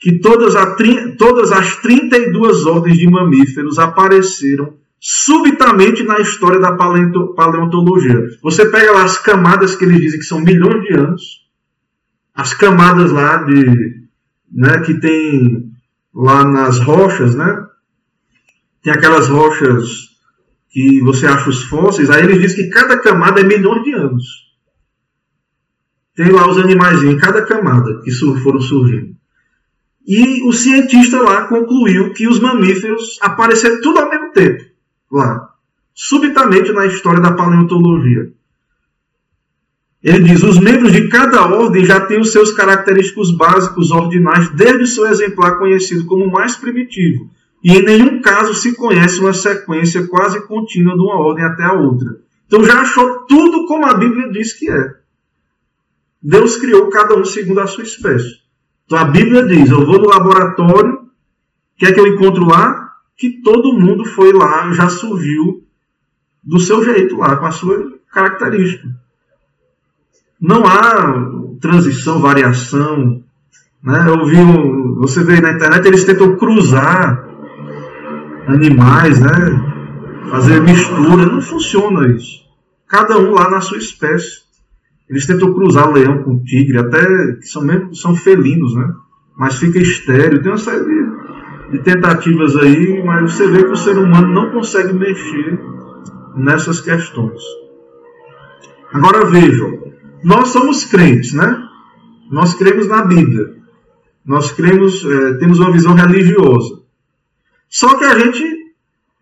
que 0.00 0.18
todas, 0.18 0.56
a, 0.56 0.74
todas 1.18 1.52
as 1.52 1.76
32 1.76 2.64
ordens 2.64 2.96
de 2.96 3.08
mamíferos 3.08 3.78
apareceram 3.78 4.74
subitamente 4.98 6.02
na 6.02 6.18
história 6.18 6.58
da 6.58 6.72
paleontologia. 6.72 8.28
Você 8.42 8.66
pega 8.66 8.92
lá 8.92 9.04
as 9.04 9.18
camadas 9.18 9.76
que 9.76 9.84
eles 9.84 10.00
dizem 10.00 10.18
que 10.18 10.24
são 10.24 10.40
milhões 10.40 10.82
de 10.84 10.94
anos, 10.94 11.22
as 12.34 12.54
camadas 12.54 13.12
lá 13.12 13.42
de, 13.44 14.08
né, 14.50 14.80
que 14.80 14.94
tem 14.94 15.70
lá 16.14 16.44
nas 16.44 16.78
rochas, 16.78 17.34
né? 17.34 17.66
Tem 18.82 18.92
aquelas 18.92 19.28
rochas 19.28 20.08
que 20.70 21.00
você 21.02 21.26
acha 21.26 21.50
os 21.50 21.62
fósseis, 21.64 22.10
aí 22.10 22.24
eles 22.24 22.40
dizem 22.40 22.64
que 22.64 22.70
cada 22.70 22.98
camada 22.98 23.40
é 23.40 23.44
milhões 23.44 23.82
de 23.84 23.92
anos. 23.92 24.24
Tem 26.14 26.30
lá 26.30 26.48
os 26.48 26.58
animais 26.58 27.02
em 27.02 27.18
cada 27.18 27.44
camada 27.44 28.00
que 28.02 28.10
foram 28.10 28.60
surgindo. 28.60 29.19
E 30.12 30.42
o 30.42 30.52
cientista 30.52 31.22
lá 31.22 31.46
concluiu 31.46 32.12
que 32.12 32.26
os 32.26 32.40
mamíferos 32.40 33.16
apareceram 33.20 33.80
tudo 33.80 34.00
ao 34.00 34.10
mesmo 34.10 34.32
tempo 34.32 34.64
lá, 35.08 35.50
subitamente 35.94 36.72
na 36.72 36.84
história 36.84 37.20
da 37.20 37.30
paleontologia. 37.30 38.32
Ele 40.02 40.24
diz: 40.24 40.42
os 40.42 40.58
membros 40.58 40.90
de 40.90 41.06
cada 41.06 41.46
ordem 41.46 41.84
já 41.84 42.00
têm 42.00 42.20
os 42.20 42.32
seus 42.32 42.50
característicos 42.50 43.30
básicos 43.36 43.92
ordinais 43.92 44.48
desde 44.48 44.88
seu 44.88 45.06
exemplar 45.06 45.58
conhecido 45.58 46.04
como 46.06 46.28
mais 46.28 46.56
primitivo, 46.56 47.30
e 47.62 47.76
em 47.76 47.84
nenhum 47.84 48.20
caso 48.20 48.52
se 48.52 48.74
conhece 48.74 49.20
uma 49.20 49.32
sequência 49.32 50.08
quase 50.08 50.44
contínua 50.48 50.94
de 50.94 51.02
uma 51.02 51.20
ordem 51.20 51.44
até 51.44 51.62
a 51.62 51.74
outra. 51.74 52.18
Então 52.48 52.64
já 52.64 52.80
achou 52.80 53.26
tudo 53.28 53.64
como 53.64 53.86
a 53.86 53.94
Bíblia 53.94 54.28
diz 54.32 54.54
que 54.54 54.68
é. 54.68 54.94
Deus 56.20 56.56
criou 56.56 56.88
cada 56.88 57.16
um 57.16 57.24
segundo 57.24 57.60
a 57.60 57.68
sua 57.68 57.84
espécie. 57.84 58.39
Então 58.90 58.98
a 58.98 59.04
Bíblia 59.04 59.46
diz: 59.46 59.70
eu 59.70 59.86
vou 59.86 60.00
no 60.00 60.08
laboratório, 60.08 60.94
o 60.94 61.08
que 61.78 61.86
é 61.86 61.92
que 61.92 62.00
eu 62.00 62.08
encontro 62.08 62.44
lá? 62.44 62.90
que 63.20 63.42
todo 63.42 63.78
mundo 63.78 64.02
foi 64.06 64.32
lá, 64.32 64.72
já 64.72 64.88
surgiu 64.88 65.62
do 66.42 66.58
seu 66.58 66.82
jeito 66.82 67.18
lá, 67.18 67.36
com 67.36 67.44
a 67.44 67.50
sua 67.50 67.92
característica. 68.10 68.88
Não 70.40 70.64
há 70.64 71.30
transição, 71.60 72.18
variação. 72.18 73.22
Né? 73.82 74.06
Eu 74.08 74.24
vi, 74.24 74.38
você 74.96 75.22
vê 75.22 75.38
na 75.38 75.52
internet, 75.52 75.86
eles 75.86 76.04
tentam 76.04 76.34
cruzar 76.38 77.28
animais, 78.46 79.20
né? 79.20 79.30
fazer 80.30 80.62
mistura. 80.62 81.26
Não 81.26 81.42
funciona 81.42 82.08
isso. 82.16 82.40
Cada 82.88 83.18
um 83.18 83.32
lá 83.32 83.50
na 83.50 83.60
sua 83.60 83.76
espécie. 83.76 84.39
Eles 85.10 85.26
tentam 85.26 85.52
cruzar 85.52 85.92
leão 85.92 86.22
com 86.22 86.42
tigre, 86.42 86.78
até 86.78 87.00
que 87.34 87.46
são, 87.46 87.62
mesmo, 87.62 87.94
são 87.94 88.16
felinos, 88.16 88.74
né? 88.74 88.94
mas 89.36 89.56
fica 89.56 89.78
estéreo. 89.78 90.40
Tem 90.40 90.50
uma 90.50 90.56
série 90.56 90.84
de 90.84 91.20
de 91.70 91.78
tentativas 91.78 92.56
aí, 92.56 93.02
mas 93.04 93.32
você 93.32 93.46
vê 93.46 93.62
que 93.62 93.70
o 93.70 93.76
ser 93.76 93.96
humano 93.96 94.28
não 94.28 94.50
consegue 94.50 94.92
mexer 94.92 95.58
nessas 96.36 96.80
questões. 96.80 97.40
Agora 98.92 99.24
vejam, 99.26 99.92
nós 100.24 100.48
somos 100.48 100.84
crentes, 100.84 101.32
né? 101.32 101.62
Nós 102.30 102.54
cremos 102.54 102.88
na 102.88 103.04
Bíblia. 103.04 103.56
Nós 104.26 104.50
cremos, 104.52 105.04
é, 105.04 105.34
temos 105.34 105.60
uma 105.60 105.72
visão 105.72 105.94
religiosa. 105.94 106.80
Só 107.68 107.96
que 107.96 108.04
a 108.04 108.18
gente 108.18 108.44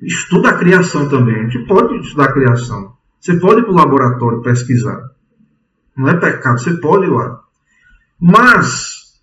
estuda 0.00 0.50
a 0.50 0.58
criação 0.58 1.08
também. 1.08 1.36
A 1.36 1.42
gente 1.48 1.66
pode 1.66 1.98
estudar 1.98 2.24
a 2.24 2.32
criação. 2.32 2.92
Você 3.20 3.38
pode 3.38 3.60
ir 3.60 3.64
para 3.64 3.72
o 3.72 3.76
laboratório 3.76 4.42
pesquisar. 4.42 5.02
Não 5.98 6.08
é 6.08 6.14
pecado, 6.14 6.60
você 6.60 6.74
pode 6.74 7.06
ir 7.06 7.10
lá. 7.10 7.40
Mas 8.20 9.20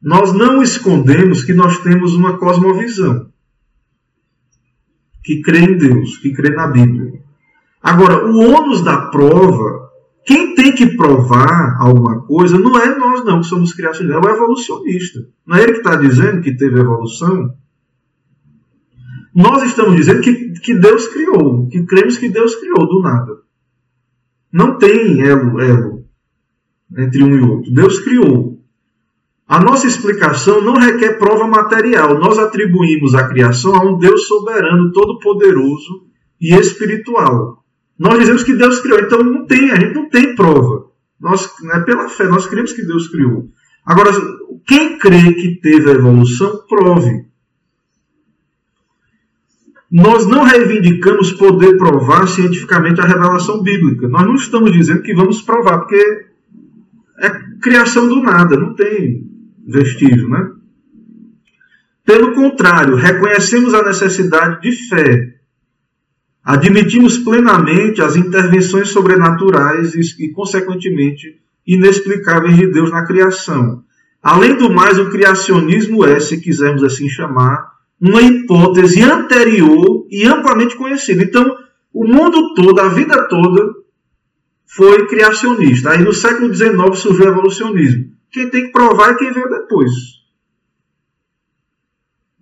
nós 0.00 0.32
não 0.32 0.62
escondemos 0.62 1.42
que 1.42 1.52
nós 1.52 1.78
temos 1.82 2.14
uma 2.14 2.38
cosmovisão 2.38 3.28
que 5.22 5.42
crê 5.42 5.60
em 5.60 5.76
Deus, 5.76 6.16
que 6.16 6.32
crê 6.32 6.48
na 6.50 6.66
Bíblia. 6.66 7.22
Agora, 7.82 8.26
o 8.26 8.38
ônus 8.38 8.82
da 8.82 9.08
prova, 9.08 9.90
quem 10.24 10.54
tem 10.54 10.74
que 10.74 10.96
provar 10.96 11.76
alguma 11.78 12.22
coisa, 12.22 12.58
não 12.58 12.78
é 12.78 12.98
nós 12.98 13.22
não 13.22 13.40
que 13.40 13.46
somos 13.46 13.74
criacionistas, 13.74 14.22
é 14.22 14.26
o 14.26 14.34
evolucionista. 14.34 15.20
Não 15.46 15.56
é 15.56 15.62
ele 15.62 15.72
que 15.72 15.78
está 15.78 15.96
dizendo 15.96 16.40
que 16.40 16.56
teve 16.56 16.80
evolução. 16.80 17.54
Nós 19.34 19.62
estamos 19.62 19.96
dizendo 19.96 20.22
que, 20.22 20.52
que 20.60 20.74
Deus 20.74 21.06
criou, 21.08 21.68
que 21.68 21.84
cremos 21.84 22.16
que 22.16 22.30
Deus 22.30 22.54
criou 22.56 22.86
do 22.86 23.02
nada. 23.02 23.42
Não 24.50 24.78
tem 24.78 25.20
elo, 25.20 25.60
elo 25.60 25.93
entre 26.96 27.22
um 27.22 27.34
e 27.34 27.40
outro. 27.40 27.72
Deus 27.72 27.98
criou. 28.00 28.60
A 29.46 29.60
nossa 29.60 29.86
explicação 29.86 30.62
não 30.62 30.74
requer 30.74 31.18
prova 31.18 31.46
material. 31.46 32.18
Nós 32.18 32.38
atribuímos 32.38 33.14
a 33.14 33.28
criação 33.28 33.74
a 33.74 33.84
um 33.84 33.98
Deus 33.98 34.26
soberano, 34.26 34.92
todo-poderoso 34.92 36.06
e 36.40 36.54
espiritual. 36.54 37.62
Nós 37.98 38.18
dizemos 38.18 38.42
que 38.42 38.54
Deus 38.54 38.80
criou, 38.80 39.00
então 39.00 39.22
não 39.22 39.46
tem, 39.46 39.70
a 39.70 39.78
gente 39.78 39.94
não 39.94 40.08
tem 40.08 40.34
prova. 40.34 40.86
Nós, 41.20 41.50
é 41.72 41.80
pela 41.80 42.08
fé, 42.08 42.24
nós 42.24 42.46
cremos 42.46 42.72
que 42.72 42.84
Deus 42.84 43.08
criou. 43.08 43.48
Agora, 43.84 44.10
quem 44.66 44.98
crê 44.98 45.32
que 45.34 45.60
teve 45.60 45.90
a 45.90 45.94
evolução, 45.94 46.64
prove. 46.66 47.26
Nós 49.90 50.26
não 50.26 50.42
reivindicamos 50.42 51.32
poder 51.32 51.76
provar 51.76 52.26
cientificamente 52.26 53.00
a 53.00 53.06
revelação 53.06 53.62
bíblica. 53.62 54.08
Nós 54.08 54.26
não 54.26 54.34
estamos 54.34 54.72
dizendo 54.72 55.02
que 55.02 55.14
vamos 55.14 55.40
provar, 55.40 55.78
porque 55.80 56.26
é 57.18 57.30
criação 57.60 58.08
do 58.08 58.20
nada, 58.20 58.56
não 58.56 58.74
tem 58.74 59.26
vestígio, 59.66 60.28
né? 60.28 60.50
Pelo 62.04 62.34
contrário, 62.34 62.96
reconhecemos 62.96 63.72
a 63.72 63.82
necessidade 63.82 64.60
de 64.60 64.72
fé. 64.88 65.34
Admitimos 66.44 67.16
plenamente 67.18 68.02
as 68.02 68.16
intervenções 68.16 68.90
sobrenaturais 68.90 69.94
e, 69.94 70.28
consequentemente, 70.32 71.40
inexplicáveis 71.66 72.56
de 72.56 72.66
Deus 72.66 72.90
na 72.90 73.06
criação. 73.06 73.82
Além 74.22 74.56
do 74.56 74.70
mais, 74.70 74.98
o 74.98 75.10
criacionismo 75.10 76.04
é, 76.04 76.20
se 76.20 76.38
quisermos 76.38 76.84
assim 76.84 77.08
chamar, 77.08 77.72
uma 77.98 78.20
hipótese 78.20 79.02
anterior 79.02 80.06
e 80.10 80.26
amplamente 80.26 80.76
conhecida. 80.76 81.22
Então, 81.22 81.56
o 81.92 82.06
mundo 82.06 82.52
todo, 82.54 82.78
a 82.80 82.88
vida 82.88 83.28
toda, 83.28 83.72
foi 84.74 85.06
criacionista. 85.06 85.90
Aí 85.90 86.02
no 86.02 86.12
século 86.12 86.52
XIX 86.52 86.98
surgiu 86.98 87.26
o 87.26 87.28
evolucionismo. 87.28 88.12
Quem 88.30 88.50
tem 88.50 88.66
que 88.66 88.72
provar 88.72 89.12
é 89.12 89.14
quem 89.14 89.32
veio 89.32 89.48
depois. 89.48 89.92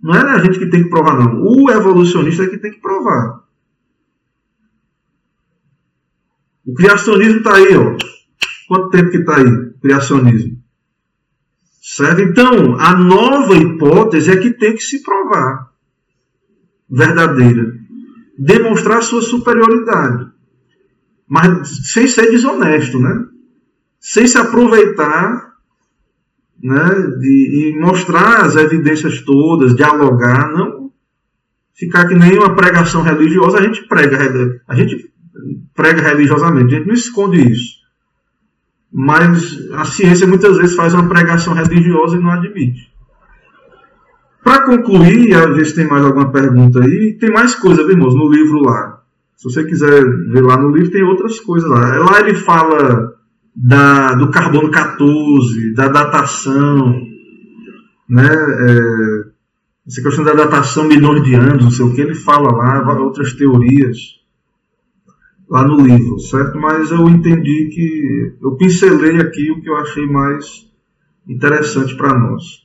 Não 0.02 0.14
é 0.14 0.30
a 0.30 0.38
gente 0.38 0.58
que 0.58 0.70
tem 0.70 0.82
que 0.82 0.90
provar, 0.90 1.18
não. 1.18 1.42
O 1.42 1.70
evolucionista 1.70 2.44
é 2.44 2.48
que 2.48 2.58
tem 2.58 2.72
que 2.72 2.80
provar. 2.80 3.44
O 6.66 6.74
criacionismo 6.74 7.38
está 7.38 7.56
aí, 7.56 7.76
ó. 7.76 7.96
Quanto 8.66 8.90
tempo 8.90 9.10
que 9.10 9.18
está 9.18 9.36
aí? 9.36 9.70
Criacionismo. 9.80 10.62
Certo? 11.82 12.22
Então, 12.22 12.80
a 12.80 12.96
nova 12.96 13.54
hipótese 13.54 14.30
é 14.30 14.36
que 14.38 14.52
tem 14.52 14.74
que 14.74 14.82
se 14.82 15.02
provar 15.02 15.70
verdadeira. 16.88 17.74
Demonstrar 18.38 19.02
sua 19.02 19.20
superioridade. 19.20 20.31
Mas 21.32 21.90
sem 21.90 22.06
ser 22.06 22.30
desonesto, 22.30 22.98
né? 22.98 23.24
Sem 23.98 24.26
se 24.26 24.36
aproveitar 24.36 25.54
né, 26.62 26.90
de, 27.18 27.70
e 27.70 27.80
mostrar 27.80 28.42
as 28.42 28.54
evidências 28.54 29.22
todas, 29.22 29.74
dialogar, 29.74 30.52
não 30.52 30.92
ficar 31.72 32.06
que 32.06 32.14
nem 32.14 32.36
uma 32.36 32.54
pregação 32.54 33.00
religiosa, 33.00 33.58
a 33.58 33.62
gente 33.62 33.88
prega, 33.88 34.60
a 34.68 34.74
gente 34.74 35.10
prega 35.74 36.02
religiosamente, 36.02 36.74
a 36.74 36.76
gente 36.76 36.88
não 36.88 36.94
esconde 36.94 37.50
isso. 37.50 37.76
Mas 38.92 39.70
a 39.72 39.86
ciência 39.86 40.26
muitas 40.26 40.58
vezes 40.58 40.76
faz 40.76 40.92
uma 40.92 41.08
pregação 41.08 41.54
religiosa 41.54 42.18
e 42.18 42.20
não 42.20 42.30
admite. 42.30 42.92
Para 44.44 44.66
concluir, 44.66 45.32
a 45.32 45.46
ver 45.46 45.64
se 45.64 45.76
tem 45.76 45.88
mais 45.88 46.04
alguma 46.04 46.30
pergunta 46.30 46.78
aí, 46.84 47.16
tem 47.18 47.32
mais 47.32 47.54
coisa, 47.54 47.82
viu, 47.84 47.92
irmãos, 47.92 48.14
no 48.14 48.30
livro 48.30 48.60
lá. 48.60 49.01
Se 49.42 49.50
você 49.50 49.64
quiser 49.64 50.04
ver 50.28 50.40
lá 50.40 50.56
no 50.56 50.70
livro, 50.70 50.92
tem 50.92 51.02
outras 51.02 51.40
coisas 51.40 51.68
lá. 51.68 51.98
Lá 51.98 52.20
ele 52.20 52.32
fala 52.32 53.12
da, 53.52 54.14
do 54.14 54.30
carbono 54.30 54.70
14, 54.70 55.74
da 55.74 55.88
datação, 55.88 57.02
né? 58.08 58.28
É, 58.30 59.24
essa 59.84 60.00
questão 60.00 60.24
da 60.24 60.32
datação 60.32 60.84
milhões 60.84 61.24
de 61.24 61.34
anos, 61.34 61.64
não 61.64 61.70
sei 61.72 61.84
o 61.84 61.92
que, 61.92 62.02
ele 62.02 62.14
fala 62.14 62.52
lá, 62.52 63.00
outras 63.00 63.32
teorias 63.32 63.98
lá 65.50 65.66
no 65.66 65.84
livro, 65.84 66.20
certo? 66.20 66.56
Mas 66.60 66.92
eu 66.92 67.08
entendi 67.08 67.68
que 67.74 68.36
eu 68.40 68.52
pincelei 68.52 69.20
aqui 69.20 69.50
o 69.50 69.60
que 69.60 69.68
eu 69.68 69.76
achei 69.76 70.06
mais 70.06 70.70
interessante 71.28 71.96
para 71.96 72.16
nós. 72.16 72.62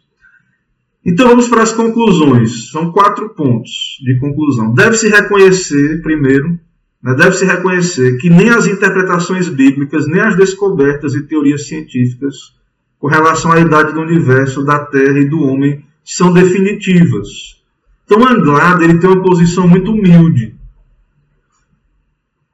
Então 1.03 1.27
vamos 1.27 1.47
para 1.47 1.63
as 1.63 1.73
conclusões. 1.73 2.69
São 2.69 2.91
quatro 2.91 3.29
pontos 3.29 3.97
de 4.05 4.19
conclusão. 4.19 4.75
Deve-se 4.75 5.09
reconhecer, 5.09 6.03
primeiro, 6.03 6.59
né, 7.01 7.13
deve-se 7.13 7.45
reconhecer 7.45 8.17
que 8.17 8.29
nem 8.29 8.49
as 8.49 8.65
interpretações 8.67 9.49
bíblicas, 9.49 10.07
nem 10.07 10.21
as 10.21 10.35
descobertas 10.35 11.15
e 11.15 11.23
teorias 11.23 11.67
científicas 11.67 12.55
com 12.99 13.07
relação 13.07 13.51
à 13.51 13.59
idade 13.59 13.93
do 13.93 14.01
universo, 14.01 14.63
da 14.63 14.79
Terra 14.79 15.19
e 15.19 15.25
do 15.25 15.41
homem 15.41 15.85
são 16.03 16.33
definitivas. 16.33 17.61
Então 18.05 18.25
Anglada 18.27 18.83
ele 18.83 18.99
tem 18.99 19.09
uma 19.09 19.21
posição 19.21 19.67
muito 19.67 19.91
humilde, 19.91 20.55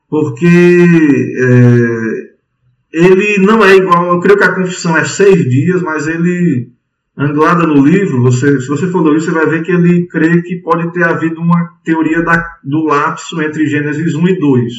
porque 0.09 0.45
é, 0.45 2.33
ele 2.91 3.37
não 3.39 3.63
é 3.63 3.75
igual, 3.75 4.13
eu 4.13 4.19
creio 4.19 4.37
que 4.37 4.43
a 4.43 4.53
confissão 4.53 4.97
é 4.97 5.05
seis 5.05 5.49
dias, 5.49 5.81
mas 5.81 6.07
ele 6.07 6.71
Anglada 7.15 7.67
no 7.67 7.85
livro, 7.85 8.23
você, 8.23 8.59
se 8.59 8.67
você 8.67 8.87
for 8.87 9.03
ler, 9.03 9.21
você 9.21 9.29
vai 9.29 9.45
ver 9.45 9.63
que 9.63 9.71
ele 9.71 10.07
crê 10.07 10.41
que 10.41 10.55
pode 10.61 10.91
ter 10.91 11.03
havido 11.03 11.39
uma 11.39 11.77
teoria 11.83 12.23
da, 12.23 12.43
do 12.63 12.85
lapso 12.85 13.39
entre 13.39 13.67
Gênesis 13.67 14.15
1 14.15 14.27
e 14.29 14.39
2. 14.39 14.73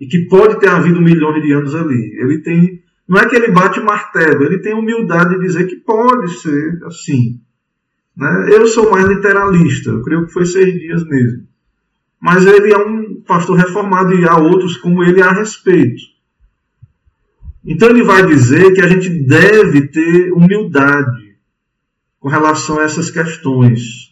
E 0.00 0.06
que 0.06 0.26
pode 0.26 0.58
ter 0.60 0.70
havido 0.70 1.00
milhões 1.02 1.42
de 1.42 1.52
anos 1.52 1.74
ali. 1.74 2.16
Ele 2.18 2.38
tem. 2.38 2.82
Não 3.06 3.18
é 3.18 3.28
que 3.28 3.36
ele 3.36 3.52
bate 3.52 3.80
o 3.80 3.84
martelo, 3.84 4.44
ele 4.44 4.60
tem 4.60 4.72
humildade 4.72 5.34
de 5.34 5.40
dizer 5.40 5.66
que 5.66 5.76
pode 5.76 6.40
ser 6.40 6.82
assim. 6.84 7.38
Né? 8.16 8.48
Eu 8.50 8.66
sou 8.66 8.90
mais 8.90 9.06
literalista, 9.06 9.90
eu 9.90 10.02
creio 10.02 10.26
que 10.26 10.32
foi 10.32 10.46
seis 10.46 10.72
dias 10.80 11.04
mesmo. 11.06 11.42
Mas 12.18 12.46
ele 12.46 12.72
é 12.72 12.78
um 12.78 13.20
pastor 13.26 13.58
reformado 13.58 14.14
e 14.14 14.26
há 14.26 14.38
outros 14.38 14.78
como 14.78 15.04
ele 15.04 15.20
a 15.20 15.32
respeito. 15.32 16.02
Então 17.62 17.90
ele 17.90 18.02
vai 18.02 18.24
dizer 18.24 18.72
que 18.72 18.80
a 18.80 18.86
gente 18.86 19.10
deve 19.10 19.88
ter 19.88 20.32
humildade 20.32 21.23
com 22.24 22.30
relação 22.30 22.78
a 22.78 22.84
essas 22.84 23.10
questões, 23.10 24.10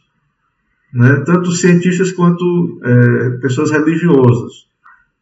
né? 0.92 1.22
tanto 1.24 1.50
cientistas 1.50 2.12
quanto 2.12 2.78
é, 2.84 3.30
pessoas 3.38 3.70
religiosas. 3.70 4.66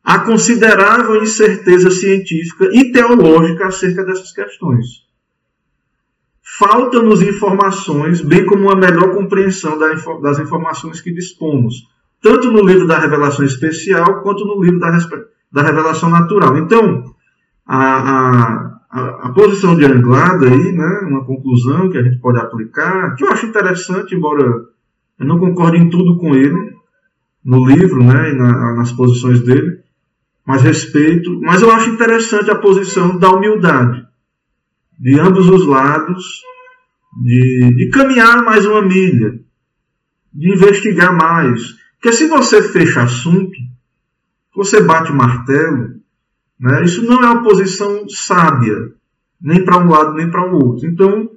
Há 0.03 0.19
considerável 0.19 1.23
incerteza 1.23 1.89
científica 1.89 2.69
e 2.73 2.91
teológica 2.91 3.69
acerca 3.69 4.05
dessas 4.05 4.33
questões. 4.33 5.05
Faltam-nos 6.59 7.23
informações, 7.23 8.23
bem 8.23 8.45
como 8.45 8.65
uma 8.65 8.75
melhor 8.75 9.15
compreensão 9.15 9.79
das 9.79 10.41
informações 10.41 11.01
que 11.01 11.13
dispomos, 11.15 11.89
tanto 12.21 12.51
no 12.51 12.67
livro 12.67 12.89
da 12.89 12.99
revelação 12.99 13.45
especial 13.45 14.21
quanto 14.25 14.45
no 14.45 14.61
livro 14.61 14.81
da, 14.81 14.91
da 15.53 15.63
revelação 15.63 16.11
natural. 16.11 16.59
Então, 16.59 17.15
a, 17.65 17.79
a, 17.79 18.80
a, 18.91 19.29
a, 19.29 19.33
posição 19.33 19.77
de 19.77 19.85
Anglada 19.85 20.47
aí, 20.47 20.73
né, 20.73 21.01
uma 21.05 21.25
conclusão 21.25 21.89
que 21.89 21.97
a 21.97 22.03
gente 22.03 22.19
pode 22.19 22.39
aplicar, 22.39 23.15
que 23.15 23.25
eu 23.25 23.31
acho 23.31 23.47
interessante, 23.47 24.15
embora 24.15 24.43
eu 25.19 25.27
não 25.27 25.39
concorde 25.39 25.79
em 25.79 25.89
tudo 25.89 26.19
com 26.19 26.35
ele, 26.35 26.75
no 27.45 27.67
livro 27.67 28.03
né, 28.03 28.33
e 28.33 28.35
na, 28.35 28.75
nas 28.75 28.91
posições 28.93 29.41
dele, 29.43 29.81
mas 30.45 30.63
respeito, 30.63 31.41
mas 31.41 31.63
eu 31.63 31.71
acho 31.71 31.91
interessante 31.91 32.51
a 32.51 32.59
posição 32.59 33.17
da 33.17 33.31
humildade, 33.31 34.05
de 34.99 35.19
ambos 35.21 35.49
os 35.49 35.65
lados, 35.67 36.43
de, 37.23 37.75
de 37.77 37.89
caminhar 37.91 38.43
mais 38.43 38.67
uma 38.67 38.83
milha, 38.83 39.41
de 40.33 40.53
investigar 40.53 41.17
mais. 41.17 41.77
Porque 41.95 42.13
se 42.13 42.27
você 42.29 42.63
fecha 42.63 43.03
assunto, 43.03 43.57
você 44.55 44.83
bate 44.83 45.13
o 45.13 45.15
martelo, 45.15 46.00
né? 46.61 46.85
Isso 46.85 47.05
não 47.05 47.23
é 47.23 47.31
uma 47.31 47.43
posição 47.43 48.07
sábia, 48.09 48.93
nem 49.41 49.65
para 49.65 49.79
um 49.79 49.89
lado 49.89 50.15
nem 50.15 50.31
para 50.31 50.53
o 50.53 50.55
outro. 50.55 50.87
Então, 50.87 51.31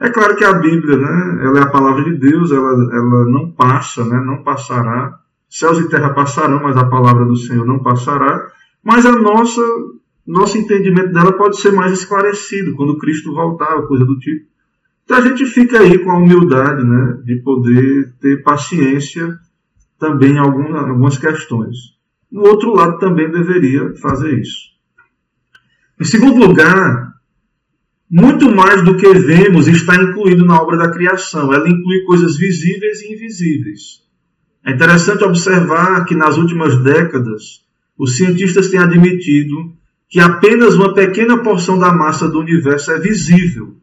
é 0.00 0.08
claro 0.08 0.36
que 0.36 0.44
a 0.44 0.52
Bíblia, 0.52 0.96
né, 0.96 1.40
ela 1.44 1.58
é 1.58 1.62
a 1.62 1.70
palavra 1.70 2.04
de 2.04 2.14
Deus, 2.16 2.52
ela, 2.52 2.70
ela 2.70 3.24
não 3.28 3.50
passa, 3.50 4.04
né, 4.04 4.22
não 4.24 4.44
passará. 4.44 5.18
Céus 5.50 5.78
e 5.78 5.88
terra 5.88 6.10
passarão, 6.10 6.62
mas 6.62 6.76
a 6.76 6.84
palavra 6.84 7.24
do 7.24 7.36
Senhor 7.36 7.66
não 7.66 7.80
passará. 7.80 8.46
Mas 8.84 9.04
a 9.04 9.12
nossa 9.12 9.62
nosso 10.28 10.58
entendimento 10.58 11.10
dela 11.10 11.32
pode 11.32 11.58
ser 11.58 11.72
mais 11.72 11.90
esclarecido 11.90 12.76
quando 12.76 12.98
Cristo 12.98 13.32
voltar, 13.32 13.80
coisa 13.86 14.04
do 14.04 14.18
tipo. 14.18 14.46
Então 15.02 15.16
a 15.16 15.22
gente 15.22 15.46
fica 15.46 15.80
aí 15.80 15.98
com 15.98 16.10
a 16.10 16.18
humildade 16.18 16.84
né, 16.84 17.18
de 17.24 17.36
poder 17.36 18.12
ter 18.20 18.42
paciência 18.42 19.38
também 19.98 20.32
em 20.32 20.38
algumas 20.38 21.16
questões. 21.16 21.97
O 22.30 22.40
outro 22.40 22.74
lado 22.74 22.98
também 22.98 23.30
deveria 23.30 23.94
fazer 23.96 24.38
isso. 24.38 24.68
Em 26.00 26.04
segundo 26.04 26.38
lugar, 26.38 27.14
muito 28.10 28.50
mais 28.50 28.84
do 28.84 28.96
que 28.96 29.12
vemos 29.14 29.66
está 29.66 29.96
incluído 29.96 30.44
na 30.44 30.60
obra 30.60 30.76
da 30.76 30.90
criação. 30.90 31.52
Ela 31.52 31.68
inclui 31.68 32.04
coisas 32.04 32.36
visíveis 32.36 33.00
e 33.02 33.14
invisíveis. 33.14 34.02
É 34.64 34.72
interessante 34.72 35.24
observar 35.24 36.04
que 36.04 36.14
nas 36.14 36.36
últimas 36.36 36.82
décadas 36.82 37.64
os 37.96 38.16
cientistas 38.16 38.68
têm 38.68 38.80
admitido 38.80 39.72
que 40.08 40.20
apenas 40.20 40.74
uma 40.74 40.94
pequena 40.94 41.42
porção 41.42 41.78
da 41.78 41.92
massa 41.92 42.28
do 42.28 42.38
universo 42.38 42.92
é 42.92 42.98
visível. 42.98 43.76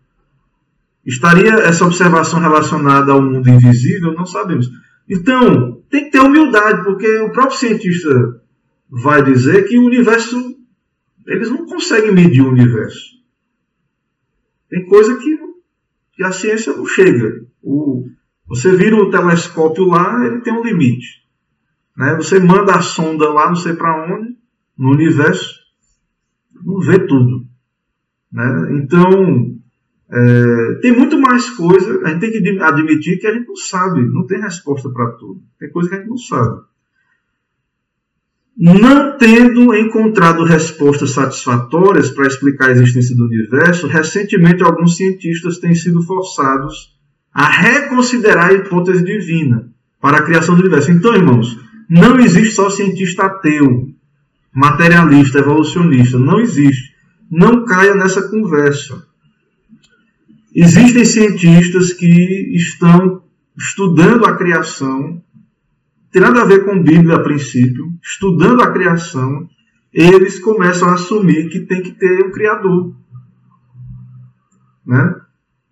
Estaria 1.05 1.53
essa 1.59 1.85
observação 1.85 2.39
relacionada 2.39 3.11
ao 3.11 3.21
mundo 3.21 3.47
invisível? 3.47 4.13
Não 4.13 4.25
sabemos. 4.25 4.71
Então, 5.09 5.81
tem 5.89 6.05
que 6.05 6.11
ter 6.11 6.19
humildade, 6.19 6.83
porque 6.83 7.19
o 7.19 7.31
próprio 7.31 7.57
cientista 7.57 8.41
vai 8.89 9.23
dizer 9.23 9.67
que 9.67 9.77
o 9.77 9.85
universo, 9.85 10.57
eles 11.27 11.49
não 11.49 11.65
conseguem 11.65 12.11
medir 12.11 12.41
o 12.41 12.49
universo. 12.49 13.15
Tem 14.69 14.85
coisa 14.87 15.15
que, 15.17 15.37
que 16.13 16.23
a 16.23 16.31
ciência 16.31 16.75
não 16.75 16.85
chega. 16.85 17.45
O, 17.61 18.09
você 18.47 18.75
vira 18.75 18.95
o 18.95 19.09
telescópio 19.09 19.85
lá, 19.85 20.25
ele 20.25 20.41
tem 20.41 20.53
um 20.53 20.63
limite. 20.63 21.25
Né? 21.95 22.15
Você 22.15 22.39
manda 22.39 22.75
a 22.75 22.81
sonda 22.81 23.29
lá, 23.29 23.47
não 23.47 23.55
sei 23.55 23.73
para 23.73 24.05
onde, 24.11 24.35
no 24.77 24.91
universo, 24.91 25.55
não 26.63 26.79
vê 26.79 26.99
tudo. 26.99 27.45
Né? 28.31 28.73
Então, 28.73 29.54
é, 30.11 30.73
tem 30.81 30.91
muito 30.91 31.19
mais 31.19 31.49
coisa. 31.49 32.01
A 32.03 32.09
gente 32.09 32.19
tem 32.19 32.31
que 32.31 32.59
admitir 32.59 33.19
que 33.19 33.27
a 33.27 33.33
gente 33.33 33.47
não 33.47 33.55
sabe, 33.55 34.01
não 34.01 34.25
tem 34.25 34.39
resposta 34.39 34.89
para 34.89 35.11
tudo. 35.11 35.41
Tem 35.59 35.69
coisa 35.69 35.89
que 35.89 35.95
a 35.95 35.97
gente 35.99 36.09
não 36.09 36.17
sabe. 36.17 36.61
Não 38.57 39.17
tendo 39.17 39.75
encontrado 39.75 40.45
respostas 40.45 41.11
satisfatórias 41.11 42.09
para 42.09 42.27
explicar 42.27 42.69
a 42.69 42.71
existência 42.71 43.15
do 43.15 43.25
universo, 43.25 43.87
recentemente 43.87 44.63
alguns 44.63 44.95
cientistas 44.95 45.57
têm 45.57 45.75
sido 45.75 46.01
forçados 46.03 46.95
a 47.33 47.49
reconsiderar 47.49 48.51
a 48.51 48.53
hipótese 48.53 49.03
divina 49.03 49.69
para 49.99 50.19
a 50.19 50.21
criação 50.21 50.55
do 50.55 50.61
universo. 50.61 50.89
Então, 50.89 51.13
irmãos, 51.13 51.59
não 51.89 52.17
existe 52.17 52.55
só 52.55 52.69
cientista 52.69 53.25
ateu, 53.25 53.89
materialista, 54.53 55.39
evolucionista. 55.39 56.17
Não 56.17 56.39
existe. 56.39 56.95
Não 57.29 57.65
caia 57.65 57.93
nessa 57.93 58.29
conversa. 58.29 59.05
Existem 60.55 61.03
cientistas 61.03 61.91
que 61.91 62.55
estão 62.55 63.21
estudando 63.57 64.25
a 64.25 64.37
criação, 64.37 65.21
tem 66.11 66.21
nada 66.21 66.41
a 66.41 66.45
ver 66.45 66.63
com 66.63 66.81
Bíblia 66.81 67.15
a 67.17 67.23
princípio, 67.23 67.91
estudando 68.01 68.61
a 68.61 68.71
criação, 68.71 69.49
eles 69.91 70.39
começam 70.39 70.87
a 70.87 70.93
assumir 70.93 71.49
que 71.49 71.59
tem 71.61 71.81
que 71.81 71.91
ter 71.91 72.25
um 72.25 72.31
Criador. 72.31 72.95
Né? 74.85 75.15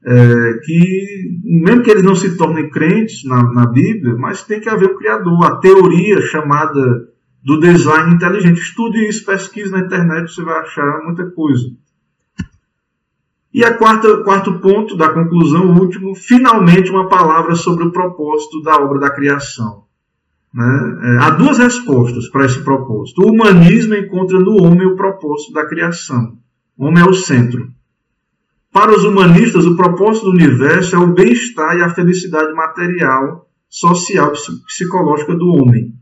É, 0.06 0.54
que, 0.66 1.40
mesmo 1.44 1.82
que 1.82 1.92
eles 1.92 2.04
não 2.04 2.16
se 2.16 2.36
tornem 2.36 2.70
crentes 2.70 3.24
na, 3.24 3.42
na 3.54 3.66
Bíblia, 3.66 4.16
mas 4.16 4.44
tem 4.44 4.60
que 4.60 4.68
haver 4.68 4.90
um 4.90 4.98
Criador. 4.98 5.46
A 5.46 5.56
teoria 5.58 6.20
chamada 6.22 7.08
do 7.44 7.60
design 7.60 8.16
inteligente. 8.16 8.62
Estude 8.62 9.08
isso, 9.08 9.26
pesquise 9.26 9.72
na 9.72 9.80
internet, 9.80 10.34
você 10.34 10.44
vai 10.44 10.60
achar 10.60 11.02
muita 11.04 11.30
coisa. 11.32 11.70
E 13.54 13.64
a 13.64 13.78
quarta, 13.78 14.24
quarto 14.24 14.60
ponto 14.60 14.98
da 14.98 15.10
conclusão, 15.10 15.76
último, 15.76 16.16
finalmente 16.16 16.90
uma 16.90 17.08
palavra 17.08 17.54
sobre 17.56 17.84
o 17.84 17.92
propósito 17.92 18.62
da 18.64 18.78
obra 18.78 19.00
da 19.00 19.12
criação. 19.12 19.84
Né? 20.52 21.00
É, 21.04 21.18
há 21.24 21.30
duas 21.32 21.60
respostas 21.60 22.28
para 22.30 22.46
esse 22.46 22.64
propósito. 22.64 23.22
O 23.22 23.32
humanismo 23.32 23.94
encontra 23.94 24.40
no 24.40 24.64
homem 24.64 24.88
o 24.88 24.96
propósito 24.96 25.54
da 25.54 25.68
criação. 25.68 26.36
O 26.76 26.86
homem 26.86 27.04
é 27.04 27.08
o 27.08 27.14
centro. 27.14 27.72
Para 28.72 28.92
os 28.92 29.04
humanistas, 29.04 29.68
o 29.68 29.76
propósito 29.76 30.26
do 30.26 30.32
universo 30.32 30.96
é 30.96 31.00
o 31.00 31.14
bem-estar 31.14 31.78
e 31.78 31.84
a 31.84 31.94
felicidade 31.94 32.52
material, 32.54 33.48
social 33.70 34.34
e 34.34 34.66
psicológica 34.66 35.36
do 35.36 35.48
homem. 35.50 35.94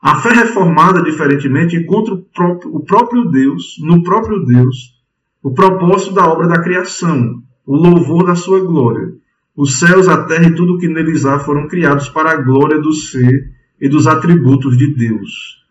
A 0.00 0.20
fé 0.20 0.28
reformada, 0.28 1.02
diferentemente, 1.02 1.74
encontra 1.74 2.14
o 2.14 2.22
próprio, 2.22 2.76
o 2.76 2.84
próprio 2.84 3.24
Deus, 3.24 3.76
no 3.80 4.04
próprio 4.04 4.44
Deus, 4.44 4.95
o 5.42 5.52
propósito 5.52 6.14
da 6.14 6.26
obra 6.26 6.48
da 6.48 6.62
criação, 6.62 7.42
o 7.64 7.76
louvor 7.76 8.26
da 8.26 8.34
sua 8.34 8.60
glória. 8.60 9.14
Os 9.56 9.78
céus, 9.78 10.08
a 10.08 10.24
terra 10.24 10.48
e 10.48 10.54
tudo 10.54 10.74
o 10.74 10.78
que 10.78 10.88
neles 10.88 11.24
há 11.24 11.38
foram 11.38 11.66
criados 11.66 12.08
para 12.08 12.32
a 12.32 12.36
glória 12.36 12.78
do 12.78 12.92
ser 12.92 13.52
e 13.80 13.88
dos 13.88 14.06
atributos 14.06 14.76
de 14.76 14.94
Deus. 14.94 15.64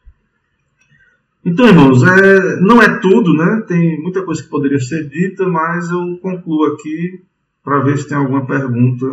Então, 1.46 1.68
irmãos, 1.68 2.02
é, 2.02 2.60
não 2.60 2.82
é 2.82 3.00
tudo, 3.00 3.34
né? 3.36 3.64
Tem 3.68 4.02
muita 4.02 4.24
coisa 4.24 4.42
que 4.42 4.50
poderia 4.50 4.80
ser 4.80 5.08
dita, 5.08 5.48
mas 5.48 5.92
eu 5.92 6.18
concluo 6.18 6.66
aqui 6.66 7.22
para 7.64 7.82
ver 7.82 7.98
se 8.00 8.08
tem 8.08 8.18
alguma 8.18 8.46
pergunta, 8.48 9.06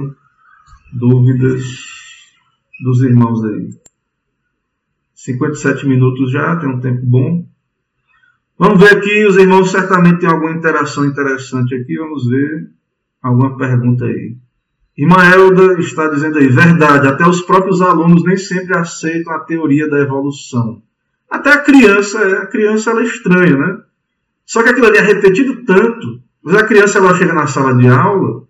dúvidas 0.92 1.62
dos 2.82 3.03
irmãos 3.03 3.44
aí. 3.44 3.70
57 5.14 5.86
minutos 5.86 6.32
já, 6.32 6.57
tem 6.57 6.68
um 6.68 6.80
tempo 6.80 7.05
bom. 7.05 7.46
Vamos 8.59 8.78
ver 8.78 8.96
aqui, 8.96 9.26
os 9.26 9.36
irmãos 9.36 9.70
certamente 9.70 10.20
têm 10.20 10.28
alguma 10.28 10.53
interação 10.53 11.05
interessante 11.05 11.74
aqui. 11.74 11.96
Vamos 11.96 12.26
ver 12.28 12.70
alguma 13.22 13.57
pergunta 13.57 14.05
aí. 14.05 14.36
Irmã 14.96 15.16
Elda 15.24 15.80
está 15.80 16.09
dizendo 16.09 16.38
aí, 16.38 16.48
verdade, 16.48 17.09
até 17.09 17.26
os 17.26 17.40
próprios 17.40 17.80
alunos 17.80 18.22
nem 18.24 18.36
sempre 18.36 18.76
aceitam 18.76 19.32
a 19.32 19.40
teoria 19.40 19.88
da 19.88 19.98
evolução. 19.98 20.82
Até 21.30 21.50
a 21.50 21.59
criança, 21.59 22.20
a 22.42 22.46
criança 22.46 22.90
ela 22.90 23.00
é 23.00 23.05
estranha, 23.05 23.57
né? 23.57 23.78
Só 24.44 24.62
que 24.62 24.68
aquilo 24.68 24.86
ali 24.86 24.98
é 24.98 25.00
repetido 25.00 25.64
tanto, 25.64 26.20
mas 26.42 26.57
a 26.57 26.66
criança 26.66 26.98
ela 26.98 27.16
chega 27.16 27.32
na 27.32 27.46
sala 27.46 27.74
de 27.74 27.88
aula, 27.88 28.46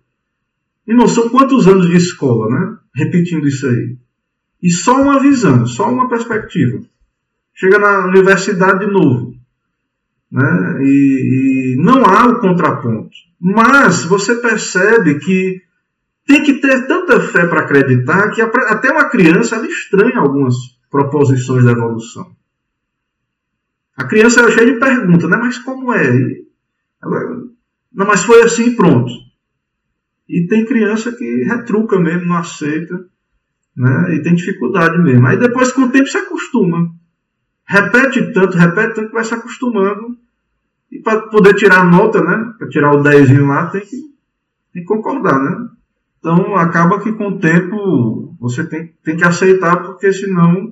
e 0.85 0.93
não 0.93 1.07
são 1.07 1.29
quantos 1.29 1.65
anos 1.65 1.87
de 1.87 1.95
escola, 1.95 2.49
né? 2.49 2.77
Repetindo 2.93 3.47
isso 3.47 3.65
aí. 3.65 3.97
E 4.61 4.69
só 4.69 5.01
uma 5.01 5.19
visão, 5.19 5.65
só 5.65 5.89
uma 5.89 6.09
perspectiva. 6.09 6.81
Chega 7.53 7.79
na 7.79 8.05
universidade 8.07 8.85
de 8.85 8.91
novo 8.91 9.32
né? 10.33 10.83
E, 10.83 11.75
e, 11.75 11.75
não 11.77 12.03
há 12.03 12.25
o 12.25 12.39
contraponto. 12.39 13.11
Mas 13.39 14.03
você 14.03 14.35
percebe 14.35 15.19
que 15.19 15.61
tem 16.25 16.41
que 16.41 16.55
ter 16.55 16.87
tanta 16.87 17.19
fé 17.19 17.45
para 17.45 17.61
acreditar 17.61 18.31
que 18.31 18.41
até 18.41 18.91
uma 18.91 19.09
criança 19.09 19.57
ela 19.57 19.67
estranha 19.67 20.17
algumas 20.17 20.55
proposições 20.89 21.63
da 21.63 21.71
evolução. 21.71 22.35
A 23.95 24.05
criança 24.05 24.41
é 24.41 24.51
cheia 24.51 24.73
de 24.73 24.79
perguntas, 24.79 25.29
né? 25.29 25.37
mas 25.37 25.59
como 25.59 25.93
é? 25.93 26.07
Ela, 27.03 27.43
não, 27.93 28.07
mas 28.07 28.23
foi 28.23 28.41
assim 28.41 28.75
pronto. 28.75 29.11
E 30.27 30.47
tem 30.47 30.65
criança 30.65 31.11
que 31.11 31.43
retruca 31.43 31.99
mesmo, 31.99 32.25
não 32.25 32.37
aceita, 32.37 33.05
né? 33.77 34.15
e 34.15 34.23
tem 34.23 34.33
dificuldade 34.33 34.97
mesmo. 34.97 35.27
Aí 35.27 35.37
depois, 35.37 35.71
com 35.71 35.81
o 35.81 35.91
tempo, 35.91 36.07
se 36.07 36.17
acostuma. 36.17 36.89
Repete 37.67 38.33
tanto, 38.33 38.57
repete 38.57 38.95
tanto 38.95 39.09
que 39.09 39.13
vai 39.13 39.23
se 39.23 39.33
acostumando 39.35 40.22
e 40.93 40.99
para 41.01 41.21
poder 41.21 41.55
tirar 41.55 41.81
a 41.81 41.83
nota, 41.83 42.21
né? 42.21 42.53
Para 42.57 42.69
tirar 42.69 42.93
o 42.93 43.01
10 43.01 43.39
lá, 43.39 43.65
tem 43.67 43.81
que, 43.81 43.97
tem 44.71 44.83
que 44.83 44.85
concordar, 44.85 45.41
né? 45.41 45.69
Então 46.19 46.55
acaba 46.55 47.01
que 47.01 47.11
com 47.13 47.29
o 47.29 47.39
tempo 47.39 48.35
você 48.39 48.63
tem, 48.63 48.93
tem 49.03 49.17
que 49.17 49.25
aceitar, 49.25 49.83
porque 49.83 50.13
senão 50.13 50.71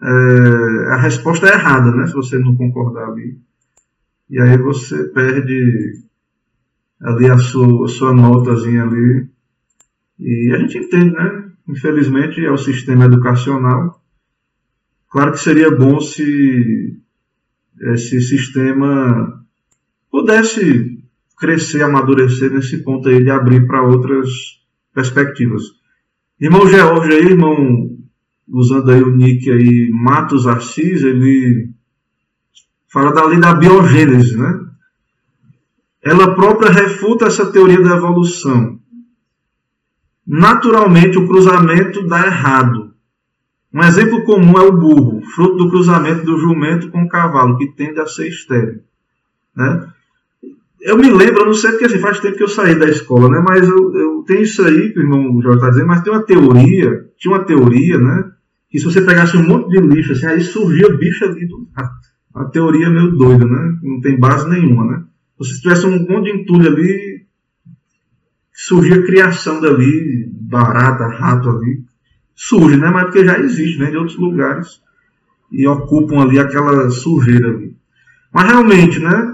é, 0.00 0.92
a 0.92 0.96
resposta 0.96 1.46
é 1.48 1.52
errada, 1.52 1.92
né? 1.92 2.06
Se 2.06 2.14
você 2.14 2.38
não 2.38 2.56
concordar 2.56 3.10
ali. 3.10 3.38
E 4.30 4.40
aí 4.40 4.56
você 4.56 5.04
perde 5.04 6.00
ali 7.02 7.28
a 7.28 7.36
sua, 7.36 7.84
a 7.84 7.88
sua 7.88 8.14
notazinha 8.14 8.84
ali. 8.84 9.28
E 10.18 10.50
a 10.54 10.58
gente 10.60 10.78
entende, 10.78 11.12
né? 11.12 11.50
Infelizmente 11.68 12.42
é 12.42 12.50
o 12.50 12.56
sistema 12.56 13.04
educacional. 13.04 14.02
Claro 15.10 15.32
que 15.32 15.40
seria 15.40 15.70
bom 15.70 16.00
se 16.00 16.98
esse 17.82 18.20
sistema 18.22 19.41
pudesse 20.12 21.02
crescer, 21.38 21.82
amadurecer 21.82 22.52
nesse 22.52 22.84
ponto 22.84 23.08
aí 23.08 23.24
de 23.24 23.30
abrir 23.30 23.66
para 23.66 23.82
outras 23.82 24.28
perspectivas. 24.94 25.62
Irmão 26.38 26.68
George 26.68 27.12
aí, 27.12 27.26
irmão, 27.26 27.96
usando 28.46 28.90
aí 28.90 29.02
o 29.02 29.10
nick 29.10 29.50
aí, 29.50 29.90
Matos 29.90 30.46
Assis, 30.46 31.02
ele 31.02 31.70
fala 32.92 33.12
da 33.12 33.24
lei 33.24 33.40
da 33.40 33.54
biogênese, 33.54 34.36
né? 34.36 34.60
Ela 36.04 36.34
própria 36.34 36.70
refuta 36.70 37.26
essa 37.26 37.50
teoria 37.50 37.80
da 37.80 37.96
evolução. 37.96 38.78
Naturalmente, 40.26 41.16
o 41.16 41.26
cruzamento 41.26 42.06
dá 42.06 42.26
errado. 42.26 42.92
Um 43.72 43.82
exemplo 43.82 44.24
comum 44.24 44.58
é 44.58 44.62
o 44.62 44.72
burro, 44.72 45.22
fruto 45.22 45.56
do 45.56 45.70
cruzamento 45.70 46.24
do 46.24 46.38
jumento 46.38 46.90
com 46.90 47.02
o 47.02 47.08
cavalo, 47.08 47.56
que 47.56 47.72
tende 47.72 48.00
a 48.00 48.06
ser 48.06 48.28
estéreo. 48.28 48.82
Né? 49.56 49.92
Eu 50.82 50.96
me 50.98 51.10
lembro, 51.10 51.42
eu 51.42 51.46
não 51.46 51.54
sei 51.54 51.70
porque 51.70 51.84
assim, 51.84 51.98
faz 51.98 52.18
tempo 52.20 52.36
que 52.36 52.42
eu 52.42 52.48
saí 52.48 52.78
da 52.78 52.88
escola, 52.88 53.28
né? 53.28 53.42
Mas 53.46 53.68
eu, 53.68 53.94
eu 53.94 54.24
tenho 54.26 54.42
isso 54.42 54.62
aí 54.62 54.92
que 54.92 54.98
o 54.98 55.02
irmão 55.02 55.40
Jorge 55.40 55.58
está 55.58 55.70
dizendo, 55.70 55.86
mas 55.86 56.02
tem 56.02 56.12
uma 56.12 56.22
teoria, 56.22 57.06
tinha 57.16 57.34
uma 57.34 57.44
teoria, 57.44 57.98
né? 57.98 58.30
Que 58.68 58.78
se 58.78 58.84
você 58.84 59.00
pegasse 59.00 59.36
um 59.36 59.46
monte 59.46 59.70
de 59.70 59.80
lixo, 59.80 60.12
assim, 60.12 60.26
aí 60.26 60.40
surgia 60.40 60.88
bicho 60.96 61.24
ali 61.24 61.46
do 61.46 61.68
Uma 62.34 62.50
teoria 62.50 62.90
meio 62.90 63.12
doida, 63.12 63.44
né? 63.44 63.78
Não 63.82 64.00
tem 64.00 64.18
base 64.18 64.48
nenhuma, 64.48 64.84
né? 64.84 65.04
Se 65.40 65.60
tivesse 65.60 65.86
um 65.86 66.06
monte 66.08 66.32
de 66.32 66.38
entulho 66.38 66.68
ali, 66.68 67.26
surgia 68.52 69.04
criação 69.04 69.60
dali, 69.60 70.28
barata, 70.32 71.06
rato 71.06 71.50
ali. 71.50 71.84
Surge, 72.34 72.76
né? 72.76 72.90
Mas 72.90 73.04
porque 73.04 73.24
já 73.24 73.38
existe, 73.38 73.78
né? 73.78 73.90
De 73.90 73.96
outros 73.96 74.18
lugares. 74.18 74.80
E 75.50 75.66
ocupam 75.66 76.22
ali 76.22 76.38
aquela 76.38 76.90
sujeira 76.90 77.48
ali. 77.48 77.76
Mas 78.32 78.46
realmente, 78.46 78.98
né? 78.98 79.31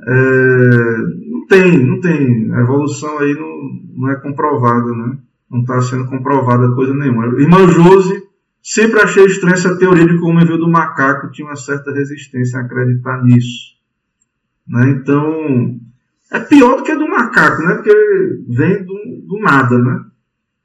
É, 0.00 0.96
não 1.30 1.46
tem, 1.46 1.84
não 1.84 2.00
tem. 2.00 2.52
A 2.54 2.60
evolução 2.60 3.18
aí 3.18 3.34
não, 3.34 4.02
não 4.02 4.10
é 4.10 4.16
comprovada, 4.16 4.92
né? 4.92 5.18
Não 5.50 5.60
está 5.60 5.80
sendo 5.80 6.06
comprovada 6.06 6.74
coisa 6.74 6.94
nenhuma. 6.94 7.26
Irmã 7.40 7.66
Jose, 7.68 8.22
sempre 8.62 9.00
achei 9.00 9.24
estranha 9.24 9.54
essa 9.54 9.78
teoria 9.78 10.06
de 10.06 10.18
que 10.18 10.24
o 10.24 10.28
homem 10.28 10.44
veio 10.44 10.58
do 10.58 10.68
macaco 10.68 11.30
tinha 11.30 11.48
uma 11.48 11.56
certa 11.56 11.92
resistência 11.92 12.58
a 12.58 12.62
acreditar 12.62 13.22
nisso. 13.22 13.76
Né? 14.68 14.90
Então, 14.90 15.80
é 16.32 16.40
pior 16.40 16.76
do 16.76 16.82
que 16.82 16.94
do 16.94 17.08
macaco, 17.08 17.62
né? 17.62 17.74
Porque 17.74 17.94
vem 18.48 18.84
do, 18.84 18.94
do 19.26 19.40
nada, 19.40 19.78
né? 19.78 20.04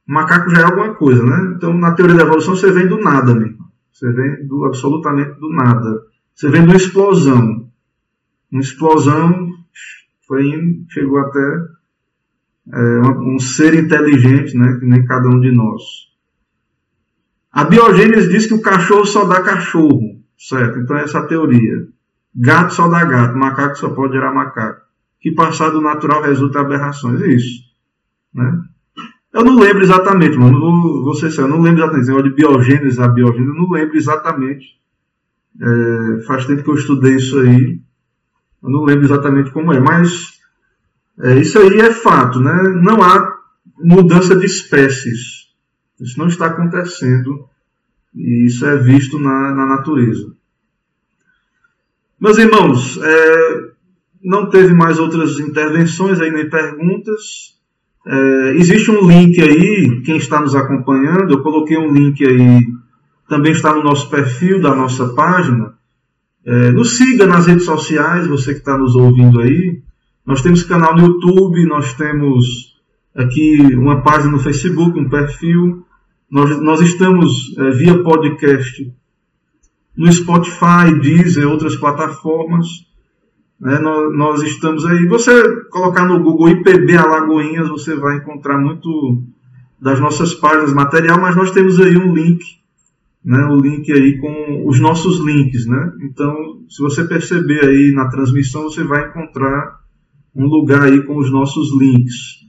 O 0.08 0.14
macaco 0.14 0.50
já 0.50 0.62
é 0.62 0.64
alguma 0.64 0.96
coisa, 0.96 1.24
né? 1.24 1.54
Então, 1.56 1.78
na 1.78 1.92
teoria 1.92 2.16
da 2.16 2.24
evolução, 2.24 2.56
você 2.56 2.72
vem 2.72 2.88
do 2.88 3.00
nada 3.00 3.36
mesmo. 3.36 3.62
Você 3.92 4.12
vem 4.12 4.48
do 4.48 4.66
absolutamente 4.66 5.40
do 5.40 5.50
nada. 5.54 6.02
Você 6.34 6.50
vem 6.50 6.64
de 6.64 6.70
uma 6.70 6.76
explosão. 6.76 7.71
Uma 8.52 8.62
explosão 8.62 9.50
foi 10.28 10.48
indo, 10.48 10.86
chegou 10.90 11.20
até 11.20 11.40
é, 12.74 13.00
um 13.20 13.40
ser 13.40 13.74
inteligente, 13.74 14.58
né? 14.58 14.78
Que 14.80 14.86
nem 14.86 15.06
cada 15.06 15.28
um 15.30 15.40
de 15.40 15.52
nós. 15.52 15.82
A 17.52 17.66
biogênese 17.66 18.30
diz 18.30 18.46
que 18.46 18.54
o 18.54 18.62
cachorro 18.62 19.06
só 19.06 19.26
dá 19.26 19.42
cachorro, 19.42 20.22
certo? 20.38 20.80
Então, 20.80 20.98
essa 20.98 21.18
é 21.18 21.22
a 21.22 21.26
teoria. 21.26 21.88
Gato 22.34 22.74
só 22.74 22.88
dá 22.88 23.04
gato, 23.04 23.38
macaco 23.38 23.78
só 23.78 23.90
pode 23.90 24.14
gerar 24.14 24.34
macaco. 24.34 24.82
Que 25.20 25.32
passado 25.32 25.82
natural 25.82 26.22
resulta 26.22 26.62
aberrações. 26.62 27.22
É 27.22 27.28
isso. 27.28 27.62
Né? 28.34 28.64
Eu 29.34 29.44
não 29.44 29.60
lembro 29.60 29.84
exatamente, 29.84 30.38
mano. 30.38 30.60
Vou, 30.60 31.04
vou 31.04 31.14
ser 31.14 31.30
sério, 31.30 31.50
eu 31.50 31.56
não 31.56 31.62
lembro 31.62 31.84
exatamente. 31.84 32.24
De 32.24 32.36
biogênese 32.36 33.02
a 33.02 33.08
biogênese, 33.08 33.50
eu 33.50 33.56
não 33.56 33.70
lembro 33.70 33.98
exatamente. 33.98 34.66
É, 35.62 36.22
faz 36.26 36.46
tempo 36.46 36.64
que 36.64 36.70
eu 36.70 36.76
estudei 36.76 37.16
isso 37.16 37.38
aí. 37.40 37.82
Eu 38.64 38.70
não 38.70 38.84
lembro 38.84 39.06
exatamente 39.06 39.52
como 39.52 39.74
é, 39.74 39.80
mas 39.80 40.40
é, 41.20 41.40
isso 41.40 41.60
aí 41.60 41.80
é 41.80 41.92
fato, 41.92 42.40
né? 42.40 42.54
Não 42.82 43.02
há 43.02 43.38
mudança 43.78 44.36
de 44.36 44.46
espécies. 44.46 45.48
Isso 46.00 46.18
não 46.18 46.28
está 46.28 46.48
acontecendo. 46.48 47.48
E 48.14 48.46
isso 48.46 48.66
é 48.66 48.78
visto 48.78 49.20
na, 49.20 49.54
na 49.54 49.66
natureza. 49.66 50.34
Meus 52.20 52.38
irmãos, 52.38 53.00
é, 53.02 53.72
não 54.24 54.50
teve 54.50 54.74
mais 54.74 55.00
outras 55.00 55.40
intervenções 55.40 56.20
aí 56.20 56.30
nem 56.32 56.50
perguntas. 56.50 57.58
É, 58.06 58.56
existe 58.56 58.92
um 58.92 59.08
link 59.08 59.40
aí, 59.42 60.02
quem 60.04 60.18
está 60.18 60.42
nos 60.42 60.56
acompanhando, 60.56 61.32
eu 61.32 61.42
coloquei 61.42 61.78
um 61.78 61.94
link 61.94 62.24
aí, 62.26 62.60
também 63.28 63.52
está 63.52 63.74
no 63.74 63.84
nosso 63.84 64.10
perfil 64.10 64.62
da 64.62 64.76
nossa 64.76 65.14
página. 65.14 65.74
É, 66.46 66.72
nos 66.72 66.98
siga 66.98 67.28
nas 67.28 67.46
redes 67.46 67.66
sociais, 67.66 68.28
você 68.28 68.54
que 68.54 68.60
está 68.60 68.78
nos 68.78 68.96
ouvindo 68.96 69.40
aí. 69.40 69.82
Nós 70.26 70.42
temos 70.42 70.64
canal 70.64 70.96
no 70.96 71.08
YouTube, 71.08 71.66
nós 71.66 71.94
temos 71.94 72.76
aqui 73.16 73.58
uma 73.76 74.02
página 74.02 74.32
no 74.32 74.40
Facebook, 74.40 75.00
um 75.00 75.10
perfil. 75.10 75.86
Nós, 76.30 76.62
nós 76.62 76.82
estamos 76.82 77.56
é, 77.58 77.72
via 77.72 78.02
podcast 78.04 78.92
no 79.96 80.12
Spotify, 80.12 81.00
Deezer, 81.00 81.48
outras 81.48 81.76
plataformas. 81.76 82.68
Né, 83.60 83.78
nós, 83.80 84.18
nós, 84.18 84.42
estamos 84.44 84.86
aí. 84.86 85.06
Você 85.06 85.32
colocar 85.70 86.06
no 86.06 86.24
Google 86.24 86.50
IPB 86.50 86.98
Alagoinhas, 86.98 87.70
você 87.70 87.96
vai 87.96 88.18
encontrar 88.18 88.58
muito 88.58 89.24
das 89.80 90.00
nossas 90.00 90.34
páginas 90.34 90.74
material, 90.74 91.20
mas 91.20 91.36
nós 91.36 91.52
temos 91.52 91.80
aí 91.80 91.98
um 91.98 92.14
link, 92.14 92.44
né, 93.24 93.44
o 93.46 93.56
link 93.56 93.92
aí 93.92 94.18
com 94.20 94.68
os 94.68 94.80
nossos 94.80 95.20
links, 95.20 95.68
né? 95.68 95.94
Então, 96.02 96.64
se 96.68 96.82
você 96.82 97.04
perceber 97.04 97.64
aí 97.66 97.92
na 97.94 98.10
transmissão, 98.10 98.64
você 98.64 98.84
vai 98.84 99.08
encontrar 99.10 99.80
um 100.36 100.46
lugar 100.46 100.84
aí 100.84 101.04
com 101.04 101.18
os 101.18 101.32
nossos 101.32 101.70
links. 101.80 102.42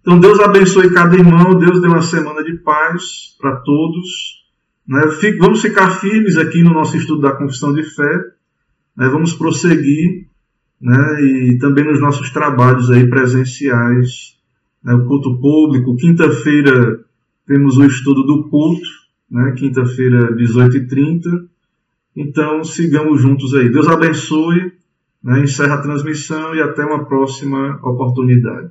Então, 0.00 0.18
Deus 0.18 0.38
abençoe 0.40 0.92
cada 0.92 1.16
irmão, 1.16 1.58
Deus 1.58 1.80
dê 1.80 1.88
uma 1.88 2.00
semana 2.00 2.42
de 2.42 2.54
paz 2.58 3.36
para 3.40 3.56
todos. 3.56 4.44
Né? 4.86 5.02
Vamos 5.38 5.60
ficar 5.60 5.90
firmes 5.90 6.36
aqui 6.36 6.62
no 6.62 6.72
nosso 6.72 6.96
estudo 6.96 7.22
da 7.22 7.32
confissão 7.32 7.74
de 7.74 7.82
fé, 7.82 8.16
né? 8.96 9.08
vamos 9.08 9.32
prosseguir 9.32 10.28
né? 10.80 11.24
e 11.24 11.58
também 11.58 11.84
nos 11.84 12.00
nossos 12.00 12.30
trabalhos 12.30 12.90
aí 12.90 13.08
presenciais, 13.08 14.36
né? 14.82 14.94
o 14.94 15.06
culto 15.06 15.40
público. 15.40 15.96
Quinta-feira 15.96 17.00
temos 17.44 17.76
o 17.76 17.84
estudo 17.84 18.22
do 18.22 18.48
culto, 18.48 18.88
né? 19.30 19.52
quinta-feira, 19.56 20.34
18h30. 20.34 21.46
Então 22.16 22.64
sigamos 22.64 23.20
juntos 23.20 23.54
aí. 23.54 23.68
Deus 23.68 23.88
abençoe, 23.88 24.72
né? 25.22 25.40
encerra 25.40 25.74
a 25.74 25.82
transmissão 25.82 26.54
e 26.54 26.62
até 26.62 26.84
uma 26.84 27.04
próxima 27.04 27.78
oportunidade. 27.82 28.70